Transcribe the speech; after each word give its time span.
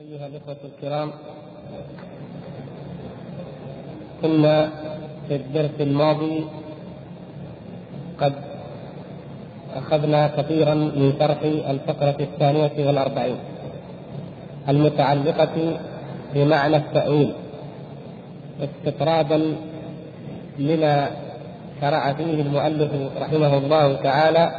أيها 0.00 0.26
الإخوة 0.26 0.56
الكرام 0.64 1.10
كنا 4.22 4.70
في 5.28 5.34
الدرس 5.36 5.70
الماضي 5.80 6.44
قد 8.20 8.32
أخذنا 9.74 10.28
كثيرا 10.36 10.74
من 10.74 11.12
شرح 11.18 11.38
الفقرة 11.70 12.16
الثانية 12.20 12.86
والأربعين 12.86 13.36
المتعلقة 14.68 15.80
بمعنى 16.34 16.76
التأويل 16.76 17.32
استطرادا 18.62 19.56
لما 20.58 21.10
شرع 21.80 22.12
فيه 22.12 22.42
المؤلف 22.42 22.90
رحمه 23.20 23.58
الله 23.58 23.96
تعالى 23.96 24.52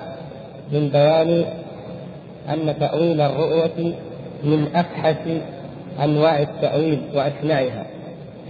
من 0.72 0.90
بيان 0.90 1.46
أن 2.50 2.76
تأويل 2.80 3.22
الرؤية 3.22 3.96
من 4.44 4.68
أفحش 4.76 5.16
أنواع 6.04 6.40
التأويل 6.40 7.02
وأشنعها 7.16 7.86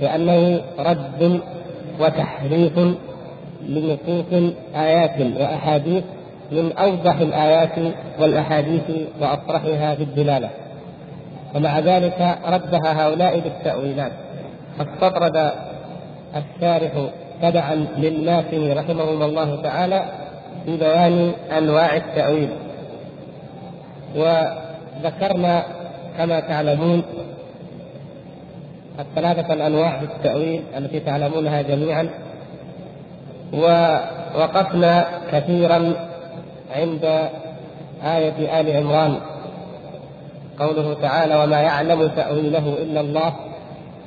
لأنه 0.02 0.62
رد 0.80 1.40
وتحريف 2.00 2.80
لنصوص 3.68 4.54
آيات 4.76 5.22
وأحاديث 5.40 6.04
من 6.52 6.72
أوضح 6.78 7.18
الآيات 7.18 7.94
والأحاديث 8.20 8.82
وأصرحها 9.22 9.96
في 9.96 10.04
الدلالة. 10.04 10.50
ومع 11.56 11.80
ذلك 11.80 12.38
ردها 12.46 13.08
هؤلاء 13.08 13.40
بالتأويلات. 13.40 14.12
فاستطرد 14.78 15.52
الشارح 16.36 16.92
تبعا 17.42 17.76
للناسم 17.98 18.72
رحمهم 18.72 19.22
الله 19.22 19.62
تعالى 19.62 20.06
في 20.66 20.78
بيان 20.78 21.32
أنواع 21.58 21.96
التأويل. 21.96 22.50
وذكرنا 24.16 25.64
كما 26.18 26.40
تعلمون 26.40 27.04
الثلاثة 29.00 29.54
الأنواع 29.54 30.00
في 30.00 30.06
التأويل 30.06 30.62
التي 30.78 31.00
تعلمونها 31.00 31.62
جميعا 31.62 32.10
ووقفنا 33.54 35.08
كثيرا 35.32 35.94
عند 36.76 37.30
آية 38.04 38.60
آل 38.60 38.78
عمران. 38.78 39.18
قوله 40.60 40.94
تعالى 41.02 41.36
وما 41.36 41.62
يعلم 41.62 42.08
تأويله 42.08 42.76
إلا 42.82 43.02
الله 43.02 43.34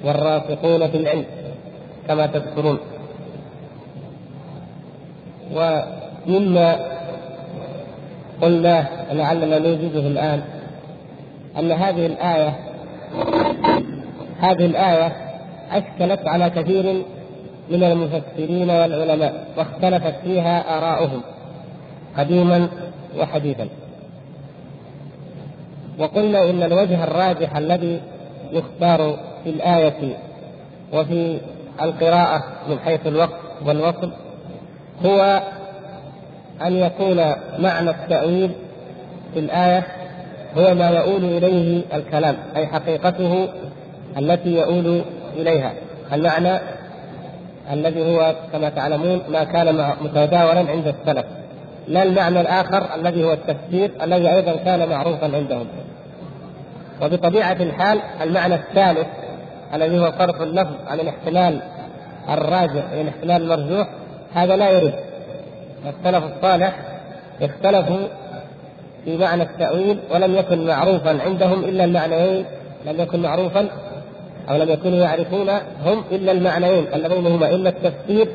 والراسخون 0.05 0.91
في 0.91 0.97
العلم 0.97 1.25
كما 2.09 2.27
تذكرون. 2.27 2.79
ومما 5.55 6.77
قلنا 8.43 8.87
لعلنا 9.13 9.59
نوجده 9.59 10.01
الآن 10.01 10.43
أن 11.59 11.73
هذه 11.73 12.07
الآية 12.07 12.53
هذه 14.41 14.67
الآية 14.67 15.13
أشكلت 15.73 16.29
على 16.29 16.51
كثير 16.51 17.03
من 17.71 17.83
المفسرين 17.83 18.71
والعلماء 18.71 19.47
واختلفت 19.57 20.15
فيها 20.25 20.79
آراؤهم 20.79 21.21
قديما 22.19 22.69
وحديثا. 23.19 23.69
وقلنا 25.99 26.51
إن 26.51 26.63
الوجه 26.63 27.05
الراجح 27.05 27.57
الذي 27.57 28.01
يختار 28.53 29.19
في 29.45 29.51
الآية 29.51 30.17
وفي 30.93 31.39
القراءة 31.83 32.45
من 32.69 32.79
حيث 32.79 33.07
الوقت 33.07 33.41
والوصل 33.67 34.11
هو 35.05 35.43
أن 36.63 36.73
يكون 36.73 37.17
معنى 37.59 37.91
التأويل 37.91 38.51
في 39.35 39.41
الآية 39.41 39.87
هو 40.59 40.75
ما 40.75 40.89
يؤول 40.89 41.25
إليه 41.25 41.83
الكلام 41.95 42.37
أي 42.57 42.67
حقيقته 42.67 43.49
التي 44.19 44.49
يؤول 44.49 45.03
إليها. 45.37 45.73
المعنى 46.13 46.59
الذي 47.73 48.15
هو 48.15 48.35
كما 48.53 48.69
تعلمون 48.69 49.21
ما 49.29 49.45
كان 49.45 49.95
متداولا 50.01 50.71
عند 50.71 50.87
السلف. 50.87 51.25
لا 51.89 52.03
المعنى 52.03 52.41
الآخر 52.41 52.95
الذي 52.95 53.25
هو 53.25 53.33
التفسير 53.33 53.91
الذي 54.03 54.31
أيضا 54.31 54.57
كان 54.57 54.89
معروفا 54.89 55.37
عندهم. 55.37 55.67
وبطبيعة 57.03 57.53
الحال 57.53 58.01
المعنى 58.23 58.55
الثالث 58.55 59.07
الذي 59.75 59.99
هو 59.99 60.13
صرف 60.19 60.43
اللفظ 60.43 60.75
عن 60.87 61.01
الاحتمال 61.01 61.61
الراجح 62.29 62.91
إلى 62.93 63.01
الاحتمال 63.01 63.43
المرجوح 63.43 63.89
هذا 64.35 64.57
لا 64.57 64.71
يرد. 64.71 64.95
السلف 65.87 66.25
الصالح 66.37 66.77
اختلفوا 67.43 68.07
في 69.07 69.17
معنى 69.17 69.43
التأويل 69.43 69.99
ولم 70.11 70.37
يكن 70.37 70.67
معروفا 70.67 71.19
عندهم 71.23 71.65
إلا 71.65 71.85
المعنيين. 71.85 72.45
لم 72.87 73.01
يكن 73.01 73.23
معروفا 73.23 73.69
أو 74.51 74.57
لم 74.57 74.71
يكونوا 74.71 74.99
يعرفون 74.99 75.49
هم 75.85 76.05
إلا 76.13 76.33
المعنيين 76.33 76.87
اللذين 76.95 77.27
هما 77.27 77.55
إما 77.55 77.69
التفسير 77.69 78.29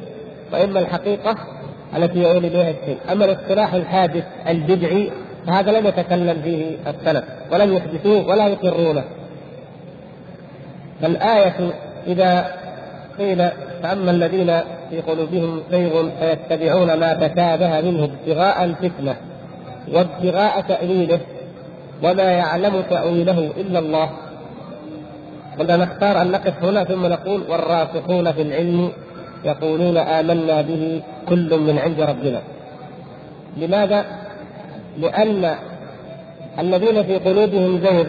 وإما 0.54 0.80
الحقيقة 0.80 1.36
التي 1.98 2.20
يؤول 2.20 2.46
إليها 2.46 2.70
الشيء 2.70 2.98
أما 3.12 3.26
الاصطلاح 3.26 3.74
الحادث 3.74 4.24
البدعي 4.48 5.12
فهذا 5.48 5.72
لم 5.72 5.88
يتكلم 5.88 6.42
فيه 6.44 6.78
السلف 6.88 7.24
ولم 7.52 7.74
يحدثوه 7.74 8.28
ولا 8.28 8.48
يقرونه. 8.48 9.04
فالآية 11.02 11.74
إذا 12.08 12.52
قيل 13.18 13.50
فأما 13.84 14.12
الذين 14.12 14.60
في 14.90 15.02
قلوبهم 15.02 15.62
زيغ 15.72 16.10
فيتبعون 16.20 16.94
ما 16.94 17.14
تشابه 17.14 17.82
منه 17.82 18.04
ابتغاء 18.04 18.64
الفتنة 18.64 19.16
وابتغاء 19.94 20.62
تأويله 20.62 21.20
وما 22.04 22.24
يعلم 22.32 22.82
تأويله 22.90 23.52
إلا 23.58 23.80
الله 23.80 24.10
قلنا 25.60 25.78
نختار 25.78 26.22
أن 26.22 26.32
نقف 26.32 26.64
هنا 26.64 26.84
ثم 26.84 27.06
نقول 27.06 27.44
والراسخون 27.50 28.32
في 28.32 28.42
العلم 28.42 28.92
يقولون 29.46 29.98
آمنا 29.98 30.62
به 30.62 31.02
كل 31.30 31.60
من 31.60 31.80
عند 31.80 32.02
ربنا 32.02 32.42
لماذا؟ 33.58 34.06
لأن 34.98 35.56
الذين 36.60 37.04
في 37.04 37.18
قلوبهم 37.18 37.80
زهر 37.80 38.08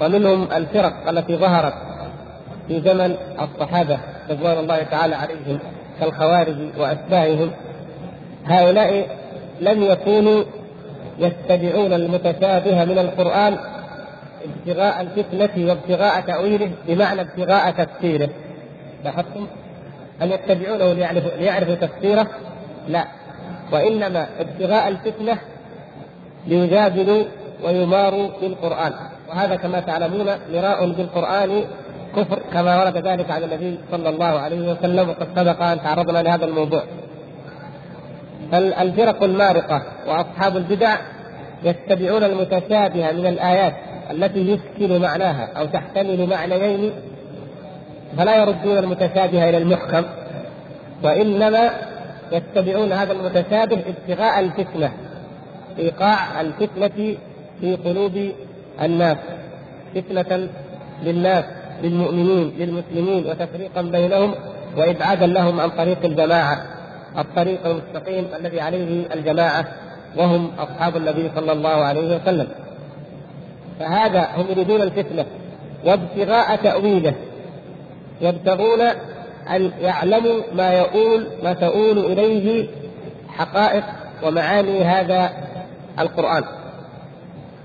ومنهم 0.00 0.48
الفرق 0.52 1.08
التي 1.08 1.36
ظهرت 1.36 1.74
في 2.68 2.80
زمن 2.80 3.16
الصحابة 3.40 3.98
رضوان 4.30 4.58
الله 4.58 4.82
تعالى 4.82 5.14
عليهم 5.14 5.58
كالخوارج 6.00 6.56
وأتباعهم 6.78 7.50
هؤلاء 8.46 9.06
لم 9.60 9.82
يكونوا 9.82 10.44
يتبعون 11.20 11.92
المتشابه 11.92 12.84
من 12.84 12.98
القرآن 12.98 13.58
ابتغاء 14.44 15.00
الفتنة 15.00 15.68
وابتغاء 15.68 16.20
تأويله 16.20 16.70
بمعنى 16.88 17.20
ابتغاء 17.20 17.70
تفسيره 17.70 18.28
لاحظتم؟ 19.04 19.46
هل 20.20 20.32
يتبعونه 20.32 20.92
ليعرفوا, 20.92 21.30
ليعرفوا 21.38 21.74
تفسيره؟ 21.74 22.26
لا 22.88 23.04
وإنما 23.72 24.26
ابتغاء 24.40 24.88
الفتنة 24.88 25.38
ليجادلوا 26.46 27.24
ويماروا 27.64 28.28
بالقرآن 28.40 28.92
وهذا 29.28 29.56
كما 29.56 29.80
تعلمون 29.80 30.26
مراء 30.52 30.92
بالقرآن 30.92 31.64
كفر 32.16 32.38
كما 32.52 32.82
ورد 32.84 32.96
ذلك 33.06 33.30
عن 33.30 33.42
النبي 33.42 33.78
صلى 33.90 34.08
الله 34.08 34.24
عليه 34.24 34.72
وسلم 34.72 35.08
وقد 35.08 35.28
سبق 35.36 35.62
أن 35.62 35.82
تعرضنا 35.82 36.22
لهذا 36.22 36.44
الموضوع 36.44 36.82
فالفرق 38.52 39.22
المارقة 39.22 39.82
وأصحاب 40.06 40.56
البدع 40.56 40.96
يتبعون 41.64 42.24
المتشابه 42.24 43.12
من 43.12 43.26
الآيات 43.26 43.74
التي 44.10 44.38
يشكل 44.38 44.98
معناها 44.98 45.48
أو 45.56 45.66
تحتمل 45.66 46.26
معنيين 46.26 46.92
فلا 48.18 48.36
يردون 48.36 48.78
المتشابه 48.78 49.48
إلى 49.48 49.58
المحكم 49.58 50.04
وإنما 51.02 51.70
يتبعون 52.32 52.92
هذا 52.92 53.12
المتشابه 53.12 53.78
ابتغاء 53.88 54.40
الفتنة 54.40 54.92
إيقاع 55.78 56.40
الفتنة 56.40 57.16
في 57.60 57.76
قلوب 57.76 58.30
الناس 58.82 59.16
فتنة 59.94 60.48
للناس 61.02 61.44
للمؤمنين 61.82 62.52
للمسلمين 62.58 63.26
وتفريقا 63.26 63.82
بينهم 63.82 64.34
وإبعادا 64.76 65.26
لهم 65.26 65.60
عن 65.60 65.70
طريق 65.70 66.04
الجماعة. 66.04 66.79
الطريق 67.18 67.66
المستقيم 67.66 68.26
الذي 68.40 68.60
عليه 68.60 69.14
الجماعة 69.14 69.64
وهم 70.16 70.50
أصحاب 70.58 70.96
النبي 70.96 71.30
صلى 71.34 71.52
الله 71.52 71.68
عليه 71.68 72.16
وسلم. 72.16 72.48
فهذا 73.80 74.28
هم 74.36 74.46
يريدون 74.50 74.82
الفتنة 74.82 75.24
وابتغاء 75.84 76.56
تأويله. 76.56 77.14
يبتغون 78.20 78.80
أن 79.50 79.72
يعلموا 79.80 80.42
ما 80.54 80.72
يؤول 80.72 81.26
ما 81.42 81.52
تؤول 81.52 81.98
إليه 81.98 82.68
حقائق 83.28 83.84
ومعاني 84.22 84.84
هذا 84.84 85.30
القرآن. 85.98 86.44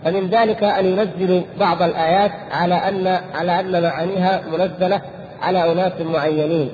فمن 0.06 0.30
ذلك 0.30 0.64
أن 0.64 0.86
ينزلوا 0.86 1.42
بعض 1.60 1.82
الآيات 1.82 2.32
على 2.52 2.76
أن 2.76 3.08
على 3.34 3.60
أن 3.60 3.84
معانيها 3.84 4.42
منزلة 4.52 5.02
على 5.42 5.72
أناس 5.72 6.02
معينين. 6.02 6.70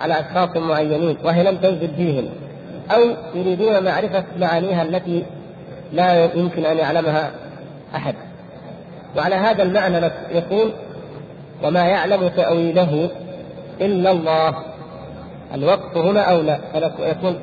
على 0.00 0.20
أشخاص 0.20 0.56
معينين 0.56 1.16
وهي 1.24 1.42
لم 1.42 1.56
تنزل 1.56 1.88
فيهم 1.96 2.28
أو 2.90 3.00
يريدون 3.34 3.84
معرفة 3.84 4.24
معانيها 4.38 4.82
التي 4.82 5.24
لا 5.92 6.24
يمكن 6.34 6.64
أن 6.64 6.78
يعلمها 6.78 7.30
أحد. 7.94 8.14
وعلى 9.16 9.34
هذا 9.34 9.62
المعنى 9.62 10.10
يقول 10.30 10.72
وما 11.62 11.80
يعلم 11.80 12.28
تأويله 12.28 13.10
إلا 13.80 14.10
الله. 14.10 14.54
الوقت 15.54 15.96
هنا 15.96 16.20
أولى 16.20 16.58
يكون 17.00 17.38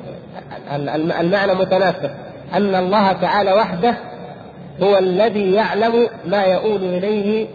المعنى 1.20 1.54
متناسق 1.54 2.10
أن 2.54 2.74
الله 2.74 3.12
تعالى 3.12 3.52
وحده 3.52 3.94
هو 4.82 4.98
الذي 4.98 5.52
يعلم 5.52 6.08
ما 6.26 6.42
يؤول 6.42 6.84
إليه 6.84 7.46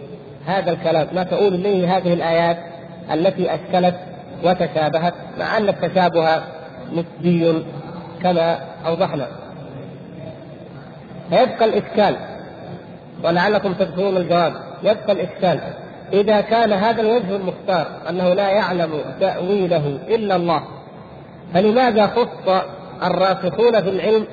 هذا 0.46 0.70
الكلام 0.70 1.06
ما 1.14 1.22
تؤول 1.22 1.54
إليه 1.54 1.96
هذه 1.96 2.12
الآيات 2.12 2.58
التي 3.12 3.54
أشكلت 3.54 3.94
وتشابهت 4.44 5.14
مع 5.38 5.56
أن 5.56 5.68
التشابه 5.68 6.42
نسبي 6.92 7.64
كما 8.22 8.58
أوضحنا. 8.86 9.26
فيبقى 11.30 11.64
الإشكال 11.64 12.16
ولعلكم 13.24 13.72
تذكرون 13.72 14.16
الجواب. 14.16 14.52
يبقى 14.82 15.12
الإشكال 15.12 15.60
إذا 16.12 16.40
كان 16.40 16.72
هذا 16.72 17.00
الوجه 17.00 17.36
المختار 17.36 17.86
أنه 18.08 18.34
لا 18.34 18.48
يعلم 18.48 19.00
تأويله 19.20 19.98
إلا 20.08 20.36
الله 20.36 20.62
فلماذا 21.54 22.06
خص 22.06 22.62
الراسخون 23.02 23.82
في 23.82 23.88
العلم 23.88 24.26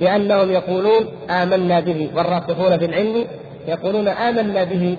بأنهم 0.00 0.50
يقولون 0.50 1.06
آمنا 1.30 1.80
به؟ 1.80 2.10
والراسخون 2.14 2.78
في 2.78 2.84
العلم 2.84 3.24
يقولون 3.68 4.08
آمنا 4.08 4.64
به 4.64 4.96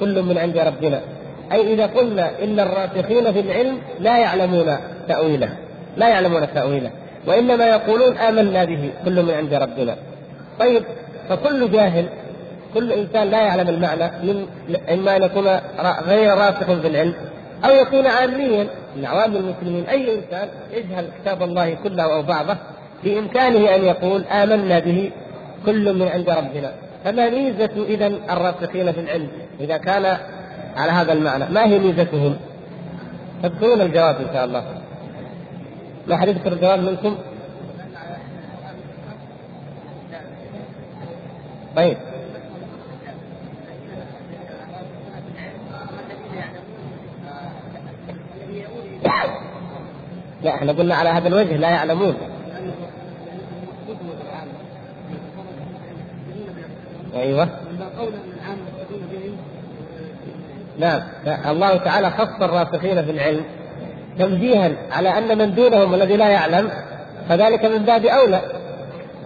كل 0.00 0.22
من 0.22 0.38
عند 0.38 0.58
ربنا. 0.58 1.00
أي 1.52 1.74
إذا 1.74 1.86
قلنا 1.86 2.30
إن 2.44 2.60
الراسخين 2.60 3.32
في 3.32 3.40
العلم 3.40 3.78
لا 4.00 4.18
يعلمون 4.18 4.76
تأويله 5.08 5.48
لا 5.96 6.08
يعلمون 6.08 6.54
تأويله 6.54 6.90
وإنما 7.26 7.66
يقولون 7.66 8.16
آمنا 8.16 8.64
به 8.64 8.90
كل 9.04 9.22
من 9.22 9.30
عند 9.30 9.54
ربنا. 9.54 9.96
طيب 10.60 10.82
فكل 11.28 11.70
جاهل 11.72 12.06
كل 12.74 12.92
إنسان 12.92 13.30
لا 13.30 13.40
يعلم 13.40 13.68
المعنى 13.68 14.10
من 14.22 14.46
إما 14.90 15.16
أن 15.16 15.22
يكون 15.22 15.46
غير 16.06 16.34
راسخ 16.34 16.64
في 16.64 16.88
العلم 16.88 17.14
أو 17.64 17.70
يكون 17.70 18.06
عاميا 18.06 18.66
من 18.96 19.04
عوام 19.04 19.36
المسلمين 19.36 19.84
أي 19.86 20.14
إنسان 20.14 20.48
يجهل 20.72 21.06
كتاب 21.20 21.42
الله 21.42 21.76
كله 21.84 22.02
أو 22.02 22.22
بعضه 22.22 22.56
بإمكانه 23.04 23.74
أن 23.74 23.84
يقول 23.84 24.24
آمنا 24.24 24.78
به 24.78 25.10
كل 25.66 25.94
من 25.94 26.08
عند 26.08 26.30
ربنا. 26.30 26.72
فما 27.04 27.30
ميزة 27.30 27.84
اذا 27.88 28.06
الراسخين 28.06 28.92
في 28.92 29.00
العلم؟ 29.00 29.28
إذا 29.60 29.76
كان 29.76 30.16
على 30.76 30.92
هذا 30.92 31.12
المعنى. 31.12 31.44
ما 31.48 31.64
هي 31.64 31.78
ميزتهم؟ 31.78 32.36
تذكرون 33.42 33.80
الجواب 33.80 34.16
إن 34.16 34.26
شاء 34.32 34.44
الله. 34.44 34.64
ما 36.06 36.16
حد 36.16 36.28
يذكر 36.28 36.52
الجواب 36.52 36.78
منكم؟ 36.78 37.16
طيب. 41.76 41.96
لا 50.42 50.54
إحنا 50.54 50.72
قلنا 50.72 50.94
على 50.94 51.08
هذا 51.08 51.28
الوجه 51.28 51.56
لا 51.56 51.70
يعلمون. 51.70 52.14
أيوه. 57.14 57.48
نعم 60.78 61.02
الله 61.46 61.76
تعالى 61.76 62.10
خص 62.10 62.42
الراسخين 62.42 63.04
في 63.04 63.10
العلم 63.10 63.44
تنبيها 64.18 64.70
على 64.90 65.08
أن 65.18 65.38
من 65.38 65.54
دونهم 65.54 65.94
الذي 65.94 66.16
لا 66.16 66.28
يعلم 66.28 66.70
فذلك 67.28 67.64
من 67.64 67.78
باب 67.78 68.06
أولى. 68.06 68.40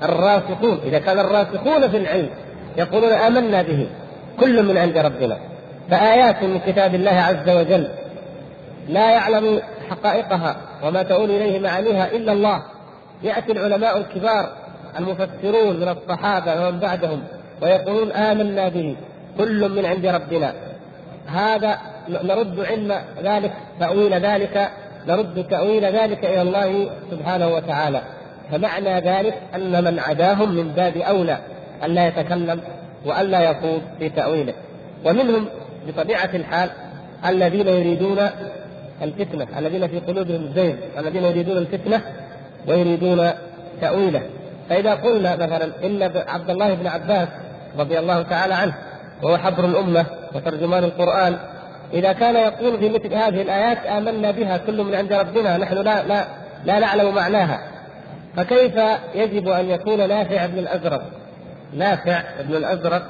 الراسخون 0.02 0.80
إذا 0.84 0.98
كان 0.98 1.18
الراسخون 1.18 1.88
في 1.88 1.96
العلم 1.96 2.30
يقولون 2.76 3.12
آمنا 3.12 3.62
به 3.62 3.86
كل 4.40 4.62
من 4.62 4.76
عند 4.76 4.98
ربنا. 4.98 5.36
فآيات 5.90 6.42
من 6.42 6.60
كتاب 6.66 6.94
الله 6.94 7.10
عز 7.10 7.48
وجل 7.48 7.88
لا 8.88 9.10
يعلم 9.10 9.60
حقائقها 9.90 10.56
وما 10.84 11.02
تؤول 11.02 11.30
إليه 11.30 11.60
معانيها 11.60 12.10
إلا 12.10 12.32
الله. 12.32 12.62
يأتي 13.22 13.52
العلماء 13.52 13.98
الكبار 13.98 14.48
المفسرون 14.98 15.80
من 15.80 15.88
الصحابة 15.88 16.68
ومن 16.68 16.78
بعدهم 16.80 17.22
ويقولون 17.62 18.12
آمنا 18.12 18.68
به 18.68 18.96
كل 19.38 19.68
من 19.68 19.86
عند 19.86 20.06
ربنا. 20.06 20.52
هذا 21.26 21.78
نرد 22.08 22.60
علم 22.60 22.94
ذلك 23.22 23.52
تأويل 23.80 24.14
ذلك 24.14 24.70
نرد 25.06 25.46
تأويل 25.50 25.84
ذلك 25.84 26.24
إلى 26.24 26.42
الله 26.42 26.90
سبحانه 27.10 27.48
وتعالى. 27.48 28.02
فمعنى 28.52 29.00
ذلك 29.00 29.34
أن 29.54 29.84
من 29.84 29.98
عداهم 29.98 30.54
من 30.54 30.68
باب 30.68 30.96
أولى 30.96 31.38
الا 31.84 32.06
يتكلم 32.06 32.60
والا 33.06 33.40
يخوض 33.40 33.82
في 33.98 34.08
تأويله. 34.08 34.54
ومنهم 35.04 35.46
بطبيعة 35.88 36.30
الحال 36.34 36.70
الذين 37.26 37.68
يريدون 37.68 38.18
الفتنة 39.02 39.46
الذين 39.58 39.88
في 39.88 39.98
قلوبهم 39.98 40.42
الزيغ 40.42 40.74
الذين 40.98 41.24
يريدون 41.24 41.56
الفتنة 41.56 42.02
ويريدون 42.68 43.30
تأويله. 43.80 44.22
فإذا 44.68 44.94
قلنا 44.94 45.36
مثلا 45.36 45.70
إن 45.84 46.02
عبد 46.28 46.50
الله 46.50 46.74
بن 46.74 46.86
عباس 46.86 47.28
رضي 47.78 47.98
الله 47.98 48.22
تعالى 48.22 48.54
عنه 48.54 48.74
وهو 49.22 49.36
حبر 49.36 49.64
الأمة 49.64 50.06
وترجمان 50.34 50.84
القرآن. 50.84 51.36
إذا 51.92 52.12
كان 52.12 52.36
يقول 52.36 52.78
في 52.78 52.88
مثل 52.88 53.14
هذه 53.14 53.42
الآيات 53.42 53.86
آمنا 53.86 54.30
بها 54.30 54.56
كل 54.56 54.82
من 54.82 54.94
عند 54.94 55.12
ربنا 55.12 55.56
نحن 55.56 55.74
لا 55.74 56.06
لا 56.06 56.24
لا 56.64 56.78
نعلم 56.78 57.14
معناها. 57.14 57.60
فكيف 58.36 58.74
يجب 59.14 59.48
أن 59.48 59.70
يكون 59.70 60.08
نافع 60.08 60.46
بن 60.46 60.58
الأزرق؟ 60.58 61.02
نافع 61.72 62.22
بن 62.40 62.54
الأزرق 62.54 63.02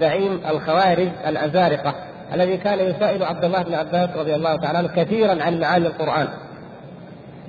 زعيم 0.00 0.40
الخوارج 0.48 1.08
الأزارقة 1.26 1.94
الذي 2.34 2.56
كان 2.56 2.78
يسائل 2.78 3.22
عبد 3.22 3.44
الله 3.44 3.62
بن 3.62 3.74
عباس 3.74 4.10
رضي 4.16 4.34
الله 4.34 4.56
تعالى 4.56 4.78
عنه 4.78 4.88
كثيرا 4.88 5.42
عن 5.42 5.60
معاني 5.60 5.86
القرآن. 5.86 6.28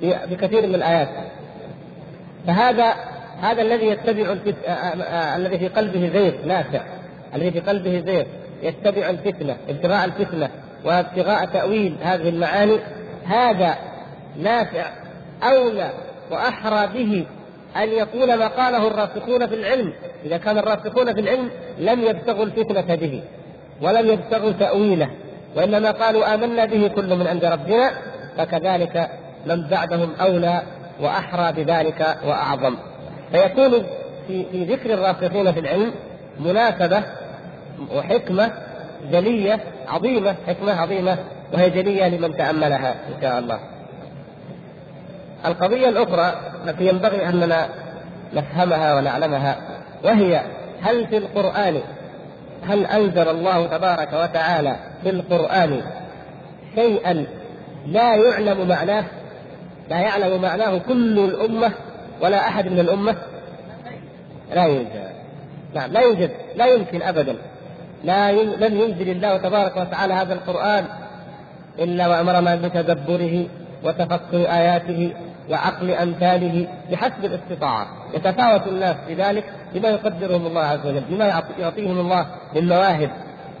بكثير 0.02 0.66
من 0.66 0.74
الآيات. 0.74 1.08
فهذا 2.46 2.94
هذا 3.42 3.62
الذي 3.62 3.86
يتبع. 3.86 4.26
آه، 4.28 4.70
آه، 4.70 5.02
آه، 5.02 5.36
الذي 5.36 5.58
في 5.58 5.68
قلبه 5.68 6.10
زيغ 6.12 6.46
نافع. 6.46 6.80
الذي 7.34 7.50
في 7.50 7.60
قلبه 7.60 8.02
زيغ 8.06 8.24
يتبع 8.66 9.10
الفتنة 9.10 9.56
ابتغاء 9.68 10.04
الفتنة 10.04 10.50
وابتغاء 10.84 11.44
تأويل 11.44 11.96
هذه 12.02 12.28
المعاني 12.28 12.78
هذا 13.26 13.76
نافع 14.42 14.84
أولى 15.42 15.90
وأحرى 16.30 16.86
به 16.86 17.26
أن 17.76 17.88
يقول 17.88 18.34
ما 18.34 18.46
قاله 18.46 18.88
الراسخون 18.88 19.46
في 19.46 19.54
العلم. 19.54 19.92
إذا 20.24 20.36
كان 20.36 20.58
الراسخون 20.58 21.14
في 21.14 21.20
العلم 21.20 21.50
لم 21.78 22.00
يبتغوا 22.04 22.44
الفتنة 22.44 22.94
به 22.94 23.22
ولم 23.82 24.06
يبتغوا 24.06 24.52
تأويله 24.52 25.10
وإنما 25.56 25.90
قالوا 25.90 26.34
آمنا 26.34 26.64
به 26.64 26.88
كل 26.88 27.16
من 27.16 27.26
عند 27.26 27.44
ربنا 27.44 27.90
فكذلك 28.38 29.10
من 29.46 29.68
بعدهم 29.68 30.10
أولى 30.20 30.62
وأحرى 31.00 31.52
بذلك 31.52 32.16
وأعظم. 32.26 32.76
فيكون 33.32 33.70
في 34.26 34.44
في 34.52 34.64
ذكر 34.64 34.94
الراسخين 34.94 35.52
في 35.52 35.60
العلم 35.60 35.92
مناسبة 36.40 37.02
وحكمة 37.94 38.52
جلية 39.10 39.60
عظيمة 39.88 40.36
حكمة 40.46 40.80
عظيمة 40.80 41.18
وهي 41.52 41.70
جلية 41.70 42.08
لمن 42.08 42.36
تأملها 42.36 42.90
إن 42.90 43.22
شاء 43.22 43.38
الله. 43.38 43.58
القضية 45.46 45.88
الأخرى 45.88 46.34
التي 46.64 46.88
ينبغي 46.88 47.28
أننا 47.28 47.68
نفهمها 48.34 48.94
ونعلمها 48.94 49.56
وهي 50.04 50.42
هل 50.82 51.06
في 51.06 51.16
القرآن 51.16 51.80
هل 52.68 52.86
أنزل 52.86 53.28
الله 53.28 53.66
تبارك 53.66 54.12
وتعالى 54.12 54.76
في 55.02 55.10
القرآن 55.10 55.82
شيئا 56.74 57.26
لا 57.86 58.14
يعلم 58.14 58.68
معناه 58.68 59.04
لا 59.90 59.98
يعلم 59.98 60.42
معناه 60.42 60.78
كل 60.78 61.18
الأمة 61.18 61.72
ولا 62.20 62.48
أحد 62.48 62.68
من 62.68 62.78
الأمة؟ 62.78 63.16
لا 64.54 64.64
يوجد. 64.64 65.10
نعم 65.74 65.92
لا 65.92 66.00
يوجد 66.00 66.30
لا 66.56 66.66
يمكن 66.66 67.02
أبدا. 67.02 67.36
لا 68.04 68.32
لم 68.32 68.80
ينزل 68.80 69.08
الله 69.08 69.36
تبارك 69.36 69.76
وتعالى 69.76 70.14
هذا 70.14 70.34
القرآن 70.34 70.84
إلا 71.78 72.08
وأمرنا 72.08 72.56
بتدبره 72.56 73.46
وتفكر 73.84 74.36
آياته 74.36 75.12
وعقل 75.50 75.90
أمثاله 75.90 76.68
بحسب 76.90 77.24
الاستطاعة. 77.24 77.86
يتفاوت 78.14 78.66
الناس 78.66 78.96
في 79.06 79.14
ذلك 79.14 79.44
بما 79.74 79.88
يقدرهم 79.88 80.46
الله 80.46 80.60
عز 80.60 80.86
وجل 80.86 81.02
بما 81.10 81.42
يعطيهم 81.58 82.00
الله 82.00 82.26
من 82.54 82.68
مواهب 82.68 83.10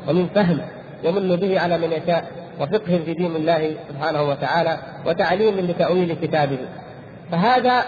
ومن 0.08 0.26
فهم 0.34 0.60
يمن 1.04 1.36
به 1.36 1.60
على 1.60 1.78
من 1.78 1.92
يشاء 1.92 2.24
وفقه 2.60 3.00
في 3.04 3.14
دين 3.14 3.36
الله 3.36 3.76
سبحانه 3.88 4.22
وتعالى 4.22 4.78
وتعليم 5.06 5.60
لتأويل 5.60 6.12
كتابه. 6.22 6.58
فهذا 7.32 7.84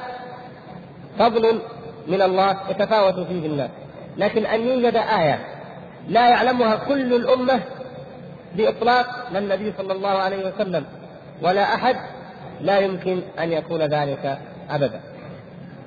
فضل 1.19 1.61
من 2.09 2.23
الله 2.23 2.57
يتفاوت 2.71 3.15
فيه 3.15 3.47
الناس. 3.47 3.71
لكن 4.17 4.47
أن 4.47 4.61
يوجد 4.61 4.97
آية 4.97 5.39
لا 6.09 6.29
يعلمها 6.29 6.77
كل 6.77 7.15
الأمة 7.15 7.61
بإطلاق 8.57 9.07
لا 9.33 9.39
النبي 9.39 9.73
صلى 9.79 9.93
الله 9.93 10.09
عليه 10.09 10.47
وسلم 10.47 10.85
ولا 11.43 11.75
أحد 11.75 11.97
لا 12.61 12.79
يمكن 12.79 13.21
أن 13.39 13.53
يكون 13.53 13.83
ذلك 13.83 14.39
أبدا. 14.71 15.01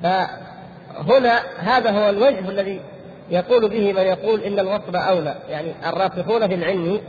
فهنا 0.04 1.40
هذا 1.58 1.92
هو 1.92 2.10
الوجه 2.10 2.50
الذي 2.50 2.82
يقول 3.30 3.70
به 3.70 3.94
من 3.94 4.02
يقول 4.02 4.42
إن 4.42 4.60
الوصف 4.60 4.96
أولى 4.96 5.36
يعني 5.50 5.74
الراسخون 5.86 6.48
في 6.48 6.54
العلم 6.54 7.02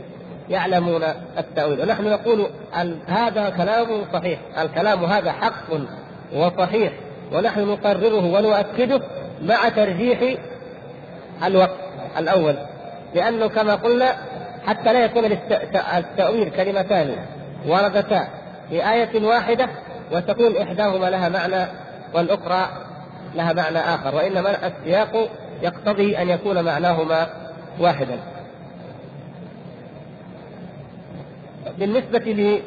يعلمون 0.49 1.03
التأويل. 1.37 1.81
ونحن 1.81 2.03
نقول 2.03 2.47
هذا 3.07 3.49
كلام 3.49 3.87
صحيح 4.13 4.39
الكلام 4.57 5.05
هذا 5.05 5.31
حق 5.31 5.69
وصحيح 6.33 6.93
ونحن 7.33 7.59
نقرره 7.59 8.33
ونؤكده 8.33 9.01
مع 9.41 9.69
ترجيح 9.69 10.37
الوقت 11.43 11.79
الأول. 12.17 12.55
لأنه 13.15 13.47
كما 13.47 13.75
قلنا 13.75 14.15
حتى 14.67 14.93
لا 14.93 15.05
يكون 15.05 15.25
التأويل 15.97 16.49
كلمتان 16.49 17.15
وردتا 17.67 18.27
في 18.69 18.89
آية 18.91 19.25
واحدة 19.25 19.69
وتكون 20.11 20.57
إحداهما 20.57 21.09
لها 21.09 21.29
معنى 21.29 21.65
والأخرى 22.13 22.67
لها 23.35 23.53
معنى 23.53 23.79
آخر 23.79 24.15
وإنما 24.15 24.67
السياق 24.67 25.29
يقتضي 25.61 26.17
أن 26.17 26.29
يكون 26.29 26.63
معناهما 26.63 27.27
واحدا. 27.79 28.19
بالنسبة 31.79 32.19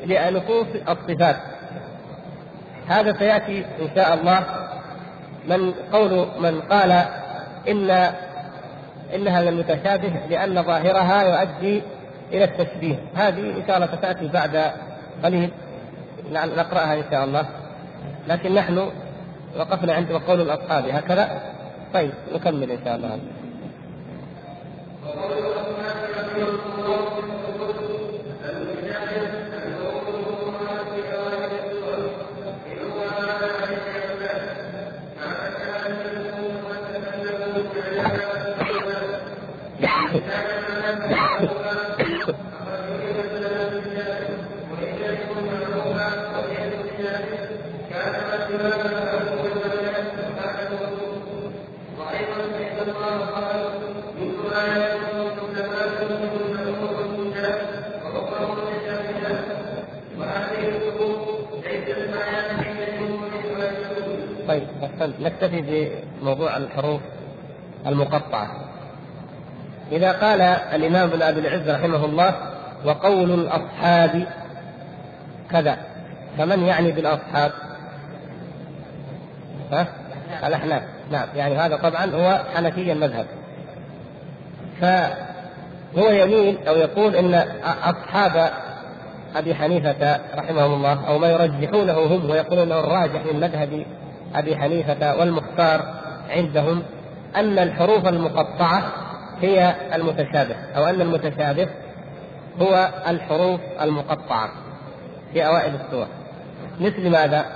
لنصوص 0.06 0.66
الصفات 0.88 1.36
هذا 2.88 3.18
سيأتي 3.18 3.58
إن 3.58 3.88
شاء 3.94 4.14
الله 4.14 4.44
من 5.48 5.74
قول 5.92 6.26
من 6.40 6.60
قال 6.60 7.04
إن 7.68 8.10
إنها 9.14 9.40
من 9.40 9.48
المتشابه 9.48 10.12
لأن 10.30 10.62
ظاهرها 10.62 11.22
يؤدي 11.22 11.82
إلى 12.32 12.44
التشبيه. 12.44 12.96
هذه 13.14 13.40
إن 13.40 13.62
شاء 13.66 13.76
الله 13.76 13.86
ستأتي 13.86 14.28
بعد 14.28 14.72
قليل 15.24 15.50
نقرأها 16.32 16.94
إن 16.94 17.04
شاء 17.10 17.24
الله. 17.24 17.46
لكن 18.28 18.54
نحن 18.54 18.90
وقفنا 19.58 19.94
عند 19.94 20.12
قول 20.12 20.40
الأصحاب 20.40 20.84
هكذا؟ 20.88 21.42
طيب 21.94 22.12
نكمل 22.34 22.70
إن 22.70 22.78
شاء 22.84 22.96
الله 22.96 23.18
نكتفي 65.20 65.90
بموضوع 66.20 66.56
الحروف 66.56 67.00
المقطعة 67.86 68.50
إذا 69.92 70.12
قال 70.12 70.40
الإمام 70.40 71.08
ابن 71.08 71.22
أبي 71.22 71.40
العز 71.40 71.68
رحمه 71.68 72.04
الله 72.04 72.34
وقول 72.84 73.30
الأصحاب 73.30 74.26
كذا 75.50 75.78
فمن 76.38 76.62
يعني 76.62 76.92
بالأصحاب؟ 76.92 77.52
ها؟ 79.72 79.86
الأحناف 80.46 80.82
نعم 81.10 81.28
يعني 81.36 81.56
هذا 81.56 81.76
طبعا 81.76 82.04
هو 82.04 82.40
حنفي 82.54 82.92
المذهب 82.92 83.26
فهو 84.80 86.10
يميل 86.10 86.58
أو 86.68 86.76
يقول 86.76 87.16
إن 87.16 87.34
أصحاب 87.64 88.50
أبي 89.36 89.54
حنيفة 89.54 90.20
رحمهم 90.34 90.74
الله 90.74 91.08
أو 91.08 91.18
ما 91.18 91.28
يرجحونه 91.30 91.92
هم 91.92 92.30
ويقولون 92.30 92.72
الراجح 92.72 93.20
من 93.32 93.40
مذهب 93.40 93.86
أبي 94.34 94.56
حنيفة 94.56 95.16
والمختار 95.16 95.94
عندهم 96.30 96.82
أن 97.36 97.58
الحروف 97.58 98.08
المقطعة 98.08 98.92
هي 99.40 99.74
المتشابه 99.94 100.54
أو 100.76 100.84
أن 100.84 101.00
المتشابه 101.00 101.68
هو 102.60 102.90
الحروف 103.06 103.60
المقطعة 103.80 104.50
في 105.32 105.46
أوائل 105.46 105.74
السور. 105.74 106.06
مثل 106.80 107.10
ماذا؟ 107.10 107.46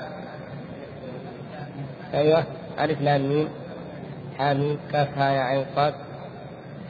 أيوه 2.14 2.44
ألف 2.80 3.00
لام 3.00 3.28
ميم 3.28 3.48
حاميم 4.38 4.78
كاف 4.92 5.18
ها 5.18 5.30
يا 5.30 5.40
عين 5.40 5.64
صاد 5.76 5.94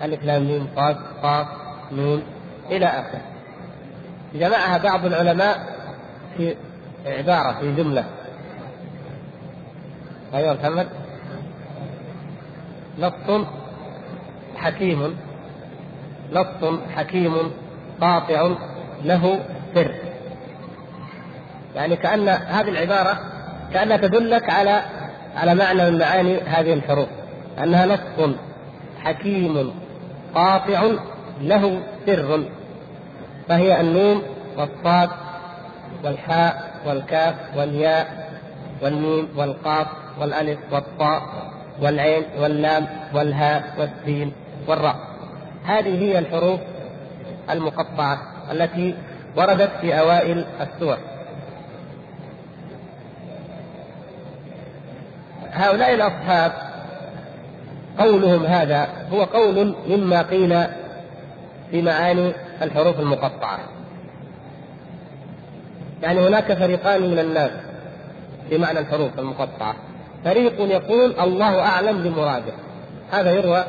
ألف 0.03 0.25
لام 0.25 0.43
ميم 0.43 0.69
صاد 0.77 0.97
قاف 1.23 1.47
نون 1.93 2.23
إلى 2.71 2.87
آخره. 2.87 3.21
جمعها 4.35 4.79
بعض 4.79 5.05
العلماء 5.05 5.59
في 6.37 6.55
عبارة 7.07 7.61
في 7.61 7.75
جملة. 7.75 8.05
أيوه 10.35 10.55
محمد 10.55 10.89
نص 12.99 13.47
حكيم. 14.57 15.17
نص 16.33 16.81
حكيم 16.95 17.35
قاطع 18.01 18.51
له 19.05 19.41
سر. 19.75 19.95
يعني 21.77 21.97
كأن 21.97 22.29
هذه 22.29 22.69
العبارة 22.69 23.19
كأنها 23.73 23.97
تدلك 23.97 24.51
على 24.51 24.83
على 25.37 25.55
معنى 25.55 25.91
من 25.91 25.99
معاني 25.99 26.41
هذه 26.41 26.73
الحروف. 26.73 27.09
أنها 27.63 27.87
نص 27.87 28.31
حكيم 29.05 29.73
قاطع 30.35 30.91
له 31.41 31.81
سر. 32.07 32.45
فهي 33.49 33.81
النون 33.81 34.23
والصاد 34.57 35.11
والحاء 36.05 36.71
والكاف 36.87 37.35
والياء 37.57 38.20
والميم 38.83 39.29
والقاف 39.37 39.87
والألف 40.21 40.59
والطاء 40.73 41.23
والعين 41.83 42.23
واللام 42.39 42.87
والهاء 43.15 43.75
والسين 43.79 44.33
والراء. 44.69 44.97
هذه 45.65 46.03
هي 46.03 46.19
الحروف 46.19 46.61
المقطعة 47.51 48.19
التي 48.53 48.95
وردت 49.37 49.71
في 49.81 49.99
أوائل 49.99 50.45
السور. 50.61 50.97
هؤلاء 55.53 55.95
الأصحاب 55.95 56.53
قولهم 57.99 58.47
هذا 58.47 58.89
هو 59.13 59.25
قول 59.25 59.75
مما 59.89 60.23
قيل 60.23 60.65
في 61.71 61.83
معاني 61.83 62.33
الحروف 62.63 63.01
المقطعة. 63.01 63.59
يعني 66.03 66.21
هناك 66.21 66.53
فريقان 66.53 67.11
من 67.11 67.19
الناس 67.19 67.51
في 68.50 68.59
معنى 68.59 68.78
الحروف 68.78 69.19
المقطعة. 69.19 69.75
فريق 70.25 70.61
يقول 70.61 71.21
الله 71.21 71.61
أعلم 71.61 72.02
بمراده. 72.02 72.52
هذا 73.11 73.33
يروى 73.33 73.64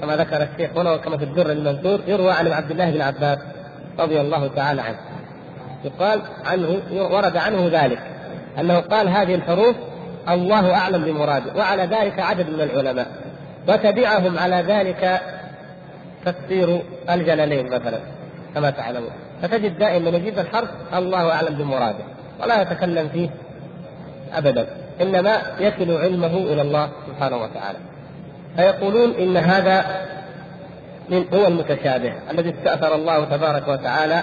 كما 0.00 0.16
ذكر 0.16 0.42
الشيخ 0.42 0.70
هنا 0.76 0.92
وكما 0.92 1.16
في 1.16 1.24
الدر 1.24 1.52
المنثور 1.52 2.00
يروى 2.06 2.32
عن 2.32 2.46
عبد 2.46 2.70
الله 2.70 2.90
بن 2.90 3.02
عباس 3.02 3.38
رضي 3.98 4.20
الله 4.20 4.48
تعالى 4.48 4.82
عنه. 4.82 4.98
يقال 5.84 6.20
عنه 6.46 6.80
ورد 6.92 7.36
عنه 7.36 7.68
ذلك 7.72 7.98
أنه 8.60 8.78
قال 8.78 9.08
هذه 9.08 9.34
الحروف 9.34 9.76
الله 10.28 10.74
أعلم 10.74 11.04
بمراده 11.04 11.52
وعلى 11.56 11.82
ذلك 11.82 12.20
عدد 12.20 12.50
من 12.50 12.60
العلماء. 12.60 13.06
وتبعهم 13.68 14.38
على 14.38 14.56
ذلك 14.56 15.20
تفسير 16.24 16.82
الجلالين 17.10 17.66
مثلا 17.66 17.98
كما 18.54 18.70
تعلمون. 18.70 19.10
فتجد 19.42 19.78
دائما 19.78 20.10
يجيب 20.10 20.38
الحرف 20.38 20.68
الله 20.94 21.32
أعلم 21.32 21.54
بمراده 21.54 22.04
ولا 22.40 22.62
يتكلم 22.62 23.08
فيه 23.08 23.30
ابدا. 24.34 24.66
إنما 25.00 25.42
يكل 25.60 25.92
علمه 25.92 26.36
إلى 26.36 26.62
الله 26.62 26.88
سبحانه 27.06 27.36
وتعالى. 27.36 27.78
فيقولون 28.56 29.14
إن 29.14 29.36
هذا 29.36 29.84
من 31.08 31.24
هو 31.34 31.46
المتشابه 31.46 32.12
الذي 32.30 32.50
استأثر 32.50 32.94
الله 32.94 33.24
تبارك 33.24 33.68
وتعالى 33.68 34.22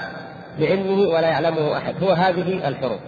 بعلمه 0.59 1.09
ولا 1.09 1.27
يعلمه 1.27 1.77
أحد. 1.77 2.03
هو 2.03 2.11
هذه 2.11 2.67
الحروف 2.67 2.99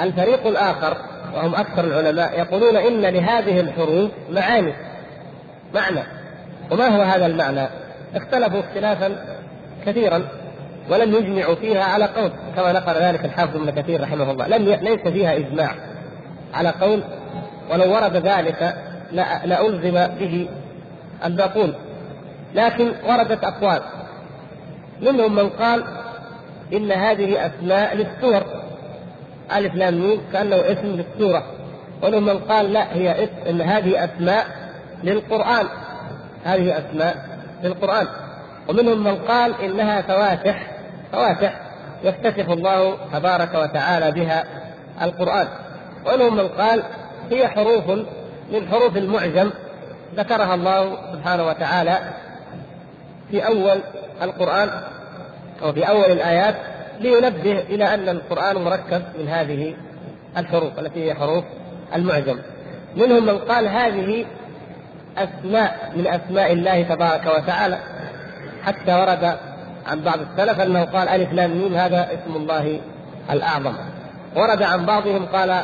الفريق 0.00 0.46
الآخر 0.46 0.96
وهم 1.34 1.54
أكثر 1.54 1.84
العلماء 1.84 2.38
يقولون 2.38 2.76
إن 2.76 3.00
لهذه 3.00 3.60
الحروف 3.60 4.10
معاني 4.30 4.74
معنى. 5.74 6.02
وما 6.70 6.88
هو 6.88 7.02
هذا 7.02 7.26
المعنى؟ 7.26 7.68
اختلفوا 8.14 8.60
اختلافا 8.60 9.36
كثيرا. 9.86 10.22
ولم 10.90 11.14
يجمعوا 11.14 11.54
فيها 11.54 11.84
على 11.84 12.04
قول 12.04 12.30
كما 12.56 12.72
نقل 12.72 12.92
ذلك 12.92 13.24
الحافظ 13.24 13.56
ابن 13.56 13.70
كثير 13.70 14.02
رحمه 14.02 14.30
الله. 14.30 14.46
لم 14.46 14.64
ليس 14.64 15.00
فيها 15.00 15.36
إجماع 15.36 15.74
على 16.54 16.68
قول 16.68 17.02
ولو 17.70 17.94
ورد 17.94 18.16
ذلك 18.16 18.76
لألزم 19.44 20.06
به 20.18 20.48
الباقون. 21.24 21.74
لكن 22.54 22.92
وردت 23.08 23.44
أقوال. 23.44 23.80
منهم 25.02 25.34
من 25.34 25.48
قال 25.48 25.84
إن 26.72 26.92
هذه 26.92 27.46
أسماء 27.46 27.96
للسور. 27.96 28.42
ألف 29.56 29.74
لام 29.74 29.94
ميم 29.94 30.20
كأنه 30.32 30.56
اسم 30.56 30.86
للسورة. 30.86 31.42
ومنهم 32.02 32.26
من 32.26 32.38
قال 32.38 32.72
لا 32.72 32.94
هي 32.94 33.24
اسم 33.24 33.48
إن 33.48 33.60
هذه 33.60 34.04
أسماء 34.04 34.46
للقرآن. 35.04 35.66
هذه 36.44 36.78
أسماء 36.78 37.16
في 37.60 37.66
القرآن 37.66 38.06
ومنهم 38.68 39.04
من 39.04 39.16
قال 39.16 39.60
إنها 39.60 40.02
فواتح 40.02 40.75
فواتح 41.12 41.60
يفتتح 42.04 42.48
الله 42.48 42.96
تبارك 43.12 43.54
وتعالى 43.54 44.12
بها 44.12 44.44
القرآن. 45.02 45.48
ومنهم 46.06 46.36
من 46.36 46.48
قال 46.48 46.82
هي 47.30 47.48
حروف 47.48 47.90
من 48.52 48.68
حروف 48.70 48.96
المعجم 48.96 49.50
ذكرها 50.16 50.54
الله 50.54 50.96
سبحانه 51.12 51.46
وتعالى 51.46 51.98
في 53.30 53.46
أول 53.46 53.80
القرآن 54.22 54.70
أو 55.62 55.72
في 55.72 55.88
أول 55.88 56.12
الآيات 56.12 56.54
لينبه 57.00 57.58
إلى 57.58 57.94
أن 57.94 58.08
القرآن 58.08 58.56
مركب 58.56 59.02
من 59.18 59.28
هذه 59.28 59.74
الحروف 60.36 60.78
التي 60.78 61.04
هي 61.04 61.14
حروف 61.14 61.44
المعجم. 61.94 62.38
منهم 62.96 63.26
من 63.26 63.38
قال 63.38 63.68
هذه 63.68 64.26
أسماء 65.18 65.92
من 65.96 66.06
أسماء 66.06 66.52
الله 66.52 66.82
تبارك 66.82 67.26
وتعالى 67.26 67.78
حتى 68.64 68.94
ورد 68.94 69.38
عن 69.86 70.00
بعض 70.00 70.18
السلف 70.20 70.60
أنه 70.60 70.84
قال 70.84 71.08
ألف 71.08 71.32
لام 71.32 71.50
ميم 71.50 71.74
هذا 71.74 72.08
اسم 72.12 72.36
الله 72.36 72.80
الأعظم. 73.30 73.74
ورد 74.36 74.62
عن 74.62 74.86
بعضهم 74.86 75.26
قال 75.26 75.62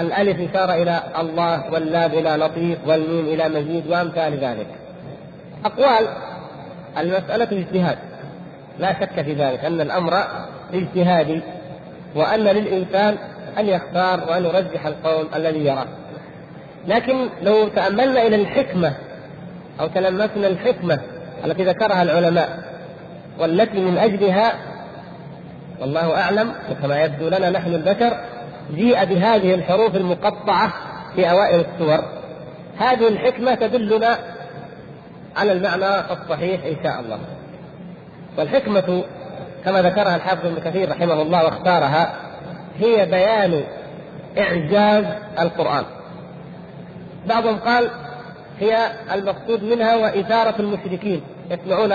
الألف 0.00 0.50
إشارة 0.50 0.74
إلى 0.82 1.02
الله 1.18 1.72
واللام 1.72 2.10
إلى 2.10 2.30
لطيف 2.44 2.78
والميم 2.86 3.24
إلى 3.26 3.48
مزيد 3.48 3.86
وأمثال 3.86 4.38
ذلك. 4.38 4.66
أقوال 5.64 6.08
المسألة 6.98 7.58
اجتهاد 7.58 7.98
لا 8.78 9.00
شك 9.00 9.22
في 9.22 9.32
ذلك 9.32 9.64
أن 9.64 9.80
الأمر 9.80 10.12
اجتهادي 10.72 11.40
وأن 12.14 12.40
للإنسان 12.40 13.16
أن 13.58 13.66
يختار 13.66 14.20
وأن 14.28 14.44
يرجح 14.44 14.86
القول 14.86 15.26
الذي 15.36 15.66
يراه. 15.66 15.86
لكن 16.88 17.28
لو 17.42 17.68
تأملنا 17.68 18.22
إلى 18.22 18.36
الحكمة 18.36 18.92
أو 19.80 19.86
تلمسنا 19.86 20.46
الحكمة 20.46 21.00
التي 21.44 21.64
ذكرها 21.64 22.02
العلماء 22.02 22.67
والتي 23.38 23.80
من 23.80 23.98
أجلها 23.98 24.52
والله 25.80 26.20
أعلم 26.20 26.52
وكما 26.70 27.02
يبدو 27.02 27.28
لنا 27.28 27.50
نحن 27.50 27.74
البشر 27.74 28.18
جيء 28.74 29.04
بهذه 29.04 29.54
الحروف 29.54 29.96
المقطعة 29.96 30.72
في 31.16 31.30
أوائل 31.30 31.60
السور. 31.60 32.04
هذه 32.78 33.08
الحكمة 33.08 33.54
تدلنا 33.54 34.18
على 35.36 35.52
المعنى 35.52 36.12
الصحيح 36.12 36.64
إن 36.64 36.76
شاء 36.82 37.00
الله. 37.00 37.18
والحكمة 38.38 39.04
كما 39.64 39.82
ذكرها 39.82 40.16
الحافظ 40.16 40.46
ابن 40.46 40.70
كثير 40.70 40.90
رحمه 40.90 41.22
الله 41.22 41.44
واختارها 41.44 42.14
هي 42.78 43.06
بيان 43.06 43.64
إعجاز 44.38 45.04
القرآن. 45.40 45.84
بعضهم 47.26 47.56
قال 47.58 47.90
هي 48.60 48.76
المقصود 49.14 49.64
منها 49.64 49.96
وإثارة 49.96 50.54
المشركين 50.60 51.22
يسمعون 51.50 51.94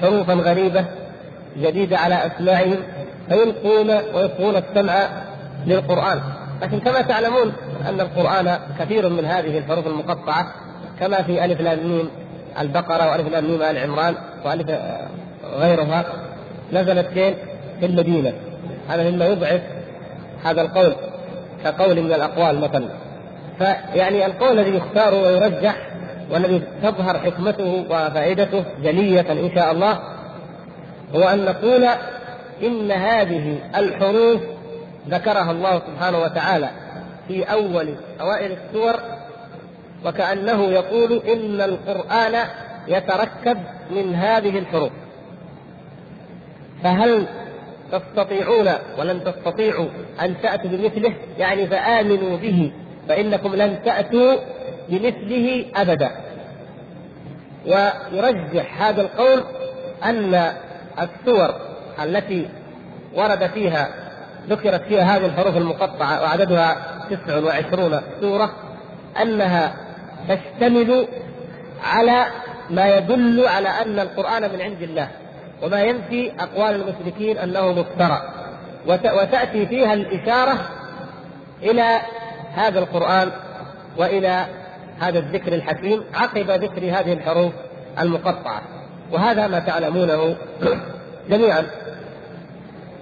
حروفا 0.00 0.32
غريبة 0.32 0.84
جديدة 1.58 1.98
على 1.98 2.26
أسماعهم 2.26 2.76
فيلقون 3.28 3.90
ويلقون 3.90 4.56
السمع 4.56 5.08
للقرآن. 5.66 6.20
لكن 6.62 6.80
كما 6.80 7.02
تعلمون 7.02 7.52
أن 7.88 8.00
القرآن 8.00 8.58
كثير 8.78 9.08
من 9.08 9.24
هذه 9.24 9.58
الحروف 9.58 9.86
المقطعة 9.86 10.46
كما 11.00 11.22
في 11.22 11.44
ألف 11.44 11.60
لام 11.60 12.08
البقرة 12.60 13.10
وألف 13.10 13.28
لام 13.28 13.44
ميم 13.44 13.62
آل 13.62 13.78
عمران 13.78 14.14
وألف 14.44 14.70
غيرها 15.58 16.04
نزلت 16.72 17.06
فين؟ 17.06 17.34
في 17.80 17.86
المدينة. 17.86 18.32
هذا 18.88 19.10
مما 19.10 19.26
يضعف 19.26 19.60
هذا 20.44 20.60
القول 20.60 20.94
كقول 21.64 22.02
من 22.02 22.12
الأقوال 22.12 22.60
مثلا. 22.60 22.88
فيعني 23.58 24.26
القول 24.26 24.58
الذي 24.58 24.76
يختار 24.76 25.14
ويرجح 25.14 25.76
والذي 26.30 26.62
تظهر 26.82 27.18
حكمته 27.18 27.84
وفائدته 27.90 28.64
جلية 28.82 29.32
إن 29.32 29.50
شاء 29.54 29.72
الله 29.72 29.98
هو 31.14 31.22
أن 31.22 31.44
نقول 31.44 31.84
إن 32.62 32.90
هذه 32.92 33.58
الحروف 33.76 34.40
ذكرها 35.08 35.50
الله 35.50 35.82
سبحانه 35.86 36.18
وتعالى 36.18 36.70
في 37.28 37.42
أول 37.42 37.94
أوائل 38.20 38.52
السور 38.52 38.94
وكأنه 40.06 40.64
يقول 40.64 41.12
إن 41.12 41.60
القرآن 41.60 42.48
يتركب 42.88 43.58
من 43.90 44.14
هذه 44.14 44.58
الحروف. 44.58 44.92
فهل 46.82 47.26
تستطيعون 47.92 48.68
ولن 48.98 49.24
تستطيعوا 49.24 49.88
أن 50.22 50.34
تأتوا 50.42 50.70
بمثله؟ 50.70 51.12
يعني 51.38 51.66
فآمنوا 51.66 52.36
به 52.36 52.72
فإنكم 53.08 53.54
لن 53.54 53.78
تأتوا 53.84 54.34
بمثله 54.88 55.64
أبدا. 55.76 56.10
ويرجح 57.66 58.82
هذا 58.82 59.02
القول 59.02 59.44
أن 60.04 60.52
السور 60.98 61.54
التي 62.02 62.48
ورد 63.14 63.46
فيها 63.46 63.88
ذكرت 64.48 64.82
فيها 64.82 65.16
هذه 65.16 65.26
الحروف 65.26 65.56
المقطعة 65.56 66.22
وعددها 66.22 66.76
تسع 67.10 67.38
وعشرون 67.38 68.00
سورة 68.20 68.52
أنها 69.22 69.74
تشتمل 70.28 71.08
على 71.84 72.26
ما 72.70 72.96
يدل 72.96 73.46
على 73.46 73.68
أن 73.68 73.98
القرآن 73.98 74.42
من 74.42 74.60
عند 74.60 74.82
الله 74.82 75.08
وما 75.62 75.82
ينفي 75.82 76.32
أقوال 76.40 76.74
المشركين 76.74 77.38
أنه 77.38 77.72
مفترى. 77.72 78.22
وتأتي 78.88 79.66
فيها 79.66 79.92
الإشارة 79.92 80.68
إلى 81.62 81.98
هذا 82.54 82.78
القرآن 82.78 83.30
وإلى 83.96 84.46
هذا 85.00 85.18
الذكر 85.18 85.54
الحكيم 85.54 86.02
عقب 86.14 86.50
ذكر 86.50 86.82
هذه 86.84 87.12
الحروف 87.12 87.52
المقطعة. 88.00 88.62
وهذا 89.12 89.46
ما 89.46 89.58
تعلمونه 89.58 90.36
جميعا. 91.30 91.66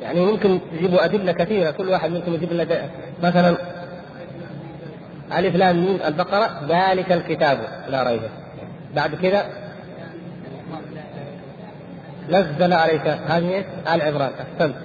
يعني 0.03 0.21
ممكن 0.21 0.61
تجيبوا 0.73 1.05
أدلة 1.05 1.33
كثيرة 1.33 1.71
كل 1.71 1.89
واحد 1.89 2.11
منكم 2.11 2.35
يجيب 2.35 2.53
لنا 2.53 2.89
مثلا 3.23 3.57
ألف 5.39 5.57
لام 5.57 5.85
ميم 5.85 5.99
البقرة 6.07 6.61
ذلك 6.69 7.13
الكتاب 7.13 7.59
لا 7.89 8.03
ريب. 8.03 8.23
بعد 8.95 9.15
كذا 9.15 9.47
نزل 12.29 12.73
عليك 12.73 13.07
هذه 13.07 13.65
آل 13.95 14.03
عمران. 14.03 14.31
أحسنت. 14.41 14.77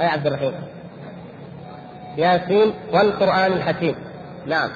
أي 0.00 0.06
عبد 0.06 0.26
الرحيم. 0.26 0.52
ياسين 2.16 2.72
والقرآن 2.92 3.52
الحكيم. 3.52 3.94
نعم. 4.46 4.70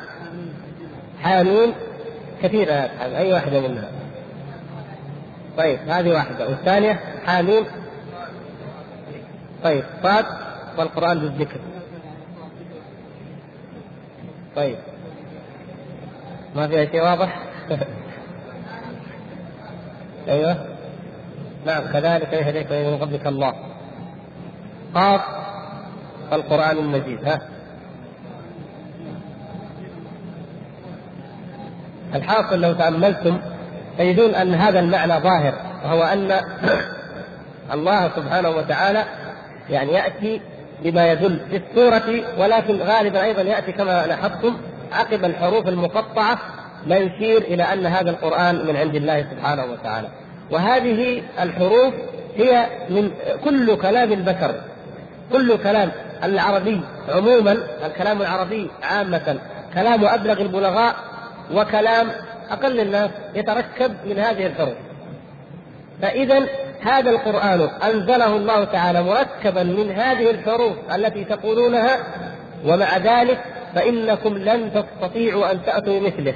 حامين 1.22 1.74
كثيرة 2.42 2.72
أي 2.72 3.32
واحدة 3.32 3.60
منها؟ 3.60 3.88
طيب 5.56 5.78
هذه 5.88 6.12
واحدة. 6.12 6.48
والثانية 6.48 7.00
حامين 7.26 7.64
طيب 9.64 9.84
صاد 10.02 10.26
والقرآن 10.78 11.18
بالذكر. 11.18 11.60
طيب. 14.56 14.76
ما 16.56 16.68
فيها 16.68 16.84
شيء 16.84 17.02
واضح؟ 17.02 17.38
أيوه. 20.28 20.56
نعم 21.66 21.92
كذلك 21.92 22.32
يهديك 22.32 22.72
من 22.72 22.98
قبلك 22.98 23.26
الله. 23.26 23.54
قاف 24.94 25.20
القرآن 26.32 26.78
المجيد. 26.78 27.24
ها؟ 27.28 27.59
الحاصل 32.14 32.60
لو 32.60 32.72
تأملتم 32.72 33.40
تجدون 33.98 34.34
أن 34.34 34.54
هذا 34.54 34.80
المعنى 34.80 35.12
ظاهر 35.12 35.54
وهو 35.84 36.02
أن 36.02 36.40
الله 37.74 38.10
سبحانه 38.16 38.50
وتعالى 38.50 39.04
يعني 39.70 39.92
يأتي 39.92 40.40
بما 40.82 41.12
يدل 41.12 41.40
في 41.50 41.56
السورة 41.56 42.24
ولكن 42.38 42.82
غالبا 42.82 43.24
أيضا 43.24 43.42
يأتي 43.42 43.72
كما 43.72 44.06
لاحظتم 44.06 44.56
عقب 44.92 45.24
الحروف 45.24 45.68
المقطعة 45.68 46.38
ما 46.86 46.96
يشير 46.96 47.42
إلى 47.42 47.62
أن 47.62 47.86
هذا 47.86 48.10
القرآن 48.10 48.66
من 48.66 48.76
عند 48.76 48.94
الله 48.94 49.26
سبحانه 49.30 49.64
وتعالى. 49.64 50.08
وهذه 50.50 51.22
الحروف 51.40 51.94
هي 52.36 52.66
من 52.90 53.10
كل 53.44 53.76
كلام 53.76 54.12
البشر 54.12 54.54
كل 55.32 55.58
كلام 55.58 55.90
العربي 56.24 56.80
عموما 57.08 57.56
الكلام 57.86 58.22
العربي 58.22 58.70
عامة 58.82 59.38
كلام 59.74 60.04
أبلغ 60.04 60.40
البلغاء 60.40 60.94
وكلام 61.54 62.08
أقل 62.50 62.80
الناس 62.80 63.10
يتركب 63.34 63.92
من 64.06 64.18
هذه 64.18 64.46
الحروف. 64.46 64.74
فإذا 66.02 66.46
هذا 66.80 67.10
القرآن 67.10 67.68
أنزله 67.82 68.36
الله 68.36 68.64
تعالى 68.64 69.02
مركبا 69.02 69.62
من 69.62 69.90
هذه 69.90 70.30
الحروف 70.30 70.76
التي 70.94 71.24
تقولونها 71.24 71.98
ومع 72.66 72.96
ذلك 72.96 73.38
فإنكم 73.74 74.38
لن 74.38 74.70
تستطيعوا 74.72 75.52
أن 75.52 75.64
تأتوا 75.64 76.00
مثله 76.00 76.34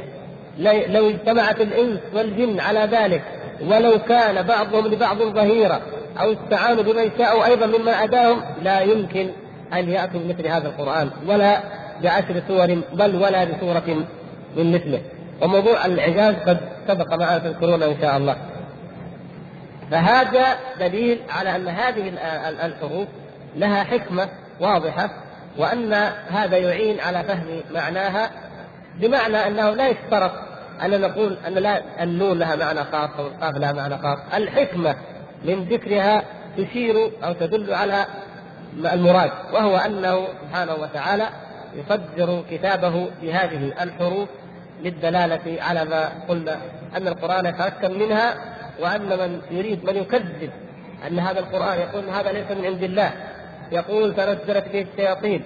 لو 0.88 1.10
اجتمعت 1.10 1.60
الإنس 1.60 2.00
والجن 2.14 2.60
على 2.60 2.80
ذلك 2.80 3.22
ولو 3.60 3.98
كان 3.98 4.42
بعضهم 4.42 4.86
لبعض 4.86 5.22
ظهيرا 5.22 5.80
أو 6.20 6.32
استعانوا 6.32 6.82
بمن 6.82 7.10
شاءوا 7.18 7.44
أيضا 7.46 7.66
ممن 7.66 7.88
أداهم 7.88 8.40
لا 8.62 8.80
يمكن 8.80 9.30
أن 9.72 9.88
يأتوا 9.88 10.20
بمثل 10.20 10.46
هذا 10.46 10.68
القرآن 10.68 11.10
ولا 11.26 11.60
بعشر 12.02 12.42
سور 12.48 12.80
بل 12.92 13.16
ولا 13.16 13.44
بسورة 13.44 14.04
من 14.56 14.72
مثله 14.72 15.00
وموضوع 15.42 15.86
الإعجاز 15.86 16.34
قد 16.34 16.60
سبق 16.88 17.14
معنا 17.14 17.38
تذكرون 17.38 17.82
إن 17.82 17.96
شاء 18.00 18.16
الله. 18.16 18.36
فهذا 19.90 20.56
دليل 20.80 21.18
على 21.30 21.56
أن 21.56 21.68
هذه 21.68 22.12
الحروف 22.66 23.08
لها 23.56 23.84
حكمة 23.84 24.28
واضحة 24.60 25.10
وأن 25.58 25.94
هذا 26.28 26.56
يعين 26.56 27.00
على 27.00 27.24
فهم 27.24 27.60
معناها 27.74 28.30
بمعنى 29.00 29.36
أنه 29.36 29.70
لا 29.70 29.88
يشترط 29.88 30.32
أن 30.82 31.00
نقول 31.00 31.38
أن 31.46 31.54
لا 31.54 32.02
النون 32.02 32.38
لها 32.38 32.56
معنى 32.56 32.84
خاص 32.84 33.10
أو 33.18 33.26
القاف 33.26 33.56
لها 33.56 33.72
معنى 33.72 33.98
خاص، 33.98 34.18
الحكمة 34.34 34.96
من 35.44 35.64
ذكرها 35.64 36.22
تشير 36.56 37.10
أو 37.24 37.32
تدل 37.32 37.74
على 37.74 38.06
المراد 38.92 39.30
وهو 39.52 39.76
أنه 39.76 40.26
سبحانه 40.42 40.74
وتعالى 40.74 41.28
يصدر 41.74 42.42
كتابه 42.50 43.08
بهذه 43.22 43.72
الحروف 43.82 44.28
للدلالة 44.82 45.62
على 45.62 45.84
ما 45.84 46.08
قلنا 46.28 46.58
أن 46.96 47.08
القرآن 47.08 47.46
يتركب 47.46 47.90
منها 47.90 48.34
وأن 48.80 49.08
من 49.08 49.40
يريد 49.50 49.84
من 49.84 49.96
يكذب 49.96 50.50
أن 51.06 51.18
هذا 51.18 51.40
القرآن 51.40 51.78
يقول 51.78 52.08
هذا 52.08 52.32
ليس 52.32 52.50
من 52.50 52.66
عند 52.66 52.82
الله. 52.82 53.12
يقول 53.72 54.14
تنزلت 54.14 54.64
به 54.72 54.86
الشياطين. 54.92 55.44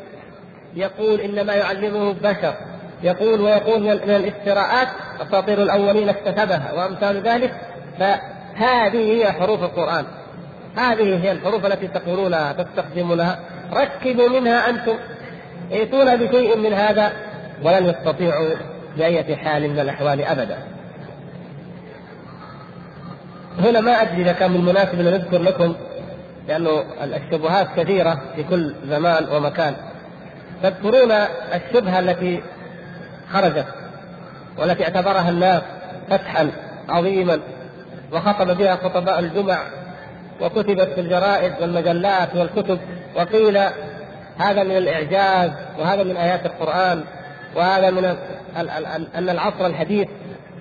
يقول 0.77 1.21
إنما 1.21 1.55
يعلمه 1.55 2.12
بشر 2.12 2.55
يقول 3.03 3.41
ويقول 3.41 3.81
من 3.81 3.91
الافتراءات 3.93 4.88
أساطير 5.21 5.62
الأولين 5.62 6.09
اكتسبها 6.09 6.73
وأمثال 6.73 7.23
ذلك. 7.23 7.55
فهذه 7.99 9.12
هي 9.12 9.33
حروف 9.33 9.62
القرآن. 9.62 10.05
هذه 10.77 11.25
هي 11.25 11.33
الحروف 11.33 11.67
التي 11.67 11.88
تقولونها 11.88 12.53
تستخدمونها. 12.53 13.38
ركبوا 13.73 14.29
منها 14.29 14.71
أنتم. 14.71 14.95
ائتونا 15.73 16.14
بشيء 16.14 16.57
من 16.57 16.73
هذا 16.73 17.12
ولن 17.62 17.87
يستطيعوا 17.87 18.55
بأية 18.98 19.37
حال 19.37 19.70
من 19.70 19.78
الأحوال 19.78 20.24
أبدا. 20.24 20.58
هنا 23.58 23.80
ما 23.80 23.92
أدري 24.02 24.22
إذا 24.22 24.32
كان 24.32 24.50
من 24.50 24.56
المناسب 24.56 25.00
أن 25.00 25.04
نذكر 25.04 25.38
لكم 25.38 25.74
لأنه 26.48 26.84
الشبهات 27.02 27.68
كثيرة 27.76 28.20
في 28.37 28.42
كل 28.42 28.74
زمان 28.88 29.28
ومكان. 29.28 29.74
تذكرون 30.62 31.12
الشبهة 31.54 31.98
التي 31.98 32.42
خرجت 33.32 33.66
والتي 34.58 34.84
اعتبرها 34.84 35.30
الناس 35.30 35.62
فتحا 36.11 36.50
عظيما 36.88 37.40
وخطب 38.12 38.56
بها 38.56 38.76
خطباء 38.76 39.18
الجمع 39.18 39.58
وكتبت 40.40 40.88
في 40.94 41.00
الجرائد 41.00 41.52
والمجلات 41.61 42.37
والكتب 42.37 42.78
وقيل 43.16 43.58
هذا 44.38 44.62
من 44.62 44.76
الإعجاز 44.76 45.50
وهذا 45.78 46.02
من 46.02 46.16
آيات 46.16 46.46
القرآن. 46.46 47.04
وهذا 47.56 47.90
من 47.90 48.04
أن 49.14 49.28
العصر 49.28 49.66
الحديث 49.66 50.08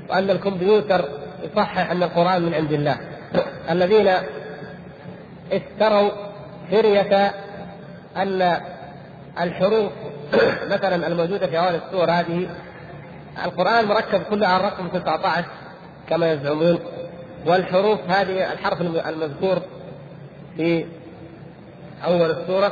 وأن 0.09 0.29
الكمبيوتر 0.29 1.05
يصحح 1.43 1.91
أن 1.91 2.03
القرآن 2.03 2.41
من 2.41 2.53
عند 2.53 2.71
الله. 2.71 2.97
الذين 3.71 4.13
اشتروا 5.51 6.11
فرية 6.71 7.31
أن 8.17 8.57
الحروف 9.41 9.91
مثلا 10.73 11.07
الموجودة 11.07 11.47
في 11.47 11.59
أول 11.59 11.75
السور 11.75 12.11
هذه 12.11 12.49
القرآن 13.45 13.85
مركب 13.85 14.21
كله 14.23 14.47
على 14.47 14.57
الرقم 14.57 14.87
19 14.87 15.45
كما 16.09 16.31
يزعمون 16.31 16.79
والحروف 17.45 17.99
هذه 18.07 18.53
الحرف 18.53 18.81
المذكور 18.81 19.61
في 20.57 20.85
أول 22.05 22.31
السورة 22.31 22.71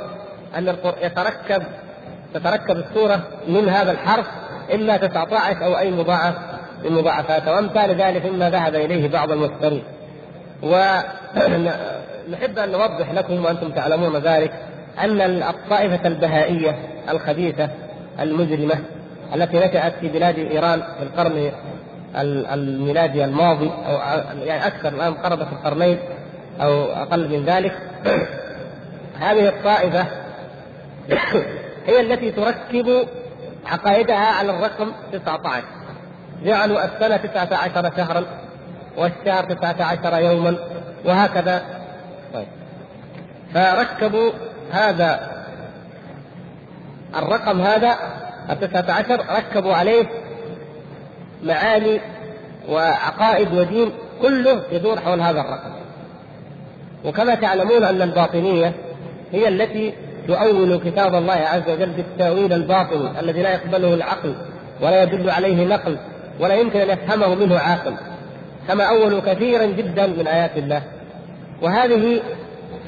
أن 0.58 0.76
يتركب 1.02 1.64
تتركب 2.36 2.78
السورة 2.78 3.24
من 3.48 3.70
هذا 3.70 3.92
الحرف 3.92 4.26
إما 4.74 4.98
19 4.98 5.66
أو 5.66 5.78
أي 5.78 5.92
مضاعف 5.92 6.36
من 6.84 6.92
مضاعفاتها 6.92 7.52
وأمثال 7.52 8.02
ذلك 8.02 8.26
مما 8.26 8.50
ذهب 8.50 8.76
إليه 8.76 9.10
بعض 9.10 9.32
المفترين 9.32 9.84
ونحب 10.64 12.60
أن 12.64 12.72
نوضح 12.72 13.12
لكم 13.12 13.46
وأنتم 13.46 13.72
تعلمون 13.72 14.18
ذلك 14.18 14.52
أن 15.00 15.22
الطائفة 15.22 16.08
البهائية 16.08 16.76
الخبيثة 17.10 17.70
المجرمة 18.20 18.76
التي 19.36 19.58
نشأت 19.58 19.94
في 20.02 20.08
بلاد 20.08 20.38
إيران 20.38 20.82
في 20.82 21.04
القرن 21.04 21.52
الميلادي 22.54 23.26
الماضي 23.26 23.72
أو 23.88 23.94
يعني 24.44 24.68
أكثر 24.68 24.90
الآن 24.90 25.14
قربت 25.14 25.48
القرنين 25.52 26.00
أو 26.62 26.84
أقل 26.84 27.30
من 27.30 27.46
ذلك 27.46 27.78
هذه 29.26 29.48
الطائفة 29.48 30.06
هي 31.88 32.00
التي 32.00 32.32
تركب 32.32 33.08
عقائدها 33.66 34.28
على 34.28 34.52
الرقم 34.52 34.92
19 35.12 35.64
جعلوا 36.44 36.86
السنة 36.86 37.18
19 37.18 37.92
شهرا 37.98 38.26
والشهر 38.98 39.44
19 39.44 40.20
يوما 40.20 40.58
وهكذا. 41.06 41.64
طيب. 42.34 42.48
فركبوا 43.54 44.32
هذا 44.72 45.32
الرقم 47.16 47.62
هذا 47.62 47.98
التسعة 48.50 48.92
عشر 48.92 49.26
ركبوا 49.30 49.74
عليه 49.74 50.06
معاني 51.44 52.02
وعقائد 52.70 53.54
ودين 53.54 53.92
كله 54.22 54.64
يدور 54.72 55.00
حول 55.00 55.22
هذا 55.22 55.42
الرقم. 55.42 55.72
وكما 57.06 57.36
تعلمون 57.36 57.84
أن 57.84 58.02
الباطنية 58.02 58.74
هي 59.32 59.48
التي 59.48 59.94
تؤول 60.28 60.80
كتاب 60.86 61.16
الله 61.16 61.34
عز 61.34 61.70
وجل 61.70 61.90
بالتأويل 61.90 62.54
الباطل 62.54 63.12
الذي 63.22 63.42
لا 63.42 63.54
يقبله 63.54 63.94
العقل 63.94 64.36
ولا 64.82 65.04
يدل 65.04 65.30
عليه 65.30 65.66
نقل 65.66 65.98
ولا 66.40 66.54
يمكن 66.56 66.80
أن 66.80 66.90
يفهمه 66.90 67.36
منه 67.36 67.60
عاقل. 67.60 67.94
كما 68.68 68.84
أولوا 68.84 69.22
كثيرا 69.26 69.66
جدا 69.66 70.08
من 70.08 70.28
آيات 70.28 70.58
الله. 70.58 70.82
وهذه 71.62 72.22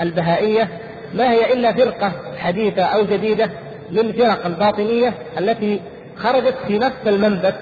البهائية 0.01 0.69
ما 1.13 1.31
هي 1.31 1.53
إلا 1.53 1.73
فرقة 1.73 2.11
حديثة 2.37 2.83
أو 2.83 3.05
جديدة 3.05 3.49
من 3.91 4.11
فرق 4.11 4.45
الباطنية 4.45 5.13
التي 5.39 5.81
خرجت 6.17 6.55
في 6.67 6.77
نفس 6.77 7.07
المنبت 7.07 7.55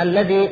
الذي 0.00 0.48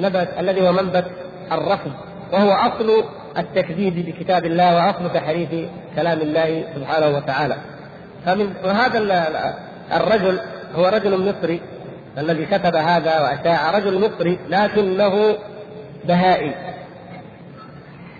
نبت 0.00 0.28
الذي 0.38 0.68
هو 0.68 0.72
منبت 0.72 1.04
الرفض 1.52 1.92
وهو 2.32 2.50
أصل 2.52 3.04
التكذيب 3.38 4.06
بكتاب 4.06 4.46
الله 4.46 4.76
وأصل 4.76 5.12
تحريف 5.14 5.48
كلام 5.96 6.20
الله 6.20 6.64
سبحانه 6.74 7.16
وتعالى. 7.16 7.56
فمن 8.26 8.54
وهذا 8.64 8.98
الرجل 9.92 10.40
هو 10.74 10.86
رجل 10.86 11.32
مصري 11.32 11.60
الذي 12.18 12.46
كتب 12.46 12.76
هذا 12.76 13.20
وأشاع 13.20 13.70
رجل 13.70 13.98
مصري 14.00 14.38
لكنه 14.48 15.36
بهائي. 16.04 16.54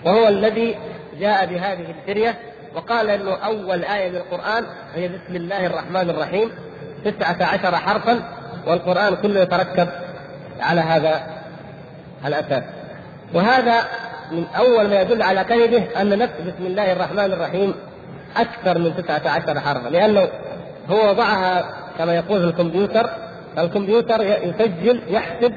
وهو 0.05 0.29
الذي 0.29 0.77
جاء 1.21 1.47
بهذه 1.47 1.87
الفرية 1.91 2.39
وقال 2.75 3.11
إنه 3.11 3.35
أول 3.35 3.85
آية 3.85 4.11
من 4.11 4.17
القران 4.17 4.65
هي 4.95 5.09
بسم 5.09 5.37
الله 5.37 5.67
الرحمن 5.67 6.11
الرحيم 6.11 6.51
تسعة 7.05 7.37
عشر 7.41 7.77
حرفا 7.77 8.23
والقرآن 8.67 9.17
كله 9.17 9.41
يتركب 9.41 9.89
على 10.61 10.81
هذا 10.81 11.23
الأساس. 12.27 12.63
وهذا 13.35 13.85
من 14.31 14.45
أول 14.57 14.89
ما 14.89 15.01
يدل 15.01 15.23
على 15.23 15.45
كذبه 15.45 16.01
أن 16.01 16.19
نفس 16.19 16.35
بسم 16.41 16.67
الله 16.67 16.93
الرحمن 16.93 17.33
الرحيم 17.33 17.75
أكثر 18.37 18.79
من 18.79 18.97
19 18.97 19.61
حرفا 19.61 19.89
لأنه 19.89 20.29
هو 20.91 21.11
وضعها 21.11 21.65
كما 21.99 22.15
يقول 22.15 22.45
الكمبيوتر 22.45 23.11
الكمبيوتر 23.59 24.23
يسجل 24.23 25.01
يحسب 25.09 25.55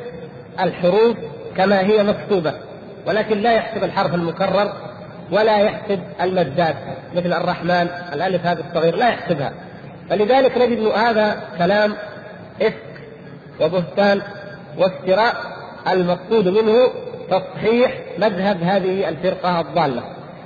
الحروف 0.60 1.18
كما 1.58 1.80
هي 1.80 2.04
مكتوبة 2.04 2.54
ولكن 3.08 3.38
لا 3.38 3.54
يحسب 3.54 3.84
الحرف 3.84 4.14
المكرر 4.16 4.74
ولا 5.32 5.58
يحسب 5.58 6.00
المدات 6.22 6.76
مثل 7.16 7.34
الرحمن 7.34 7.90
الألف 8.14 8.46
هذا 8.46 8.64
الصغير 8.70 8.96
لا 8.96 9.10
يحسبها. 9.10 9.54
فلذلك 10.10 10.58
نجد 10.58 10.80
هذا 10.80 11.40
كلام 11.58 11.94
إفك 12.62 12.76
وبهتان 13.62 14.22
وافتراء 14.78 15.36
المقصود 15.88 16.48
منه 16.48 16.88
تصحيح 17.30 18.02
مذهب 18.18 18.64
هذه 18.64 19.10
الفرقة 19.10 19.62
الضالة. 19.62 20.04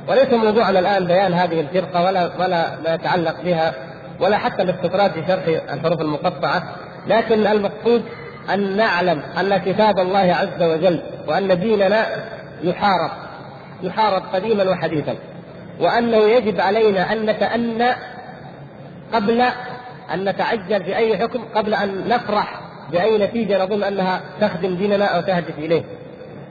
وليس 0.09 0.33
موضوعنا 0.33 0.79
الآن 0.79 1.05
بيان 1.05 1.33
هذه 1.33 1.59
الفرقة 1.59 2.03
ولا 2.03 2.31
ولا 2.39 2.79
ما 2.83 2.93
يتعلق 2.93 3.41
بها 3.41 3.73
ولا 4.19 4.37
حتى 4.37 4.61
الاستطراد 4.61 5.11
في 5.11 5.23
شرح 5.27 5.71
الحروف 5.73 6.01
المقطعة 6.01 6.63
لكن 7.07 7.47
المقصود 7.47 8.03
أن 8.53 8.77
نعلم 8.77 9.21
أن 9.39 9.57
كتاب 9.57 9.99
الله 9.99 10.35
عز 10.35 10.63
وجل 10.63 11.01
وأن 11.27 11.59
ديننا 11.59 12.05
يحارب 12.63 13.11
يحارب 13.83 14.23
قديما 14.33 14.69
وحديثا 14.69 15.15
وأنه 15.79 16.17
يجب 16.17 16.61
علينا 16.61 17.13
أن 17.13 17.25
نتأنى 17.25 17.89
قبل 19.13 19.41
أن 20.13 20.29
نتعجل 20.29 20.83
في 20.83 20.95
اي 20.95 21.17
حكم 21.17 21.43
قبل 21.55 21.73
أن 21.73 22.07
نفرح 22.07 22.61
بأي 22.91 23.17
نتيجة 23.17 23.63
نظن 23.63 23.83
أنها 23.83 24.21
تخدم 24.41 24.75
ديننا 24.75 25.05
أو 25.05 25.21
تهدف 25.21 25.57
إليه. 25.59 25.83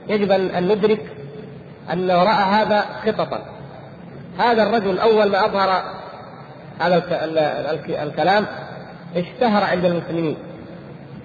يجب 0.09 0.31
أن 0.31 0.67
ندرك 0.67 0.99
أن 1.93 2.11
وراء 2.11 2.49
هذا 2.49 2.85
خططا. 3.05 3.39
هذا 4.39 4.63
الرجل 4.63 4.99
أول 4.99 5.31
ما 5.31 5.45
أظهر 5.45 5.83
هذا 6.79 7.03
الكلام 8.03 8.45
اشتهر 9.15 9.63
عند 9.63 9.85
المسلمين. 9.85 10.37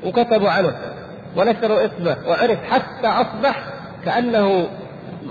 وكتبوا 0.05 0.51
عنه 0.51 0.75
ونشروا 1.37 1.85
اسمه 1.85 2.17
وعرف 2.29 2.59
حتى 2.71 3.07
أصبح 3.07 3.65
كأنه 4.05 4.69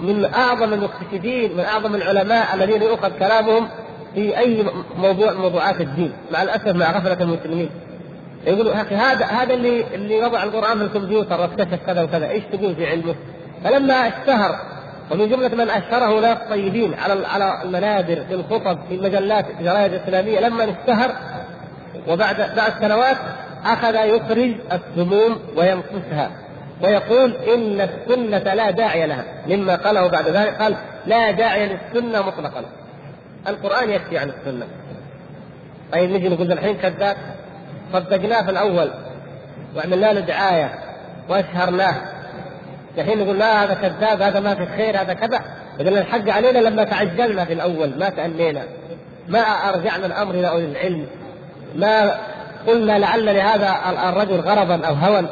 من 0.01 0.25
أعظم 0.25 0.73
المكتشفين 0.73 1.57
من 1.57 1.59
أعظم 1.59 1.95
العلماء 1.95 2.55
الذين 2.55 2.81
يؤخذ 2.81 3.19
كلامهم 3.19 3.67
في 4.13 4.37
أي 4.37 4.65
موضوع 4.97 5.33
موضوعات 5.33 5.81
الدين 5.81 6.13
مع 6.31 6.43
الأسف 6.43 6.67
مع 6.67 6.97
غفلة 6.97 7.21
المسلمين. 7.21 7.69
يقولوا 8.47 8.81
أخي 8.81 8.95
هذا 8.95 9.25
هذا 9.25 9.53
اللي 9.53 9.95
اللي 9.95 10.21
وضع 10.21 10.43
القرآن 10.43 10.77
في 10.77 10.83
الكمبيوتر 10.83 11.41
واكتشف 11.41 11.79
كذا 11.85 12.03
وكذا 12.03 12.29
إيش 12.29 12.43
تقول 12.53 12.75
في 12.75 12.89
علمه؟ 12.89 13.15
فلما 13.63 13.93
اشتهر 13.93 14.55
ومن 15.13 15.29
جملة 15.29 15.47
من 15.47 15.69
أشهره 15.69 16.19
ناس 16.19 16.37
طيبين 16.49 16.93
على 16.93 17.27
على 17.27 17.63
المنابر 17.63 18.25
في 18.27 18.33
الخطب 18.33 18.77
في 18.89 18.95
المجلات 18.95 19.45
في 19.45 19.59
الجرايد 19.59 19.93
الاسلاميه 19.93 20.39
لما 20.39 20.63
اشتهر 20.63 21.11
وبعد 22.07 22.35
بعد 22.55 22.73
سنوات 22.81 23.17
أخذ 23.65 23.95
يخرج 23.95 24.55
السموم 24.71 25.39
وينقصها 25.55 26.31
ويقول 26.81 27.35
إن 27.35 27.81
السنة 27.81 28.53
لا 28.53 28.71
داعي 28.71 29.07
لها 29.07 29.23
مما 29.47 29.75
قاله 29.75 30.07
بعد 30.07 30.27
ذلك 30.27 30.61
قال 30.61 30.75
لا 31.05 31.31
داعي 31.31 31.67
للسنة 31.67 32.21
مطلقا. 32.21 32.65
القرآن 33.47 33.89
يكفي 33.89 34.17
عن 34.17 34.29
السنة. 34.29 34.67
طيب 35.93 36.11
نجي 36.11 36.29
نقول 36.29 36.51
الحين 36.51 36.77
كذاب. 36.77 37.17
صدقناه 37.93 38.41
في 38.41 38.51
الأول 38.51 38.91
وعملنا 39.75 40.13
له 40.13 40.19
دعاية 40.19 40.73
وأشهرناه. 41.29 41.95
الحين 42.97 43.19
نقول 43.19 43.39
لا 43.39 43.63
هذا 43.63 43.73
كذاب 43.73 44.21
هذا 44.21 44.39
ما 44.39 44.55
في 44.55 44.65
خير 44.65 45.01
هذا 45.01 45.13
كذا. 45.13 45.41
قلنا 45.79 45.99
الحق 45.99 46.29
علينا 46.29 46.59
لما 46.59 46.83
تعجلنا 46.83 47.45
في 47.45 47.53
الأول 47.53 47.99
ما 47.99 48.09
تأنينا. 48.09 48.63
ما 49.27 49.39
أرجعنا 49.39 50.05
الأمر 50.05 50.33
إلى 50.33 50.49
أولي 50.49 50.65
العلم. 50.65 51.05
ما 51.75 52.17
قلنا 52.67 52.99
لعل 52.99 53.25
لهذا 53.25 53.75
الرجل 54.09 54.39
غرضا 54.39 54.87
أو 54.87 54.93
هوى 54.93 55.29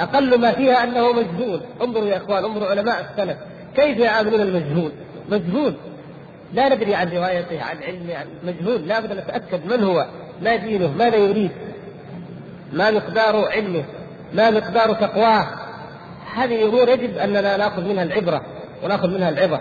أقل 0.00 0.40
ما 0.40 0.52
فيها 0.52 0.84
أنه 0.84 1.12
مجهول. 1.12 1.60
انظروا 1.82 2.06
يا 2.06 2.16
إخوان 2.16 2.44
انظروا 2.44 2.68
علماء 2.68 3.06
السلف. 3.10 3.36
كيف 3.76 3.98
يعاملون 3.98 4.40
المجهول؟ 4.40 4.92
مجهول. 5.28 5.74
لا 6.52 6.74
ندري 6.74 6.94
عن 6.94 7.08
روايته 7.08 7.62
عن 7.62 7.76
علمه 7.82 8.14
عن 8.14 8.26
مجهول. 8.44 8.88
لا 8.88 9.00
بد 9.00 9.10
أن 9.10 9.16
نتأكد 9.16 9.66
من 9.66 9.84
هو 9.84 10.06
ما 10.42 10.56
دينه 10.56 10.88
ماذا 10.98 11.16
يريد 11.16 11.50
ما 12.72 12.90
مقدار 12.90 13.48
علمه 13.48 13.84
ما 14.32 14.50
مقدار 14.50 14.92
تقواه. 14.92 15.46
هذه 16.34 16.64
امور 16.64 16.88
يجب 16.88 17.18
أننا 17.18 17.56
نأخذ 17.56 17.84
منها 17.84 18.02
العبرة 18.02 18.42
ونأخذ 18.84 19.08
منها 19.08 19.28
العبره 19.28 19.60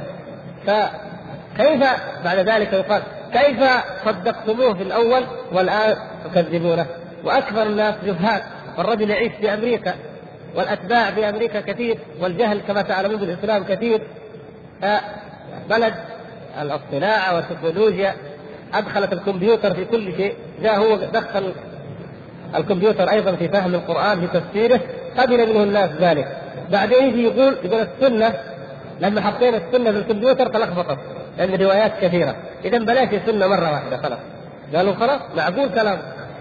فكيف 0.66 1.84
بعد 2.24 2.40
ذلك 2.40 2.74
يقال 2.74 3.02
كيف 3.34 3.64
صدقتموه 4.06 4.74
في 4.74 4.84
الأول 4.84 5.24
والآن 5.52 5.96
تكذبونه؟ 6.26 6.86
وأكثر 7.24 7.64
الناس 7.64 7.96
جهال 8.06 8.42
والرجل 8.78 9.10
يعيش 9.10 9.32
في 9.34 9.54
أمريكا 9.54 9.96
والأتباع 10.56 11.12
في 11.12 11.30
أمريكا 11.30 11.62
كثير 11.62 11.98
والجهل 12.22 12.62
كما 12.68 12.82
تعلمون 12.82 13.18
بالاسلام 13.18 13.64
كثير. 13.64 14.02
بلد 15.70 15.94
الصناعه 16.62 17.36
والتكنولوجيا 17.36 18.16
أدخلت 18.74 19.14
الكمبيوتر 19.14 19.74
في 19.74 19.86
كل 19.86 20.16
شيء 20.18 20.34
جاء 20.62 20.80
هو 20.80 20.96
دخل 20.96 21.54
الكمبيوتر 22.56 23.10
أيضا 23.10 23.36
في 23.36 23.50
فهم 23.50 23.76
القرآن 23.76 24.22
في 24.22 24.40
تفسيره 24.40 24.80
قبل 25.18 25.50
منه 25.50 25.64
الناس 25.64 25.90
ذلك. 25.90 26.38
بعدين 26.72 27.04
يجي 27.04 27.24
يقول 27.24 27.58
يقول 27.64 27.88
السنة 28.02 28.34
لما 29.00 29.22
حطينا 29.22 29.58
السنة 29.58 29.92
في 29.92 29.98
الكمبيوتر 29.98 30.48
تلخبطت 30.48 30.98
لأن 31.38 31.54
الروايات 31.54 31.92
كثيرة. 32.02 32.36
اذا 32.66 32.78
بلاش 32.78 33.14
السنة 33.14 33.48
مرة 33.48 33.72
واحدة 33.72 33.98
خلاص. 33.98 34.20
قالوا 34.76 34.94
خلاص 34.94 35.22
معقول 35.38 35.70
كلام. 35.70 35.98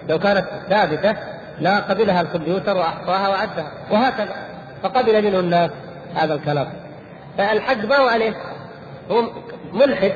لو 0.09 0.19
كانت 0.19 0.45
ثابتة 0.69 1.17
لا 1.61 1.79
قبلها 1.79 2.21
الكمبيوتر 2.21 2.77
وأحصاها 2.77 3.29
وعدها 3.29 3.73
وهكذا. 3.91 4.35
فقبل 4.83 5.23
منه 5.23 5.41
الناس 5.41 5.71
هذا 6.15 6.35
الكلام. 6.35 6.69
فالحق 7.39 7.85
ما 7.85 7.97
هو 7.97 8.09
عليه؟ 8.09 8.35
هو 9.11 9.23
ملحد. 9.73 10.13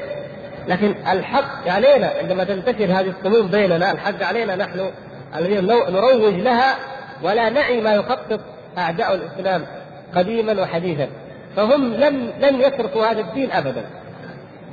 لكن 0.68 0.94
الحق 1.12 1.68
علينا 1.68 2.10
عندما 2.22 2.44
تنتشر 2.44 2.84
هذه 2.84 3.14
السموم 3.18 3.46
بيننا 3.46 3.92
الحق 3.92 4.22
علينا 4.22 4.56
نحن 4.56 4.90
الذين 5.36 5.66
نروج 5.66 6.34
لها 6.34 6.76
ولا 7.22 7.48
نعي 7.48 7.80
ما 7.80 7.94
يخطط 7.94 8.40
أعداء 8.78 9.14
الإسلام 9.14 9.66
قديما 10.14 10.62
وحديثا. 10.62 11.08
فهم 11.56 11.94
لم 11.94 12.32
لم 12.40 12.60
يتركوا 12.60 13.06
هذا 13.06 13.20
الدين 13.20 13.52
ابدا. 13.52 13.84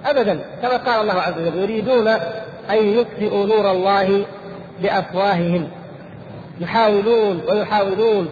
ابدا 0.05 0.39
كما 0.61 0.77
قال 0.77 1.01
الله 1.01 1.21
عز 1.21 1.33
وجل 1.33 1.59
يريدون 1.59 2.07
أن 2.69 2.77
يطفئوا 2.77 3.45
نور 3.45 3.71
الله 3.71 4.25
بأفواههم. 4.81 5.69
يحاولون 6.59 7.41
ويحاولون 7.49 8.29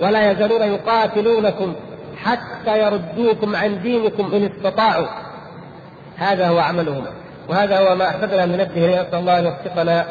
ولا 0.00 0.30
يزالون 0.30 0.62
يقاتلونكم 0.62 1.74
حتى 2.16 2.78
يردوكم 2.78 3.56
عن 3.56 3.82
دينكم 3.82 4.34
إن 4.34 4.44
استطاعوا. 4.44 5.06
هذا 6.16 6.48
هو 6.48 6.58
عملهم. 6.58 7.04
وهذا 7.48 7.78
هو 7.78 7.94
ما 7.94 8.08
احببنا 8.08 8.46
من 8.46 8.56
نفسه 8.56 8.86
نسال 8.86 9.14
الله 9.14 9.38
ان 9.38 9.44
يوفقنا 9.44 10.06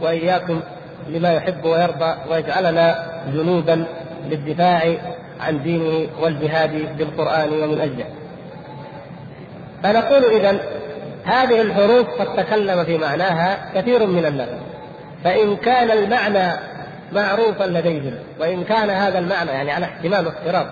وإياكم. 0.00 0.60
لما 1.08 1.32
يحب 1.32 1.64
ويرضى 1.64 2.14
ويجعلنا 2.30 3.06
جنودا 3.32 3.84
للدفاع 4.30 4.94
عن 5.40 5.62
دينه 5.62 6.08
والجهاد 6.20 6.96
بالقرآن 6.98 7.48
ومن 7.48 7.80
أجله. 7.80 8.06
فنقول 9.82 10.24
اذا 10.24 10.60
هذه 11.24 11.60
الحروف 11.60 12.06
قد 12.08 12.44
تكلم 12.44 12.84
في 12.84 12.98
معناها 12.98 13.58
كثير 13.74 14.06
من 14.06 14.26
الناس 14.26 14.48
فإن 15.24 15.56
كان 15.56 15.90
المعنى 15.90 16.52
معروفا 17.12 17.64
لديهم 17.64 18.14
وإن 18.40 18.64
كان 18.64 18.90
هذا 18.90 19.18
المعنى 19.18 19.50
يعني 19.50 19.72
على 19.72 19.84
احتمال 19.84 20.26
وافتراض 20.26 20.66